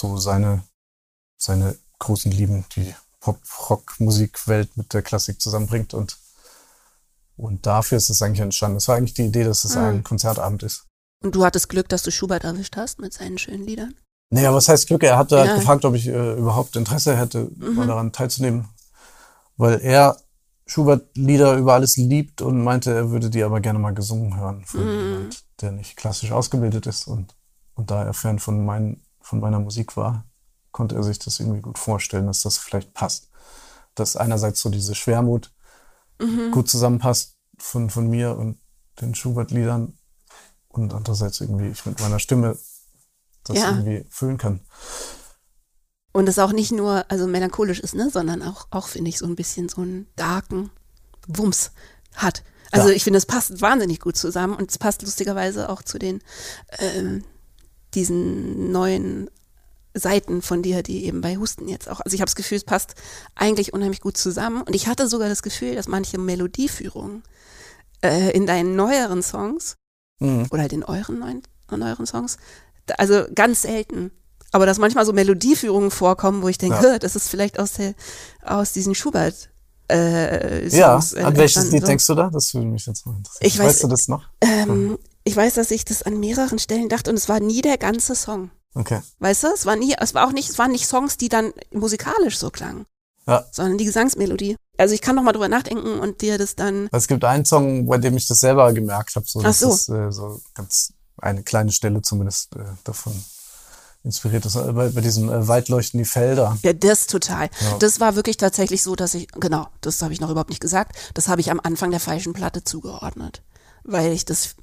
[0.00, 0.62] so seine,
[1.38, 6.18] seine großen Lieben, die Pop-Rock-Musikwelt mit der Klassik zusammenbringt und,
[7.36, 8.76] und dafür ist es eigentlich entstanden.
[8.76, 9.82] Es war eigentlich die Idee, dass es Mhm.
[9.82, 10.84] ein Konzertabend ist.
[11.24, 13.94] Und du hattest Glück, dass du Schubert erwischt hast mit seinen schönen Liedern.
[14.30, 15.02] Naja, was heißt Glück?
[15.04, 15.54] Er hatte halt Ja.
[15.54, 17.76] gefragt, ob ich äh, überhaupt Interesse hätte, Mhm.
[17.76, 18.68] mal daran teilzunehmen,
[19.56, 20.16] weil er
[20.66, 24.84] Schubert-Lieder über alles liebt und meinte, er würde die aber gerne mal gesungen hören von
[24.84, 24.98] Mhm.
[24.98, 27.36] jemand, der nicht klassisch ausgebildet ist und,
[27.74, 30.24] und da er Fan von, mein, von meiner Musik war,
[30.72, 33.30] konnte er sich das irgendwie gut vorstellen, dass das vielleicht passt.
[33.94, 35.52] Dass einerseits so diese Schwermut
[36.20, 36.50] Mhm.
[36.50, 38.58] gut zusammenpasst von, von mir und
[39.00, 39.98] den Schubert-Liedern
[40.68, 42.56] und andererseits irgendwie ich mit meiner Stimme
[43.46, 43.70] das Ja.
[43.70, 44.60] irgendwie füllen kann.
[46.12, 49.26] Und es auch nicht nur, also melancholisch ist, ne, sondern auch, auch finde ich, so
[49.26, 50.70] ein bisschen so einen darken
[51.28, 51.72] Wumms
[52.14, 52.42] hat.
[52.72, 52.94] Also Ja.
[52.94, 56.22] ich finde, es passt wahnsinnig gut zusammen und es passt lustigerweise auch zu den,
[56.78, 57.22] ähm,
[57.94, 59.30] diesen neuen
[59.94, 62.64] Seiten von dir, die eben bei Husten jetzt auch, also ich habe das Gefühl, es
[62.64, 62.94] passt
[63.34, 67.22] eigentlich unheimlich gut zusammen und ich hatte sogar das Gefühl, dass manche Melodieführungen
[68.02, 69.76] äh, in deinen neueren Songs
[70.18, 70.46] Mhm.
[70.50, 72.38] oder halt in euren neuen, neueren Songs.
[72.98, 74.10] Also ganz selten.
[74.52, 76.92] Aber dass manchmal so Melodieführungen vorkommen, wo ich denke, Ja.
[76.94, 77.94] "Hä, das ist vielleicht aus der,
[78.42, 79.50] aus diesen Schubert
[79.88, 81.86] äh, Ja, äh, an welches Lied so.
[81.86, 82.28] denkst du da?
[82.32, 83.46] Das würde mich jetzt mal interessieren.
[83.46, 84.24] Ich weiß- weißt du das noch?
[84.40, 87.78] Ähm, ich weiß, dass ich das an mehreren Stellen dachte und es war nie der
[87.78, 88.50] ganze Song.
[88.74, 89.00] Okay.
[89.20, 91.52] Weißt du, es war nie, es war auch nicht, es waren nicht Songs, die dann
[91.72, 92.84] musikalisch so klangen,
[93.26, 93.44] Ja.
[93.52, 94.56] sondern die Gesangsmelodie.
[94.76, 96.88] Also ich kann noch mal drüber nachdenken und dir das dann.
[96.92, 99.68] Es gibt einen Song, bei dem ich das selber gemerkt habe, so, Ach so.
[99.70, 103.12] das äh, so ganz eine kleine Stelle zumindest äh, davon
[104.04, 104.56] inspiriert ist.
[104.56, 106.56] Äh, Bei, bei diesem äh, Weit leuchten die Felder.
[106.62, 107.50] Ja, das total.
[107.60, 107.78] Ja.
[107.78, 110.96] Das war wirklich tatsächlich so, dass ich, genau, das habe ich noch überhaupt nicht gesagt,
[111.14, 113.42] das habe ich am Anfang der falschen Platte zugeordnet,
[113.84, 114.54] weil ich das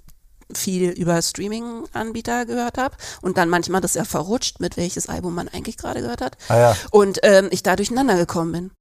[0.53, 5.47] viel über Streaming-Anbieter gehört habe und dann manchmal das ja verrutscht, mit welches Album man
[5.47, 8.71] eigentlich gerade gehört hat Ah ja, und ähm, ich da durcheinander gekommen bin.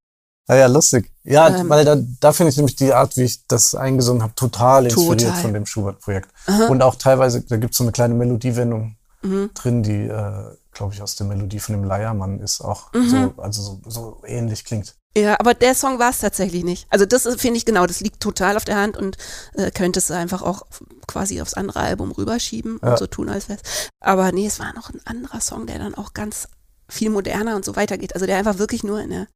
[0.49, 1.11] Ah ja, lustig.
[1.25, 1.69] Ja, Ähm.
[1.69, 5.21] weil da, da finde ich nämlich die Art, wie ich das eingesungen habe, total inspiriert
[5.21, 5.43] Total.
[5.43, 6.29] von dem Schubert-Projekt.
[6.69, 9.51] Und auch teilweise, da gibt es so eine kleine Melodiewendung Mhm.
[9.55, 13.09] drin, die, äh, glaube ich, aus der Melodie von dem Leiermann ist auch Mhm.
[13.09, 14.97] so, also so, so ähnlich klingt.
[15.17, 16.87] Ja, aber der Song war es tatsächlich nicht.
[16.91, 19.19] Also das finde ich genau, das liegt total auf der Hand und
[19.55, 20.63] äh, könnte es einfach auch
[21.07, 22.91] quasi aufs andere Album rüberschieben Ja.
[22.93, 23.61] und so tun als wär's.
[24.01, 26.49] Aber nee, es war noch ein anderer Song, der dann auch ganz
[26.89, 28.15] viel moderner und so weitergeht.
[28.15, 29.27] Also der einfach wirklich nur in der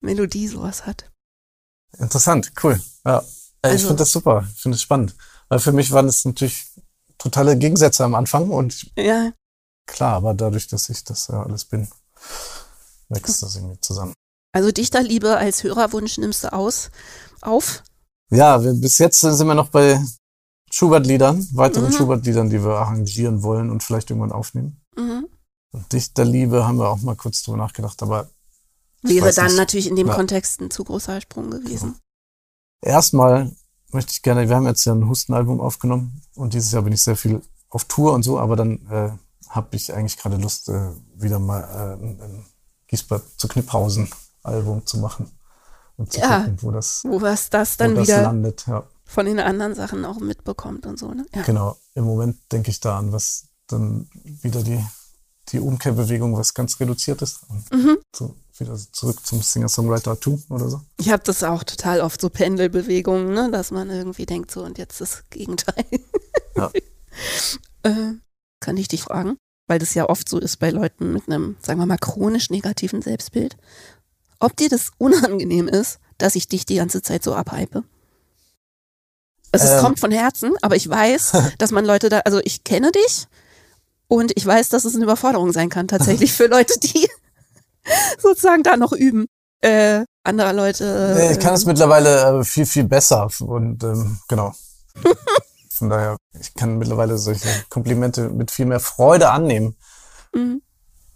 [0.00, 1.10] Melodie sowas hat.
[1.98, 2.80] Interessant, cool.
[3.04, 3.18] Ja,
[3.62, 5.16] Äh, ich Also- finde das super, ich finde es spannend.
[5.48, 6.66] Weil für mich waren es natürlich
[7.18, 9.32] totale Gegensätze am Anfang und Ja,
[9.86, 11.88] klar, aber dadurch, dass ich das ja alles bin,
[13.08, 14.14] wächst das irgendwie zusammen.
[14.54, 16.90] also Dichterliebe als Hörerwunsch nimmst du aus,
[17.40, 17.82] auf.
[18.30, 20.00] Ja, wir, bis jetzt sind wir noch bei
[20.70, 21.92] Schubert-Liedern, weiteren Mhm.
[21.96, 24.80] Schubert-Liedern, die wir arrangieren wollen und vielleicht irgendwann aufnehmen.
[24.96, 25.26] Mhm.
[25.72, 28.28] Und Dichterliebe haben wir auch mal kurz drüber nachgedacht, aber
[29.02, 29.56] Wäre dann nicht.
[29.56, 30.14] natürlich in dem Ja.
[30.14, 31.96] Kontext ein zu großer Sprung gewesen.
[32.80, 33.54] Erstmal
[33.90, 37.02] möchte ich gerne, wir haben jetzt ja ein Hustenalbum aufgenommen und dieses Jahr bin ich
[37.02, 39.10] sehr viel auf Tour und so, aber dann äh,
[39.48, 42.46] habe ich eigentlich gerade Lust, äh, wieder mal äh, ein, ein
[42.86, 44.08] Giesbert zu Kniphausen
[44.42, 45.30] Album zu machen
[45.96, 46.40] und zu Ja.
[46.40, 48.66] gucken, wo das, Wo was das dann das wieder landet.
[48.66, 51.26] Ja, von den anderen Sachen auch mitbekommt und so, ne?
[51.34, 51.42] Ja.
[51.42, 51.76] genau.
[51.94, 54.82] Im Moment denke ich da an, was dann wieder die,
[55.48, 57.40] die Umkehrbewegung, was ganz reduziert ist.
[57.72, 57.98] Mhm.
[58.14, 60.80] so, wieder zurück zum Singer-Songwriter 2 oder so.
[60.98, 64.78] Ich habe das auch total oft so Pendelbewegungen, ne, dass man irgendwie denkt so und
[64.78, 65.84] jetzt das Gegenteil.
[66.56, 66.70] Ja.
[67.84, 68.14] äh,
[68.60, 69.36] kann ich dich fragen,
[69.66, 73.02] weil das ja oft so ist bei Leuten mit einem, sagen wir mal, chronisch negativen
[73.02, 73.56] Selbstbild,
[74.40, 77.84] ob dir das unangenehm ist, dass ich dich die ganze Zeit so abhype?
[79.52, 79.80] Also es Ähm.
[79.80, 83.26] kommt von Herzen, aber ich weiß, dass man Leute da, also ich kenne dich
[84.08, 87.08] und ich weiß, dass es eine Überforderung sein kann, tatsächlich für Leute, die
[88.18, 89.26] sozusagen da noch üben.
[89.60, 91.14] Äh, anderer Leute.
[91.16, 94.52] Nee, ich kann äh, es mittlerweile äh, viel, viel besser und ähm, genau.
[95.70, 99.76] Von daher, ich kann mittlerweile solche Komplimente mit viel mehr Freude annehmen.
[100.34, 100.62] Mhm.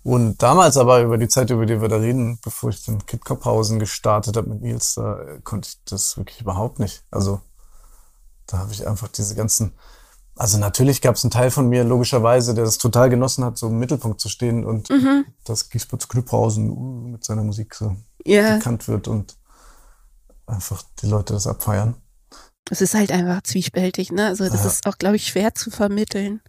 [0.04, 3.24] Und damals aber über die Zeit, über die wir da reden, bevor ich den Kid
[3.24, 7.04] Kopphausen gestartet habe mit Nils, da äh, konnte ich das wirklich überhaupt nicht.
[7.10, 7.40] Also
[8.46, 9.74] da habe ich einfach diese ganzen,
[10.42, 13.68] also natürlich gab es einen Teil von mir logischerweise, der das total genossen hat, so
[13.68, 15.24] im Mittelpunkt zu stehen und Mhm.
[15.44, 17.94] dass Giesbert Knüpphausen uh, mit seiner Musik so
[18.26, 19.36] Ja, bekannt wird und
[20.46, 21.94] einfach die Leute das abfeiern.
[22.70, 24.26] es ist halt einfach zwiespältig, ne?
[24.26, 24.66] Also das Ja.
[24.70, 26.40] ist auch, glaube ich, schwer zu vermitteln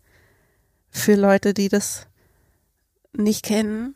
[0.89, 2.07] für Leute, die das
[3.15, 3.95] nicht kennen,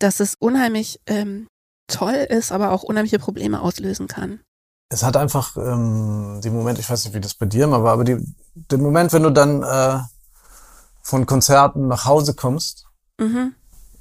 [0.00, 1.46] dass es unheimlich ähm,
[1.86, 4.40] toll ist, aber auch unheimliche Probleme auslösen kann.
[4.88, 7.92] Es hat einfach ähm, den Moment, ich weiß nicht, wie das bei dir immer war,
[7.94, 8.16] aber die,
[8.54, 10.00] den Moment, wenn du dann äh,
[11.02, 12.84] von Konzerten nach Hause kommst
[13.18, 13.54] Mhm.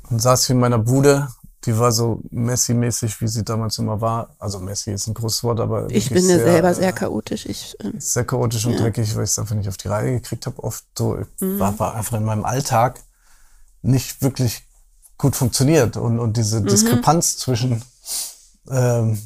[0.10, 1.30] und saß hier in meiner Bude,
[1.64, 4.36] die war so Messi-mäßig, wie sie damals immer war.
[4.40, 7.46] Also Messi ist ein großes Wort, aber Ich bin ja selber äh, sehr chaotisch.
[7.46, 8.80] Ich, ähm, sehr chaotisch und Ja.
[8.82, 10.62] dreckig, weil ich es einfach nicht auf die Reihe gekriegt habe.
[10.64, 11.60] Oft so Mhm.
[11.60, 13.02] war, war einfach in meinem Alltag
[13.82, 14.68] nicht wirklich
[15.18, 16.68] gut funktioniert und, und diese Mhm.
[16.68, 17.82] Diskrepanz zwischen
[18.70, 19.18] ähm,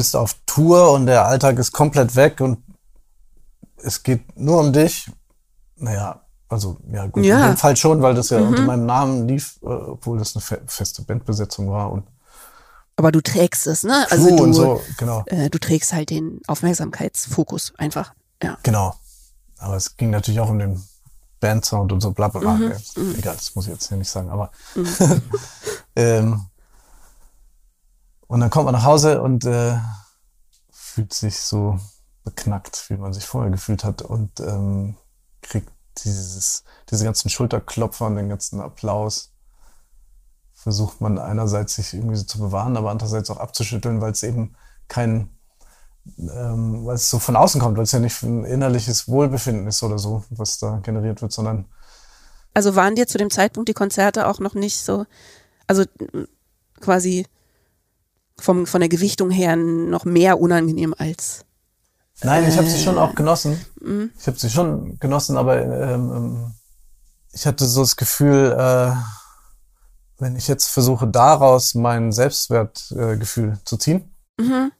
[0.00, 2.62] bist auf Tour und der Alltag ist komplett weg und
[3.76, 5.10] es geht nur um dich.
[5.76, 7.40] Naja, also ja gut, Ja.
[7.44, 8.46] in dem Fall schon, weil das ja Mhm.
[8.48, 12.04] unter meinem Namen lief, äh, obwohl das eine fe feste Bandbesetzung war und
[12.96, 14.04] aber du trägst es, ne?
[14.08, 15.22] Crew Also du, so, genau.
[15.26, 18.12] äh, du trägst halt den Aufmerksamkeitsfokus einfach.
[18.42, 18.56] Ja.
[18.62, 18.94] Genau.
[19.58, 20.82] Aber es ging natürlich auch um den
[21.40, 22.54] Bandsound und so bla bla bla.
[22.54, 24.28] Mhm, Ja, Egal, das muss ich jetzt hier nicht sagen.
[24.30, 24.50] Aber
[25.96, 26.42] ähm,
[28.30, 29.76] und dann kommt man nach Hause und äh,
[30.70, 31.80] fühlt sich so
[32.22, 34.96] beknackt, wie man sich vorher gefühlt hat und ähm,
[35.42, 35.72] kriegt
[36.04, 39.32] dieses, diese ganzen Schulterklopfer und den ganzen Applaus.
[40.52, 44.54] Versucht man einerseits sich irgendwie so zu bewahren, aber andererseits auch abzuschütteln, weil es eben
[44.86, 45.30] kein
[46.18, 49.82] ähm, weil es so von außen kommt, weil es ja nicht ein innerliches Wohlbefinden ist
[49.82, 51.64] oder so, was da generiert wird, sondern
[52.54, 55.04] Also waren dir zu dem Zeitpunkt die Konzerte auch noch nicht so,
[55.66, 55.82] also
[56.12, 56.28] m,
[56.80, 57.26] quasi
[58.40, 61.44] vom, von der Gewichtung her noch mehr unangenehm als.
[62.22, 63.58] nein, ich habe sie schon Äh, auch genossen.
[63.80, 64.10] Mhm.
[64.18, 66.54] Ich habe sie schon genossen, aber ähm,
[67.32, 68.92] ich hatte so das Gefühl, äh,
[70.18, 74.72] wenn ich jetzt versuche, daraus mein Selbstwertgefühl äh, zu ziehen, Mhm.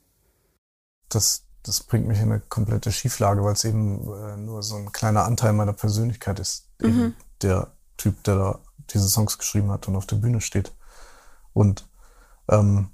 [1.08, 4.92] das, das bringt mich in eine komplette Schieflage, weil es eben äh, nur so ein
[4.92, 6.66] kleiner Anteil meiner Persönlichkeit ist.
[6.80, 7.14] Eben Mhm.
[7.42, 8.58] der Typ, der da
[8.90, 10.72] diese Songs geschrieben hat und auf der Bühne steht.
[11.52, 11.86] Und
[12.48, 12.90] ähm,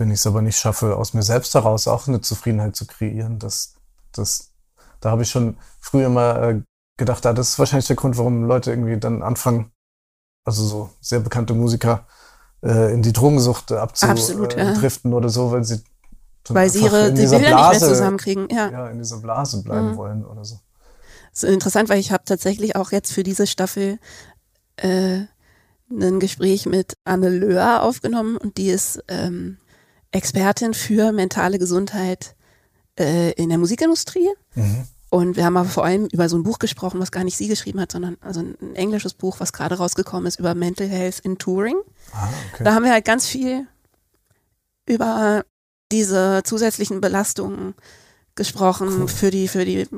[0.00, 3.38] wenn ich es aber nicht schaffe, aus mir selbst heraus auch eine Zufriedenheit zu kreieren,
[3.38, 3.74] das,
[4.12, 4.50] das,
[5.00, 6.62] da habe ich schon früher mal äh,
[6.96, 9.70] gedacht, ah, das ist wahrscheinlich der Grund, warum Leute irgendwie dann anfangen,
[10.44, 12.06] also so sehr bekannte Musiker,
[12.62, 14.68] äh, in die Drogensucht Absolut, ja.
[14.68, 15.82] abzudriften oder so, weil sie
[16.48, 18.48] Weil sie ihre die Bilder nicht mehr Blase- zusammenkriegen.
[18.50, 18.70] Ja.
[18.70, 19.96] ja, in dieser Blase bleiben Mhm.
[19.98, 20.58] wollen oder so.
[21.32, 23.98] Das ist interessant, weil ich habe tatsächlich auch jetzt für diese Staffel
[24.76, 25.20] äh,
[25.90, 29.58] ein Gespräch mit Anne Löhr aufgenommen und die ist ähm,
[30.12, 32.34] Expertin für mentale Gesundheit
[32.98, 34.28] äh, in der Musikindustrie.
[34.54, 34.86] Mhm.
[35.10, 37.48] Und wir haben aber vor allem über so ein Buch gesprochen, was gar nicht sie
[37.48, 41.36] geschrieben hat, sondern also ein englisches Buch, was gerade rausgekommen ist über Mental Health in
[41.36, 41.76] Touring.
[42.12, 42.64] Ah, okay.
[42.64, 43.66] Da haben wir halt ganz viel
[44.86, 45.44] über
[45.90, 47.74] diese zusätzlichen Belastungen
[48.36, 49.08] gesprochen Cool.
[49.08, 49.88] für die für die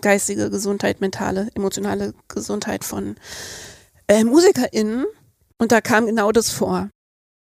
[0.00, 3.16] geistige Gesundheit, mentale, emotionale Gesundheit von
[4.06, 5.06] äh, MusikerInnen.
[5.58, 6.88] Und da kam genau das vor.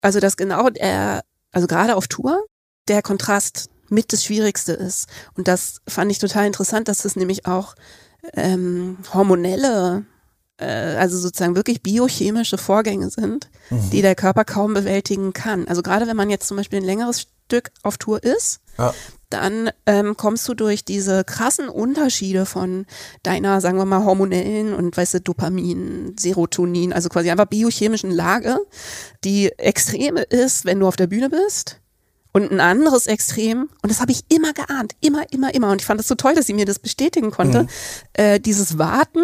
[0.00, 1.22] Also dass genau der,
[1.54, 2.44] also gerade auf Tour,
[2.88, 5.08] der Kontrast mit das Schwierigste ist.
[5.36, 7.74] Und das fand ich total interessant, dass das nämlich auch
[8.34, 10.04] ähm, hormonelle,
[10.58, 13.90] äh, also sozusagen wirklich biochemische Vorgänge sind, Mhm.
[13.90, 15.68] die der Körper kaum bewältigen kann.
[15.68, 18.94] Also gerade wenn man jetzt zum Beispiel ein längeres Stück auf Tour ist, Ja.
[19.34, 22.86] Dann ähm, kommst du durch diese krassen Unterschiede von
[23.22, 28.58] deiner, sagen wir mal, hormonellen und weißt du, Dopamin, Serotonin, also quasi einfach biochemischen Lage,
[29.24, 31.80] die extreme ist, wenn du auf der Bühne bist.
[32.32, 35.70] Und ein anderes Extrem, und das habe ich immer geahnt, immer, immer, immer.
[35.70, 37.62] Und ich fand es so toll, dass sie mir das bestätigen konnte.
[37.64, 37.68] Mhm.
[38.14, 39.20] Äh, dieses Warten,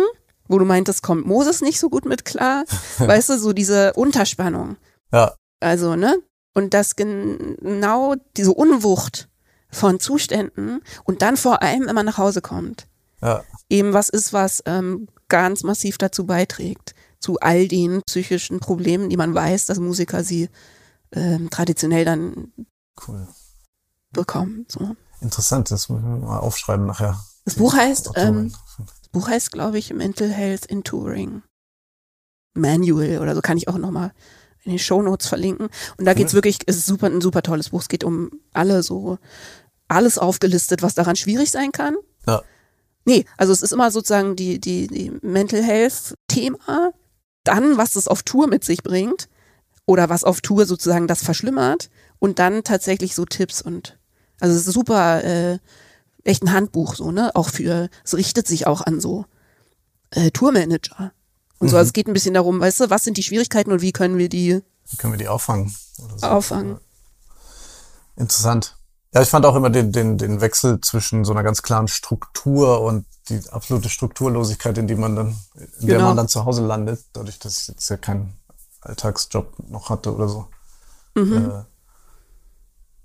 [0.47, 2.65] wo du meintest, kommt Moses nicht so gut mit klar.
[2.99, 4.77] weißt du, so diese Unterspannung.
[5.13, 6.19] Ja, Also, ne?
[6.55, 9.29] Und das gen- genau diese Unwucht
[9.71, 12.87] von Zuständen und dann vor allem, wenn man nach Hause kommt,
[13.23, 19.11] ja, eben was ist, was ähm, ganz massiv dazu beiträgt, zu all den psychischen Problemen,
[19.11, 20.49] die man weiß, dass Musiker sie
[21.13, 22.53] ähm, traditionell dann
[23.07, 23.29] cool.
[24.13, 24.67] bekommen.
[24.69, 24.97] So.
[25.21, 27.23] Interessant, das müssen wir mal aufschreiben nachher.
[27.45, 31.43] Das Buch heißt, ähm, das Buch heißt, glaube ich, Mental Health in Touring.
[32.55, 34.13] Manual oder so kann ich auch nochmal
[34.65, 35.69] in den Shownotes verlinken.
[35.97, 36.39] Und da geht's Cool.
[36.39, 37.81] wirklich, es ist super, ein super tolles Buch.
[37.81, 39.19] Es geht um alle so,
[39.91, 41.97] alles aufgelistet, was daran schwierig sein kann.
[42.27, 42.43] Ja.
[43.05, 46.93] Nee, also es ist immer sozusagen die, die, die Mental Health Thema,
[47.45, 49.29] dann, was es auf Tour mit sich bringt
[49.87, 53.99] oder was auf Tour sozusagen das verschlimmert und dann tatsächlich so Tipps und,
[54.39, 55.59] also es ist super, äh,
[56.25, 59.25] echt ein Handbuch so, ne, auch für, es richtet sich auch an so
[60.11, 61.13] äh, Tourmanager.
[61.59, 61.79] Und so, Mhm.
[61.79, 64.19] also es geht ein bisschen darum, weißt du, was sind die Schwierigkeiten und wie können
[64.19, 64.61] wir die
[64.91, 65.75] Wie können wir die auffangen?
[66.17, 66.27] So.
[66.27, 66.79] auffangen?
[68.17, 68.77] Interessant.
[69.13, 72.81] Ja, ich fand auch immer den, den, den Wechsel zwischen so einer ganz klaren Struktur
[72.81, 75.29] und die absolute Strukturlosigkeit, in die man dann,
[75.81, 76.09] in der Genau.
[76.09, 78.39] man dann zu Hause landet, dadurch, dass ich jetzt ja keinen
[78.83, 80.49] Alltagsjob noch hatte oder so.
[81.15, 81.51] Mhm.
[81.51, 81.65] Äh,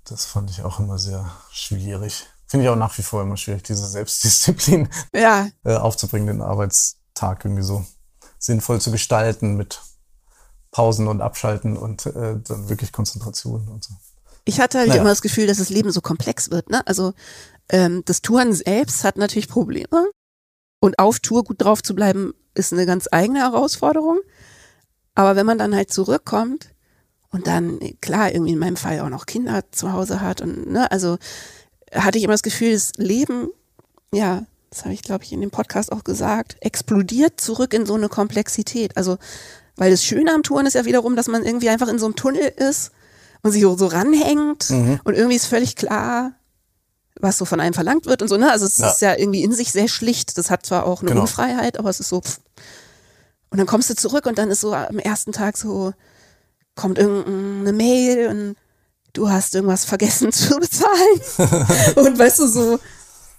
[0.04, 2.26] Das fand ich auch immer sehr schwierig.
[2.46, 7.44] Finde ich auch nach wie vor immer schwierig, diese Selbstdisziplin Ja, äh, aufzubringen, den Arbeitstag
[7.44, 7.84] irgendwie so
[8.38, 9.80] sinnvoll zu gestalten mit
[10.70, 13.94] Pausen und Abschalten und äh, dann wirklich Konzentration und so.
[14.46, 15.00] Ich hatte halt Naja.
[15.02, 16.70] immer das Gefühl, dass das Leben so komplex wird.
[16.70, 16.86] Ne?
[16.86, 17.12] Also
[17.68, 20.08] ähm, das Touren selbst hat natürlich Probleme.
[20.78, 24.20] Und auf Tour gut drauf zu bleiben, ist eine ganz eigene Herausforderung.
[25.14, 26.68] Aber wenn man dann halt zurückkommt
[27.30, 30.90] und dann, klar, irgendwie in meinem Fall auch noch Kinder zu Hause hat und, ne,
[30.90, 31.18] also
[31.92, 33.48] hatte ich immer das Gefühl, das Leben,
[34.12, 37.94] ja, das habe ich, glaube ich, in dem Podcast auch gesagt, explodiert zurück in so
[37.94, 38.96] eine Komplexität.
[38.96, 39.16] Also,
[39.76, 42.16] weil das Schöne am Touren ist ja wiederum, dass man irgendwie einfach in so einem
[42.16, 42.92] Tunnel ist
[43.46, 46.32] und sich so, so ranhängt und irgendwie ist völlig klar,
[47.20, 48.50] was so von einem verlangt wird und so, ne?
[48.50, 48.90] Also es Ja.
[48.90, 50.36] ist ja irgendwie in sich sehr schlicht.
[50.36, 51.22] Das hat zwar auch eine Genau.
[51.22, 52.20] Unfreiheit, aber es ist so.
[52.20, 52.40] Pff.
[53.48, 55.92] Und dann kommst du zurück und dann ist so am ersten Tag so,
[56.74, 58.56] kommt irgendeine Mail und
[59.14, 61.94] du hast irgendwas vergessen zu bezahlen.
[61.96, 62.78] und weißt du, so,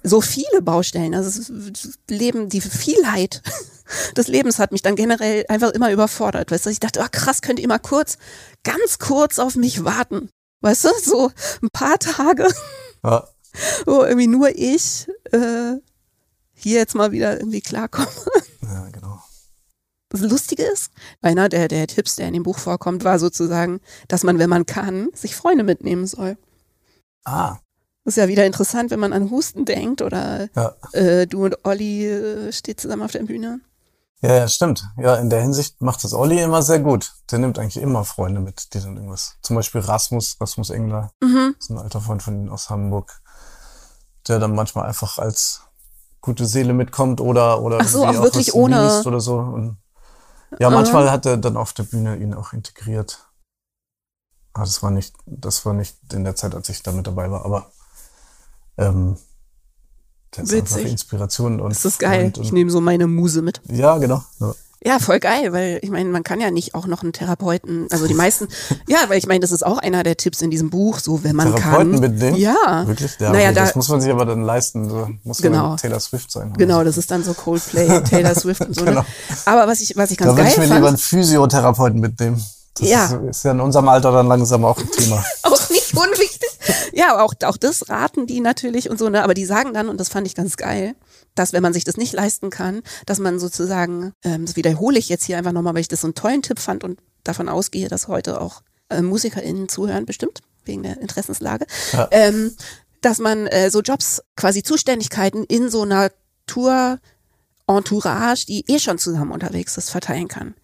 [0.07, 1.13] so viele Baustellen.
[1.15, 3.41] Also das Leben, die Vielheit
[4.17, 6.51] des Lebens hat mich dann generell einfach immer überfordert.
[6.51, 8.17] Weißt du, ich dachte, oh krass, könnt ihr mal kurz,
[8.63, 10.29] ganz kurz auf mich warten.
[10.61, 11.31] Weißt du, so
[11.61, 12.47] ein paar Tage
[13.03, 13.27] Ja,
[13.85, 15.75] wo irgendwie nur ich äh,
[16.53, 18.07] hier jetzt mal wieder irgendwie klarkomme.
[18.61, 19.21] ja genau.
[20.09, 24.23] Das Lustige ist, einer der, der Tipps, der in dem Buch vorkommt, war sozusagen, dass
[24.23, 26.37] man, wenn man kann, sich Freunde mitnehmen soll.
[27.25, 27.57] Ah,
[28.07, 30.73] ist ja wieder interessant, wenn man an Husten denkt oder ja.
[30.93, 33.59] äh, du und Olli äh, steht zusammen auf der Bühne.
[34.21, 34.83] Ja, ja, stimmt.
[34.97, 37.13] Ja, in der Hinsicht macht das Olli immer sehr gut.
[37.29, 39.35] Der nimmt eigentlich immer Freunde mit, die dann irgendwas.
[39.43, 41.55] Zum Beispiel Rasmus, Rasmus Engler, Mhm.
[41.59, 43.21] ist ein alter Freund von ihm aus Hamburg,
[44.27, 45.61] der dann manchmal einfach als
[46.21, 49.37] gute Seele mitkommt oder oder Ach so, auch wirklich ohne- liest oder so.
[49.37, 49.77] Und
[50.59, 53.29] ja, manchmal hat er dann auf der Bühne ihn auch integriert.
[54.53, 57.29] Aber das war nicht, das war nicht in der Zeit, als ich da mit dabei
[57.29, 57.71] war, aber
[58.77, 59.15] ähm,
[60.35, 60.91] der ist einfach Witzig.
[60.91, 62.25] Inspiration und Das ist geil.
[62.25, 63.61] Und, Ich und, nehme so meine Muse mit.
[63.69, 64.23] ja, genau.
[64.39, 64.53] Ja.
[64.85, 68.05] Ja, voll geil, weil ich meine, man kann ja nicht auch noch einen Therapeuten, also
[68.05, 68.47] die meisten,
[68.87, 71.35] ja, weil ich meine, das ist auch einer der Tipps in diesem Buch, so wenn
[71.35, 71.99] man Therapeuten kann.
[71.99, 72.37] mitnehmen?
[72.37, 72.83] Ja.
[72.85, 73.17] Wirklich?
[73.19, 74.87] Ja, naja, da, das muss man sich aber dann leisten.
[74.87, 75.69] So muss Genau.
[75.69, 76.53] man Taylor Swift sein.
[76.55, 78.85] Genau, das ist dann so Coldplay, Taylor Swift und so.
[78.85, 79.01] Genau.
[79.01, 79.05] Ne?
[79.45, 81.99] Aber was ich, was ich ganz Da würde geil ich mir fand, lieber einen Physiotherapeuten
[81.99, 82.45] mitnehmen.
[82.79, 83.05] Das Ja.
[83.05, 85.23] ist, ist ja in unserem Alter dann langsam auch ein Thema.
[85.43, 86.49] auch nicht unwichtig.
[86.93, 89.23] Ja, auch, auch das raten die natürlich und so, ne?
[89.23, 90.95] Aber die sagen dann, und das fand ich ganz geil,
[91.35, 95.07] dass wenn man sich das nicht leisten kann, dass man sozusagen, ähm, das wiederhole ich
[95.09, 97.87] jetzt hier einfach nochmal, weil ich das so einen tollen Tipp fand und davon ausgehe,
[97.89, 102.07] dass heute auch äh, MusikerInnen zuhören, bestimmt, wegen der Interessenslage, Ja.
[102.11, 102.55] ähm,
[103.01, 106.09] dass man äh, so Jobs, quasi Zuständigkeiten in so einer
[107.67, 110.55] Tour-Entourage, die eh schon zusammen unterwegs ist, verteilen kann.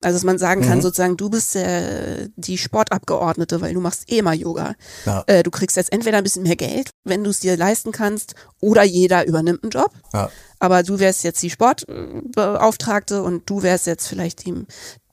[0.00, 0.82] Also dass man sagen kann, Mhm.
[0.82, 4.74] sozusagen, du bist äh, die Sportabgeordnete, weil du machst eh mal Yoga.
[5.04, 5.24] Ja.
[5.26, 8.34] Äh, du kriegst jetzt entweder ein bisschen mehr Geld, wenn du es dir leisten kannst,
[8.60, 9.90] oder jeder übernimmt einen Job.
[10.12, 10.30] Ja.
[10.60, 14.54] Aber du wärst jetzt die Sportbeauftragte und du wärst jetzt vielleicht die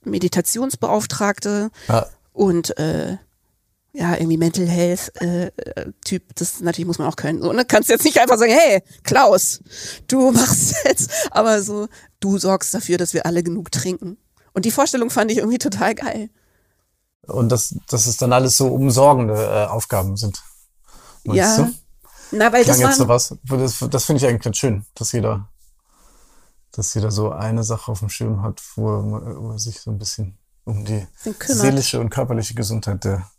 [0.03, 2.07] Meditationsbeauftragte Ja.
[2.33, 3.17] und äh,
[3.93, 7.41] ja, irgendwie Mental Health äh, äh, Typ, das natürlich muss man auch können.
[7.41, 7.63] So, ne?
[7.65, 9.61] Kannst jetzt nicht einfach sagen, hey, Klaus,
[10.07, 11.87] du machst jetzt, aber so,
[12.19, 14.17] du sorgst dafür, dass wir alle genug trinken.
[14.55, 16.29] Und die Vorstellung fand ich irgendwie total geil.
[17.23, 20.41] Und dass, dass es dann alles so umsorgende äh, Aufgaben sind.
[21.25, 21.65] Meinst ja.
[21.65, 21.73] du?
[22.31, 23.35] Na, weil das Klang jetzt so war, was.
[23.43, 25.49] Das, das finde ich eigentlich ganz schön, dass jeder,
[26.71, 29.91] dass jeder so eine Sache auf dem Schirm hat, wo er, wo er sich so
[29.91, 31.05] ein bisschen um die
[31.39, 33.29] seelische und körperliche Gesundheit der,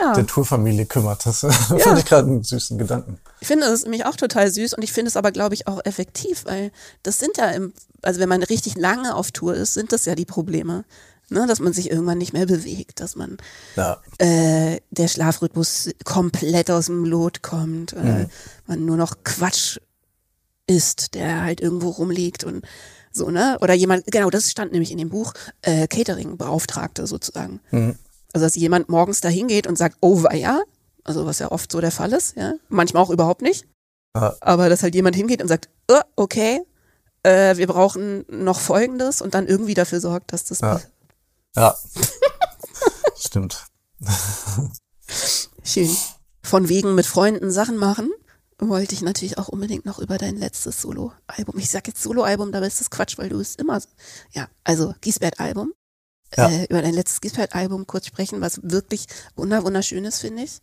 [0.00, 0.14] ja.
[0.14, 1.26] der Tourfamilie kümmert.
[1.26, 3.18] Das finde ich gerade einen süßen Gedanken.
[3.40, 5.84] Ich finde es nämlich auch total süß und ich finde es aber, glaube ich, auch
[5.84, 6.70] effektiv, weil
[7.02, 10.14] das sind ja, im, also wenn man richtig lange auf Tour ist, sind das ja
[10.14, 10.84] die Probleme.
[11.28, 13.38] Ne, dass man sich irgendwann nicht mehr bewegt, dass man
[13.76, 14.02] Ja.
[14.18, 18.26] äh, der Schlafrhythmus komplett aus dem Lot kommt, äh,
[18.66, 19.78] man nur noch Quatsch
[20.66, 22.66] isst, der halt irgendwo rumliegt und
[23.12, 23.56] so, ne?
[23.62, 25.32] Oder jemand, genau, das stand nämlich in dem Buch,
[25.62, 27.60] äh, Catering-Beauftragte sozusagen.
[27.70, 27.96] Mhm.
[28.32, 30.62] Also dass jemand morgens da hingeht und sagt, oh weia,
[31.04, 33.66] also was ja oft so der Fall ist, ja, manchmal auch überhaupt nicht,
[34.16, 34.34] Ja.
[34.40, 36.60] aber dass halt jemand hingeht und sagt, oh, okay,
[37.24, 40.80] äh, wir brauchen noch Folgendes und dann irgendwie dafür sorgt, dass das Ja.
[41.56, 41.76] Ja.
[43.16, 43.66] Stimmt.
[45.64, 45.90] schön.
[46.42, 48.10] Von wegen mit Freunden Sachen machen,
[48.58, 51.58] wollte ich natürlich auch unbedingt noch über dein letztes Solo-Album.
[51.58, 53.80] Ich sag jetzt Solo-Album, dabei ist das Quatsch, weil du es immer,
[54.32, 55.72] ja, also Giesbert-Album.
[56.36, 56.48] Ja.
[56.48, 59.06] Äh, über dein letztes Giesbert-Album kurz sprechen, was wirklich
[59.36, 60.60] wunder wunderschön ist, finde ich.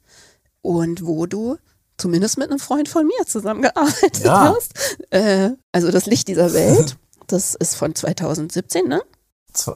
[0.61, 1.57] Und wo du
[1.97, 4.55] zumindest mit einem Freund von mir zusammengearbeitet Ja.
[4.55, 4.73] hast.
[5.11, 6.97] Äh, also das Licht dieser Welt.
[7.27, 9.01] Das ist von 2017, ne?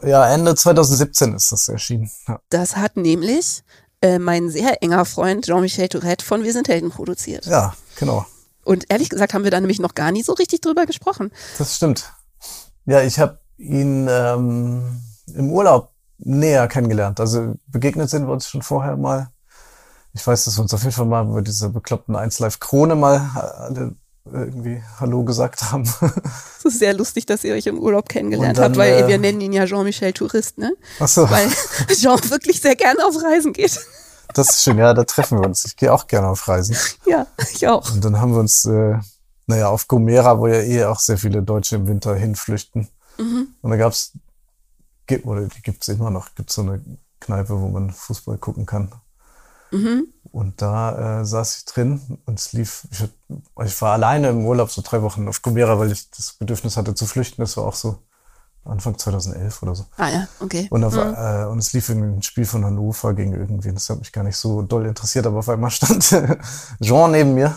[0.03, 2.09] Ja, Ende 2017 ist das erschienen.
[2.27, 2.39] Ja.
[2.49, 3.63] Das hat nämlich
[4.01, 7.45] äh, mein sehr enger Freund Jean-Michel Tourette von Wir sind Helden produziert.
[7.45, 8.25] Ja, genau.
[8.63, 11.31] Und ehrlich gesagt haben wir da nämlich noch gar nie so richtig drüber gesprochen.
[11.57, 12.11] Das stimmt.
[12.85, 17.19] Ja, ich habe ihn ähm, im Urlaub näher kennengelernt.
[17.19, 19.29] Also begegnet sind wir uns schon vorher mal.
[20.13, 22.95] Ich weiß, dass wir uns auf jeden Fall mal über diese bekloppten 1 Live Krone
[22.95, 23.95] mal alle
[24.31, 25.83] irgendwie Hallo gesagt haben.
[26.59, 29.17] Es ist sehr lustig, dass ihr euch im Urlaub kennengelernt dann, habt, weil äh, wir
[29.17, 30.71] nennen ihn ja Jean-Michel Tourist, ne?
[30.97, 31.49] Ach so, Weil
[31.93, 33.81] Jean wirklich sehr gerne auf Reisen geht.
[34.33, 34.77] das ist schön.
[34.77, 35.65] Ja, da treffen wir uns.
[35.65, 36.77] Ich gehe auch gerne auf Reisen.
[37.05, 37.91] Ja, ich auch.
[37.91, 38.97] Und dann haben wir uns, äh,
[39.45, 42.87] naja, auf Gomera, wo ja eh auch sehr viele Deutsche im Winter hinflüchten.
[43.17, 43.47] Mhm.
[43.61, 44.13] Und da gab's,
[45.07, 46.83] gibt, oder die gibt's immer noch, gibt's so eine
[47.19, 48.91] Kneipe, wo man Fußball gucken kann.
[49.71, 50.07] Mhm.
[50.31, 53.03] Und da äh, saß ich drin und es lief, ich,
[53.65, 56.93] ich war alleine im Urlaub so drei Wochen auf Gomera, weil ich das Bedürfnis hatte
[56.95, 57.41] zu flüchten.
[57.41, 57.97] Das war auch so
[58.65, 59.85] Anfang 2011 oder so.
[59.97, 60.67] Ah ja, okay.
[60.69, 61.13] Und, auf, Mhm.
[61.15, 63.73] äh, und es lief irgendwie ein Spiel von Hannover gegen irgendwen.
[63.73, 66.03] Das hat mich gar nicht so doll interessiert, aber auf einmal stand
[66.81, 67.55] Jean neben mir,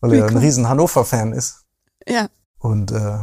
[0.00, 0.40] weil Wie er ein cool.
[0.40, 1.62] riesen Hannover-Fan ist.
[2.06, 3.18] Ja, Und äh,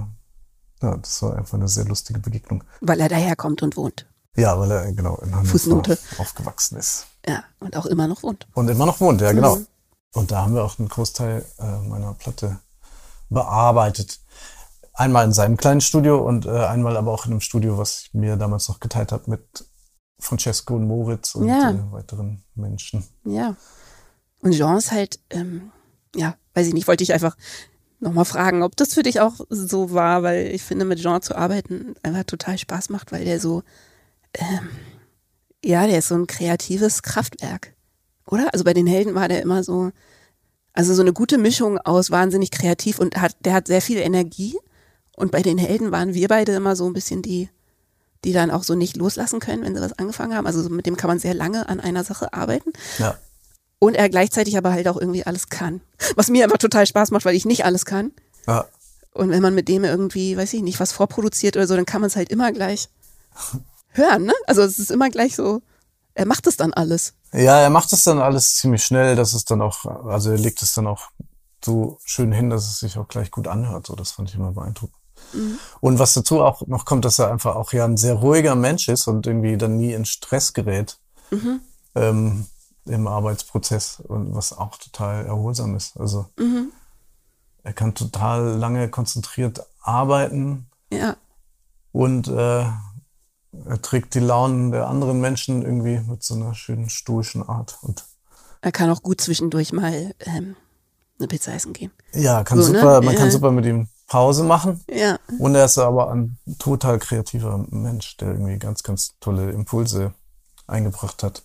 [0.81, 2.63] ja, das war einfach eine sehr lustige Begegnung.
[2.81, 4.07] weil er daherkommt und wohnt.
[4.35, 5.97] Ja, weil er genau in Hannover Fußnote.
[6.17, 7.07] aufgewachsen ist.
[7.27, 8.47] Ja, und auch immer noch wohnt.
[8.53, 9.57] Und immer noch wohnt, ja, genau.
[9.57, 9.67] Mhm.
[10.13, 12.59] Und da haben wir auch einen Großteil äh, meiner Platte
[13.29, 14.19] bearbeitet.
[14.93, 18.13] Einmal in seinem kleinen Studio und äh, einmal aber auch in einem Studio, was ich
[18.13, 19.65] mir damals noch geteilt habe mit
[20.19, 21.71] Francesco und Moritz und Ja.
[21.71, 23.03] äh, weiteren Menschen.
[23.23, 23.55] Ja.
[24.41, 25.71] Und Jean ist halt, ähm,
[26.15, 27.37] ja, weiß ich nicht, wollte ich einfach
[28.01, 31.35] nochmal fragen, ob das für dich auch so war, weil ich finde, mit Jean zu
[31.35, 33.63] arbeiten einfach total Spaß macht, weil der so,
[34.33, 34.69] ähm,
[35.63, 37.73] ja, der ist so ein kreatives Kraftwerk.
[38.25, 38.49] Oder?
[38.53, 39.91] Also bei den Helden war der immer so,
[40.73, 44.57] also so eine gute Mischung aus wahnsinnig kreativ und hat, der hat sehr viel Energie.
[45.15, 47.49] Und bei den Helden waren wir beide immer so ein bisschen die,
[48.23, 50.47] die dann auch so nicht loslassen können, wenn sie was angefangen haben.
[50.47, 52.71] Also so mit dem kann man sehr lange an einer Sache arbeiten.
[52.97, 53.17] Ja.
[53.83, 55.81] Und er gleichzeitig aber halt auch irgendwie alles kann.
[56.15, 58.11] Was mir einfach total Spaß macht, weil ich nicht alles kann.
[58.45, 58.65] Ja,
[59.13, 61.99] Und wenn man mit dem irgendwie, weiß ich nicht, was vorproduziert oder so, dann kann
[61.99, 62.89] man es halt immer gleich
[63.89, 64.33] hören, ne?
[64.45, 65.63] Also es ist immer gleich so,
[66.13, 67.15] er macht es dann alles.
[67.33, 70.61] ja er macht es dann alles ziemlich schnell, dass es dann auch, also er legt
[70.61, 71.09] es dann auch
[71.65, 73.87] so schön hin, dass es sich auch gleich gut anhört.
[73.87, 74.95] So, das fand ich immer beeindruckend.
[75.79, 78.89] Und was dazu auch noch kommt, dass er einfach auch ja ein sehr ruhiger Mensch
[78.89, 80.97] ist und irgendwie dann nie in Stress gerät
[81.95, 82.45] ähm,
[82.85, 85.97] im Arbeitsprozess und was auch total erholsam ist.
[85.97, 86.27] Also
[87.63, 91.15] er kann total lange konzentriert arbeiten Ja,
[91.91, 97.47] und äh, er trägt die Launen der anderen Menschen irgendwie mit so einer schönen stoischen
[97.47, 97.77] Art.
[97.81, 98.05] Und
[98.61, 100.55] er kann auch gut zwischendurch mal ähm,
[101.19, 101.91] eine Pizza essen gehen.
[102.13, 102.79] ja, kann So, ne?
[102.79, 103.31] super, man kann Ja.
[103.31, 104.83] super mit ihm Pause machen.
[104.89, 110.13] Ja, Und er ist aber ein total kreativer Mensch, der irgendwie ganz, ganz tolle Impulse
[110.67, 111.43] eingebracht hat.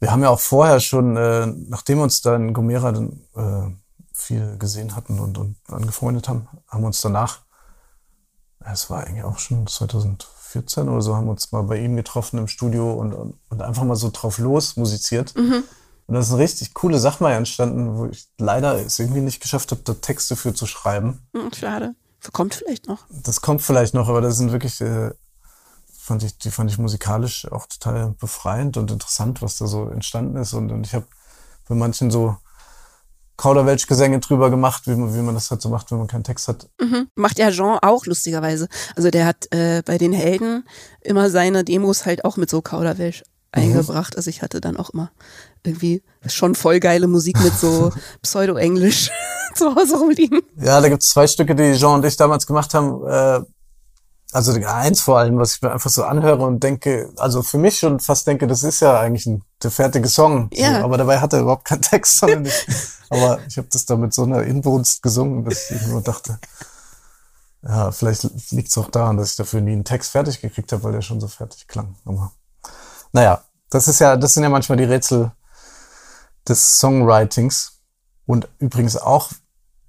[0.00, 3.74] Wir haben ja auch vorher schon, äh, nachdem wir uns da in Gomera dann, äh,
[4.12, 7.40] viel gesehen hatten und, und angefreundet haben, haben wir uns danach,
[8.72, 12.38] es war eigentlich auch schon 2014 oder so, haben wir uns mal bei ihm getroffen
[12.38, 15.34] im Studio und, und, und einfach mal so drauf los musiziert.
[16.06, 19.40] Und da ist eine richtig coole Sache mal entstanden, wo ich leider es irgendwie nicht
[19.40, 21.20] geschafft habe, da Texte für zu schreiben.
[21.34, 21.94] hm, schade.
[22.32, 23.04] Kommt vielleicht noch.
[23.10, 25.10] Das kommt vielleicht noch, aber das sind wirklich, äh,
[26.04, 30.36] fand ich, die fand ich musikalisch auch total befreiend und interessant, was da so entstanden
[30.36, 30.52] ist.
[30.52, 31.06] Und, und ich habe
[31.66, 32.36] bei manchen so
[33.38, 36.46] Kauderwelsch-Gesänge drüber gemacht, wie man, wie man das halt so macht, wenn man keinen Text
[36.46, 36.68] hat.
[36.78, 37.08] Mhm.
[37.14, 38.68] Macht ja Jean auch lustigerweise.
[38.94, 40.68] Also der hat äh, bei den Helden
[41.00, 44.16] immer seine Demos halt auch mit so Kauderwelsch eingebracht.
[44.18, 45.10] Also ich hatte dann auch immer
[45.64, 49.10] irgendwie schon voll geile Musik mit so Pseudo-Englisch
[49.54, 50.42] zu Hause rumliegen.
[50.58, 53.06] Ja, da gibt's zwei Stücke, die Jean und ich damals gemacht haben.
[53.06, 53.40] Äh,
[54.34, 57.78] also eins vor allem, was ich mir einfach so anhöre und denke, also für mich
[57.78, 60.50] schon fast denke, das ist ja eigentlich ein, der fertige Song.
[60.52, 60.80] Ja.
[60.80, 62.18] So, aber dabei hat er überhaupt keinen Text.
[62.18, 62.66] Sondern ich,
[63.10, 66.40] aber ich habe das da mit so einer Inbrunst gesungen, dass ich nur dachte,
[67.62, 70.92] ja, vielleicht liegt's auch daran, dass ich dafür nie einen Text fertig gekriegt habe, weil
[70.92, 71.94] der schon so fertig klang.
[72.04, 72.32] Aber
[73.12, 75.30] naja, das ist ja, das sind ja manchmal die Rätsel
[76.48, 77.82] des Songwritings.
[78.26, 79.30] Und übrigens auch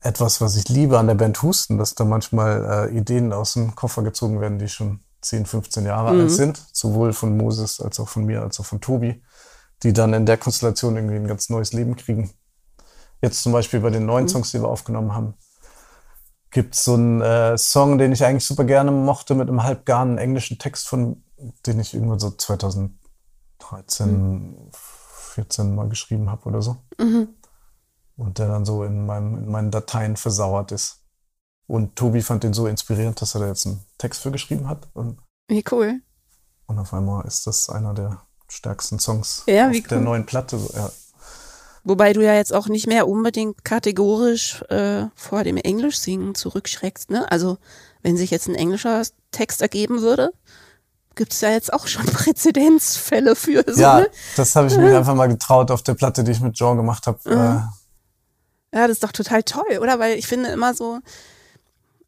[0.05, 3.73] etwas, was ich liebe an der Band Husten, dass da manchmal äh, Ideen aus dem
[3.75, 8.07] Koffer gezogen werden, die schon 10, 15 Jahre alt sind, sowohl von Moses als auch
[8.07, 9.23] von mir, als auch von Tobi,
[9.81, 12.29] die dann in der Konstellation irgendwie ein ganz neues Leben kriegen.
[13.21, 15.33] Jetzt zum Beispiel bei den neuen Songs, die wir aufgenommen haben,
[16.51, 20.19] gibt es so einen äh, Song, den ich eigentlich super gerne mochte, mit einem halbgarnen
[20.19, 21.23] englischen Text, von
[21.65, 24.69] den ich irgendwann so 2013,
[25.33, 26.77] 14 mal geschrieben habe oder so
[28.17, 31.01] und der dann so in, meinem, in meinen Dateien versauert ist.
[31.67, 34.87] Und Tobi fand den so inspirierend, dass er da jetzt einen Text für geschrieben hat.
[34.93, 36.01] Und, Wie cool.
[36.67, 40.03] und auf einmal ist das einer der stärksten Songs Ja, auf wie der cool.
[40.03, 40.59] neuen Platte.
[40.75, 40.91] Ja.
[41.83, 47.29] Wobei du ja jetzt auch nicht mehr unbedingt kategorisch äh, vor dem Englisch-Singen zurückschreckst, ne?
[47.31, 47.57] Also
[48.01, 50.31] wenn sich jetzt ein englischer Text ergeben würde,
[51.15, 52.05] gibt's ja jetzt auch schon
[52.55, 54.09] Präzedenzfälle für so, ja, ne?
[54.35, 57.07] das habe ich mir einfach mal getraut auf der Platte, die ich mit Jean gemacht
[57.07, 57.19] habe.
[58.75, 59.99] Ja, das ist doch total toll, oder?
[59.99, 60.99] Weil ich finde immer so,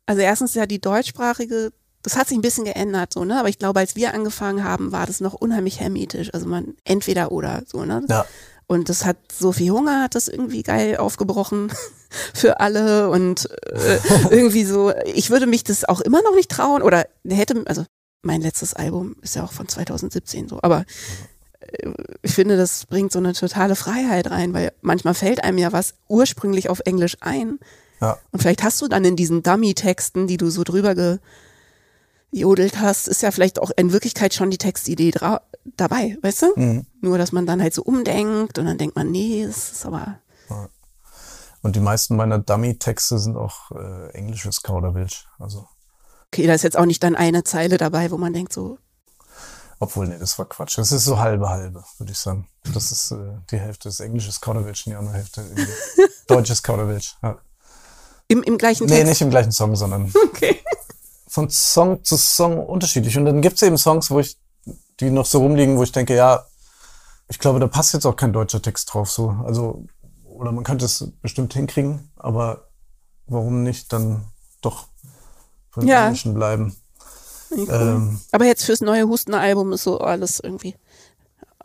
[0.06, 1.72] also erstens ja die deutschsprachige,
[2.03, 3.39] das hat sich ein bisschen geändert, so, ne?
[3.39, 6.34] Aber ich glaube, als wir angefangen haben, war das noch unheimlich hermetisch.
[6.34, 8.06] Also man entweder oder so, ne?
[8.10, 8.26] Ja.
[8.68, 11.72] Und das hat Sophie Hunger hat das irgendwie geil aufgebrochen
[12.34, 13.99] für alle und äh,
[14.30, 17.85] irgendwie so, ich würde mich das auch immer noch nicht trauen oder hätte, also
[18.23, 20.84] mein letztes Album ist ja auch von 2017 so, aber
[22.22, 25.96] ich finde, das bringt so eine totale Freiheit rein, weil manchmal fällt einem ja was
[26.08, 27.60] ursprünglich auf Englisch ein
[28.00, 28.18] ja.
[28.32, 31.20] und vielleicht hast du dann in diesen Dummy-Texten, die du so drüber
[32.32, 35.12] gejodelt hast, ist ja vielleicht auch in Wirklichkeit schon die Textidee
[35.76, 36.48] dabei, weißt du?
[36.56, 36.86] Mhm.
[37.02, 40.20] Nur, dass man dann halt so umdenkt und dann denkt man, nee, das ist aber,
[41.62, 45.28] Und die meisten meiner Dummy-Texte sind auch äh, englisches Kauderwelsch.
[45.40, 45.68] Also,
[46.28, 48.78] okay, da ist jetzt auch nicht dann eine Zeile dabei, wo man denkt so,
[49.80, 50.78] obwohl, nee, das war Quatsch.
[50.78, 52.48] Das ist so halbe halbe, würde ich sagen.
[52.74, 55.44] Das ist äh, die Hälfte ist englisches Kauderwelsch und die andere Hälfte
[56.28, 57.16] deutsches Kauderwelsch.
[57.22, 57.38] Ja.
[58.28, 59.10] im, im gleichen Nee, Text.
[59.10, 60.60] nicht im gleichen Song, sondern Okay.
[61.28, 63.18] von Song zu Song unterschiedlich.
[63.18, 64.38] Und dann gibt's eben Songs, wo ich,
[64.99, 66.45] die noch so rumliegen, wo ich denke, ja,
[67.30, 69.12] ich glaube, da passt jetzt auch kein deutscher Text drauf.
[69.12, 69.86] So, also
[70.24, 72.70] oder man könnte es bestimmt hinkriegen, aber
[73.26, 74.26] warum nicht dann
[74.62, 74.88] doch
[75.70, 76.06] von Ja.
[76.06, 76.76] Englischen bleiben?
[77.49, 77.68] Cool.
[77.69, 80.76] Ähm, aber jetzt fürs neue Husten-Album ist so alles irgendwie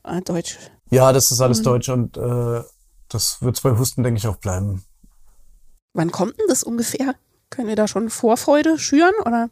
[0.04, 0.58] äh, deutsch.
[0.90, 1.64] ja, das ist alles Mhm.
[1.64, 2.62] deutsch und äh,
[3.08, 4.84] das wird bei Husten, denke ich, auch bleiben.
[5.94, 7.14] Wann kommt denn das ungefähr?
[7.50, 9.50] Können wir da schon Vorfreude schüren oder?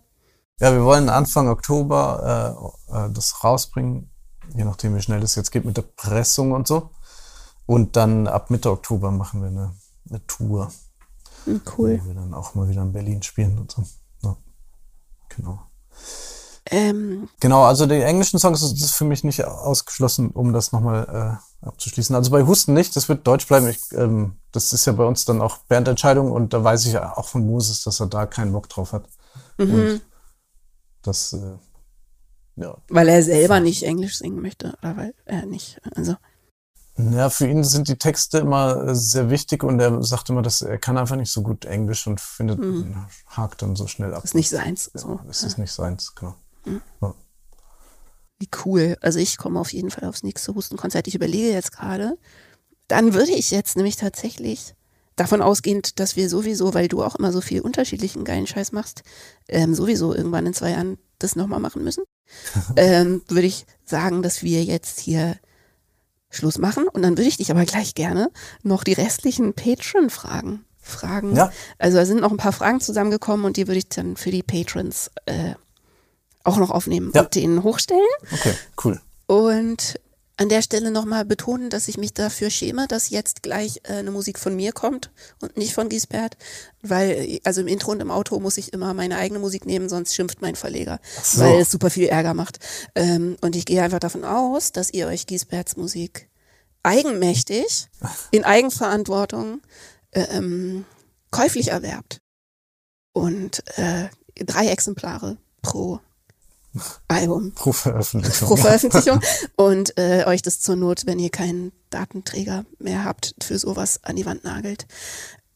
[0.61, 2.57] Ja, wir wollen Anfang Oktober
[2.91, 4.11] äh, äh, das rausbringen,
[4.55, 6.91] je nachdem, wie schnell das jetzt geht mit der Pressung und so.
[7.67, 9.75] Und dann ab Mitte Oktober machen wir eine,
[10.09, 10.71] eine Tour,
[11.45, 12.01] Hm, Cool.
[12.03, 13.83] wo wir dann auch mal wieder in Berlin spielen und so.
[14.23, 14.37] Ja,
[15.31, 15.61] genau.
[16.67, 21.39] Ähm, Genau, also die englischen Songs das ist für mich nicht ausgeschlossen, um das nochmal
[21.63, 22.15] äh, abzuschließen.
[22.15, 23.69] Also bei Husten nicht, das wird Deutsch bleiben.
[23.69, 27.17] Ich, ähm, das ist ja bei uns dann auch Bandentscheidung und da weiß ich ja
[27.17, 29.05] auch von Moses, dass er da keinen Bock drauf hat.
[29.59, 29.75] mhm.
[29.75, 30.01] Und
[31.03, 31.57] das, äh,
[32.57, 36.17] ja, weil er selber nicht Englisch singen möchte oder weil er nicht, also
[36.99, 40.77] Ja, für ihn sind die Texte immer sehr wichtig und er sagt immer, dass er
[40.77, 43.07] kann einfach nicht so gut Englisch und findet, Mhm.
[43.29, 44.25] hakt dann so schnell ab.
[44.25, 44.91] ist nicht seins.
[44.93, 45.21] Ja, So.
[45.31, 46.35] es ist nicht seins, genau.
[48.39, 48.97] Wie cool.
[49.03, 51.07] Also ich komme auf jeden Fall aufs nächste Hustenkonzert.
[51.07, 52.17] Ich überlege jetzt gerade.
[52.89, 54.75] Dann würde ich jetzt nämlich tatsächlich
[55.15, 59.03] davon ausgehend, dass wir sowieso, weil du auch immer so viel unterschiedlichen geilen Scheiß machst,
[59.49, 62.05] ähm, sowieso irgendwann in zwei Jahren das nochmal machen müssen,
[62.77, 65.37] ähm, würde ich sagen, dass wir jetzt hier
[66.31, 66.89] Schluss machen.
[66.89, 68.31] Und dann würde ich dich aber gleich gerne
[68.63, 71.37] noch die restlichen Patron-Fragen fragen.
[71.37, 71.53] Ja.
[71.79, 74.43] Also da sind noch ein paar Fragen zusammengekommen und die würde ich dann für die
[74.43, 75.55] Patrons äh,
[76.45, 77.23] auch noch aufnehmen Ja.
[77.23, 78.01] und denen hochstellen.
[78.33, 78.55] Okay,
[78.85, 79.01] cool.
[79.27, 80.01] Und
[80.37, 84.11] an der Stelle nochmal betonen, dass ich mich dafür schäme, dass jetzt gleich äh, eine
[84.11, 85.11] Musik von mir kommt
[85.43, 86.39] und nicht von Gisbert,
[86.81, 89.91] weil äh, also im Intro und im Auto muss ich immer meine eigene Musik nehmen,
[89.91, 91.43] sonst schimpft mein Verleger, so.
[91.43, 92.59] weil es super viel Ärger macht.
[92.95, 96.31] Ähm, und ich gehe einfach davon aus, dass ihr euch Gisberts Musik
[96.83, 97.89] eigenmächtig,
[98.31, 99.61] in Eigenverantwortung
[100.13, 100.87] äh, ähm,
[101.31, 102.19] käuflich erwerbt.
[103.13, 104.09] Und äh,
[104.43, 106.01] drei Exemplare pro
[107.09, 108.49] Album Pro Veröffentlichung.
[108.49, 109.21] pro Veröffentlichung
[109.57, 114.17] und äh, euch das zur Not, wenn ihr keinen Datenträger mehr habt, für sowas an
[114.17, 114.87] die Wand nagelt.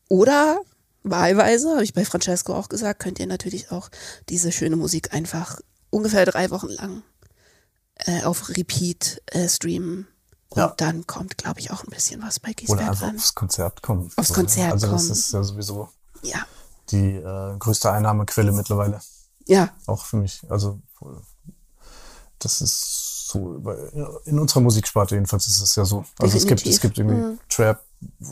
[0.08, 0.60] Oder
[1.02, 3.90] wahlweise, habe ich bei Francesco auch gesagt, könnt ihr natürlich auch
[4.28, 5.60] diese schöne Musik einfach
[5.90, 7.02] ungefähr drei Wochen lang
[8.06, 10.08] äh, auf Repeat äh, streamen.
[10.48, 10.74] Und Ja.
[10.76, 13.16] dann kommt, glaube ich, auch ein bisschen was bei Oder Gisbert einfach dran.
[13.16, 14.10] aufs Konzert kommen.
[14.16, 15.12] Aufs Konzert Also das kommen.
[15.12, 15.88] ist ja sowieso
[16.22, 16.44] Ja,
[16.90, 19.00] die äh, größte Einnahmequelle mittlerweile.
[19.46, 20.42] ja, Auch für mich.
[20.48, 20.80] Also
[22.38, 23.56] das ist so,
[24.24, 26.04] in unserer Musiksparte jedenfalls ist es ja so.
[26.18, 27.38] Also es gibt, es gibt irgendwie Mhm.
[27.48, 27.80] Trap,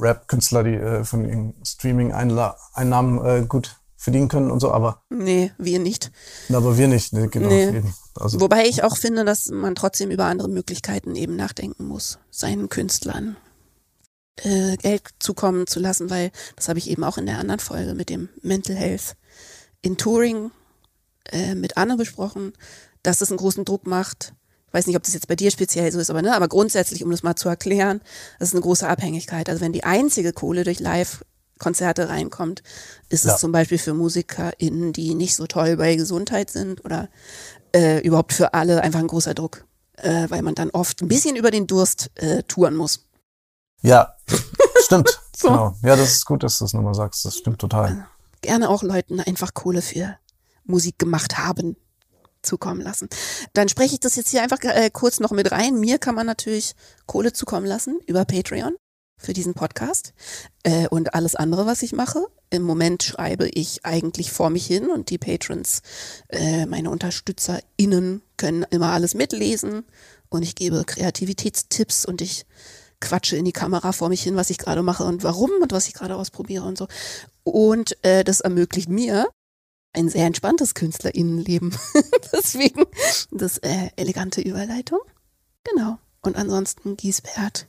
[0.00, 5.78] Rap-Künstler, die äh, von ihren Streaming-Einnahmen äh, gut verdienen können und so, aber, nee, wir
[5.78, 6.10] nicht.
[6.52, 7.12] aber wir nicht.
[7.12, 7.82] Ne, genau, Nee.
[8.16, 12.68] Also, Wobei ich auch finde, dass man trotzdem über andere Möglichkeiten eben nachdenken muss, seinen
[12.68, 13.36] Künstlern
[14.42, 17.94] äh, Geld zukommen zu lassen, weil das habe ich eben auch in der anderen Folge
[17.94, 19.16] mit dem Mental Health
[19.82, 20.50] in Touring
[21.30, 22.52] äh, mit Anne besprochen,
[23.02, 24.34] dass es einen großen Druck macht.
[24.68, 27.04] Ich weiß nicht, ob das jetzt bei dir speziell so ist, aber ne, aber grundsätzlich,
[27.04, 28.00] um das mal zu erklären,
[28.38, 29.48] das ist eine große Abhängigkeit.
[29.48, 32.62] Also wenn die einzige Kohle durch Live-Konzerte reinkommt,
[33.10, 33.34] ist Ja.
[33.34, 37.08] es zum Beispiel für MusikerInnen, die nicht so toll bei Gesundheit sind oder
[37.74, 39.64] äh, überhaupt für alle einfach ein großer Druck.
[39.98, 43.04] äh, weil man dann oft ein bisschen über den Durst äh, touren muss.
[43.82, 44.14] Ja,
[44.84, 45.20] stimmt.
[45.36, 45.48] So.
[45.48, 45.76] Genau.
[45.82, 47.24] Ja, das ist gut, dass du das nochmal sagst.
[47.26, 48.06] Das stimmt total.
[48.40, 50.16] Gerne auch Leuten einfach Kohle für
[50.64, 51.76] Musik gemacht haben
[52.42, 53.08] zukommen lassen.
[53.52, 55.78] Dann spreche ich das jetzt hier einfach äh, kurz noch mit rein.
[55.78, 56.74] Mir kann man natürlich
[57.06, 58.74] Kohle zukommen lassen über Patreon
[59.16, 60.12] für diesen Podcast
[60.64, 62.26] äh, und alles andere, was ich mache.
[62.50, 65.80] Im Moment schreibe ich eigentlich vor mich hin und die Patrons,
[66.28, 69.84] äh, meine UnterstützerInnen können immer alles mitlesen
[70.28, 72.44] und ich gebe Kreativitätstipps und ich
[73.00, 75.88] quatsche in die Kamera vor mich hin, was ich gerade mache und warum und was
[75.88, 76.88] ich gerade ausprobiere und so.
[77.44, 79.28] Und äh, das ermöglicht mir
[79.92, 81.76] ein sehr entspanntes KünstlerInnenleben.
[82.32, 82.84] Deswegen
[83.30, 85.00] das äh, elegante Überleitung.
[85.64, 85.98] Genau.
[86.22, 87.66] Und ansonsten Giesbert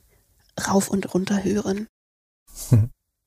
[0.68, 1.86] rauf und runter hören.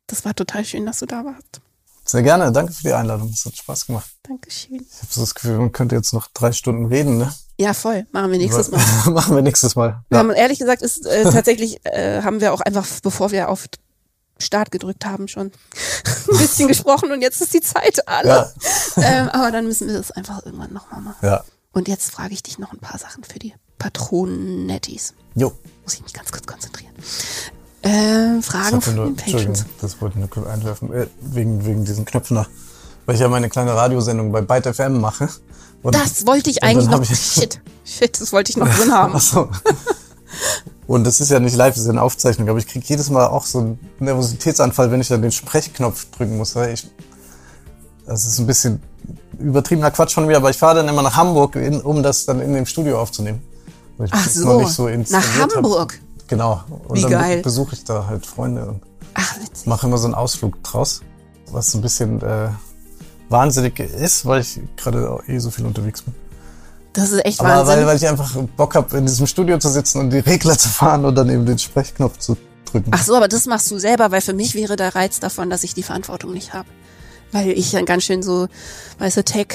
[0.07, 1.61] Das war total schön, dass du da warst.
[2.05, 2.51] Sehr gerne.
[2.53, 3.29] Danke für die Einladung.
[3.29, 4.09] Es hat Spaß gemacht.
[4.23, 4.75] Dankeschön.
[4.89, 7.33] Ich habe so das Gefühl, man könnte jetzt noch drei Stunden reden, ne?
[7.59, 8.07] Ja, voll.
[8.11, 8.81] Machen wir nächstes Mal.
[9.11, 10.03] Machen wir nächstes Mal.
[10.09, 10.19] Wir Ja.
[10.19, 13.67] haben ehrlich gesagt, ist äh, tatsächlich äh, haben wir auch einfach, bevor wir auf
[14.39, 15.47] Start gedrückt haben, schon
[16.31, 18.27] ein bisschen gesprochen und jetzt ist die Zeit alle.
[18.29, 18.51] Ja.
[18.99, 21.17] Ähm, aber dann müssen wir das einfach irgendwann nochmal machen.
[21.21, 21.43] ja.
[21.71, 25.13] Und jetzt frage ich dich noch ein paar Sachen für die Patronettis.
[25.35, 25.51] Jo.
[25.83, 26.93] Muss ich mich ganz kurz konzentrieren.
[27.83, 29.65] Äh, Ich Fragen von den Patrons.
[29.79, 32.49] das wollte ich nur kurz einwerfen, äh, wegen, wegen diesen Knöpfen nach.
[33.05, 35.29] Weil ich ja meine kleine Radiosendung bei Byte FM mache.
[35.83, 37.01] Und Das wollte ich eigentlich noch.
[37.03, 39.13] ich- Shit, shit, das wollte ich noch drin haben.
[39.15, 39.49] Ach so.
[40.87, 43.09] Und das ist ja nicht live, das ist ja eine Aufzeichnung, aber ich kriege jedes
[43.09, 46.55] Mal auch so einen Nervositätsanfall, wenn ich dann den Sprechknopf drücken muss.
[46.55, 46.89] Ich,
[48.05, 48.81] das ist ein bisschen
[49.37, 52.39] übertriebener Quatsch von mir, aber ich fahre dann immer nach Hamburg, in, um das dann
[52.39, 53.41] in dem Studio aufzunehmen.
[53.97, 55.55] Weil ich Ach so, noch nicht so nach hab.
[55.55, 55.99] Hamburg.
[56.27, 56.63] Genau.
[56.87, 57.41] Und Wie dann geil.
[57.41, 58.81] besuche ich da halt Freunde und
[59.65, 61.01] mache immer so einen Ausflug draus,
[61.51, 62.49] was ein bisschen äh,
[63.29, 66.13] wahnsinnig ist, weil ich gerade auch eh so viel unterwegs bin.
[66.97, 67.77] Das ist echt Aber Wahnsinn.
[67.77, 70.67] weil, weil ich einfach Bock habe, in diesem Studio zu sitzen und die Regler zu
[70.67, 72.89] fahren und dann eben den Sprechknopf zu drücken.
[72.91, 75.63] Ach so, aber das machst du selber, weil für mich wäre der Reiz davon, dass
[75.63, 76.67] ich die Verantwortung nicht habe.
[77.31, 78.47] Weil ich dann ganz schön so,
[78.97, 79.47] weißt du, Tech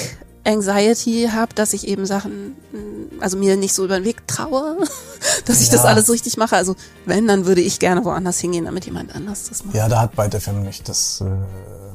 [0.45, 4.77] Anxiety habe, dass ich eben Sachen, mm, also mir nicht so über den Weg traue,
[5.45, 5.89] dass ich das Ja.
[5.89, 6.55] alles richtig mache.
[6.55, 6.75] Also
[7.05, 10.15] wenn, dann würde ich gerne woanders hingehen, damit jemand anders das macht, Ja, da hat
[10.15, 11.25] Byte FM nicht das äh,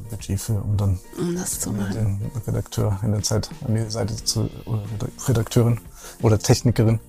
[0.09, 1.93] Budget für, um dann um das zu machen.
[1.93, 4.83] den Redakteur in der Zeit an die Seite zu, oder
[5.27, 5.79] Redakteurin
[6.21, 6.99] oder Technikerin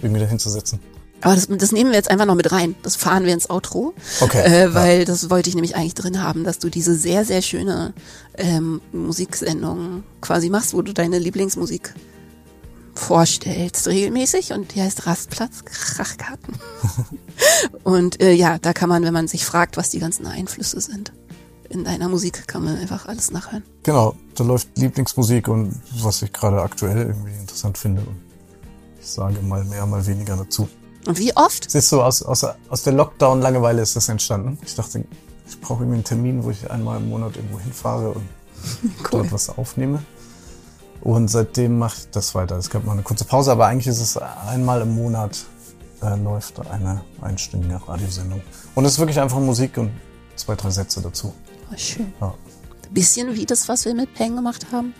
[0.00, 0.80] irgendwie dahin zu setzen.
[1.20, 2.74] Aber das, das nehmen wir jetzt einfach noch mit rein.
[2.82, 3.94] Das fahren wir ins Outro.
[4.20, 4.74] Okay, Äh, ja.
[4.74, 7.94] weil das wollte ich nämlich eigentlich drin haben, dass du diese sehr, sehr schöne
[8.36, 11.94] ähm, Musiksendung quasi machst, wo du deine Lieblingsmusik
[12.94, 14.52] vorstellst, regelmäßig.
[14.52, 16.54] Und die heißt Rastplatz Krachkarten.
[17.84, 21.12] und äh, ja, da kann man, wenn man sich fragt, was die ganzen Einflüsse sind
[21.74, 23.64] in deiner Musik, kann man einfach alles nachhören.
[23.82, 28.02] Genau, da läuft Lieblingsmusik und was ich gerade aktuell irgendwie interessant finde.
[29.00, 30.68] Ich sage mal mehr, mal weniger dazu.
[31.06, 31.70] Und wie oft?
[31.70, 34.58] Siehst du, aus, aus, aus der Lockdown-Langeweile ist das entstanden.
[34.64, 35.04] Ich dachte,
[35.46, 38.28] ich brauche irgendwie einen Termin, wo ich einmal im Monat irgendwo hinfahre und
[39.10, 40.02] dort was aufnehme.
[41.02, 42.56] Und seitdem mache ich das weiter.
[42.56, 45.44] Es gab mal eine kurze Pause, aber eigentlich ist es einmal im Monat
[46.02, 48.40] äh, läuft eine einstündige Radiosendung.
[48.74, 49.90] Und es ist wirklich einfach Musik und
[50.36, 51.34] zwei, drei Sätze dazu.
[51.76, 52.12] Schön.
[52.20, 52.34] Ja.
[52.90, 54.94] Bisschen wie das, was wir mit Peng gemacht haben.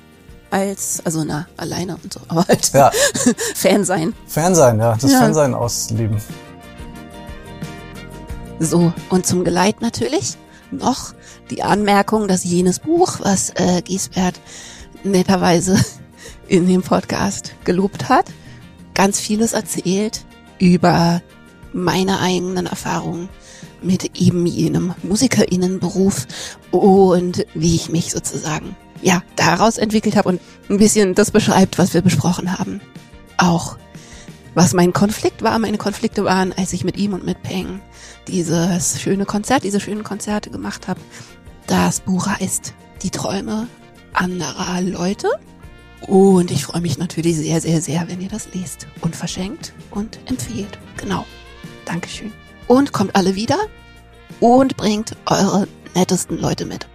[0.50, 2.90] Als, also na, alleine und so, aber halt Ja,
[3.54, 4.14] Fan sein.
[4.26, 5.18] Fansein, ja, das Ja.
[5.18, 6.20] Fansein ausleben.
[8.60, 10.36] So, und zum Geleit natürlich
[10.70, 11.12] noch
[11.50, 14.40] die Anmerkung, dass jenes Buch, was äh, Giesbert
[15.02, 15.78] netterweise
[16.48, 18.26] in dem Podcast gelobt hat,
[18.94, 20.24] ganz vieles erzählt
[20.58, 21.20] über
[21.72, 23.28] meine eigenen Erfahrungen
[23.84, 26.26] mit eben jenem Musikerinnenberuf
[26.70, 31.94] und wie ich mich sozusagen ja daraus entwickelt habe und ein bisschen das beschreibt, was
[31.94, 32.80] wir besprochen haben.
[33.36, 33.76] Auch
[34.54, 37.80] was mein Konflikt war, meine Konflikte waren, als ich mit ihm und mit Peng
[38.28, 41.00] dieses schöne Konzert, diese schönen Konzerte gemacht habe.
[41.66, 43.66] Das Buch heißt Die Träume
[44.12, 45.28] anderer Leute.
[46.06, 50.18] Und ich freue mich natürlich sehr, sehr, sehr, wenn ihr das lest und verschenkt und
[50.26, 50.78] empfehlt.
[50.98, 51.24] Genau.
[51.84, 52.32] Dankeschön.
[52.66, 53.58] Und kommt alle wieder
[54.40, 56.86] und bringt eure nettesten Leute mit.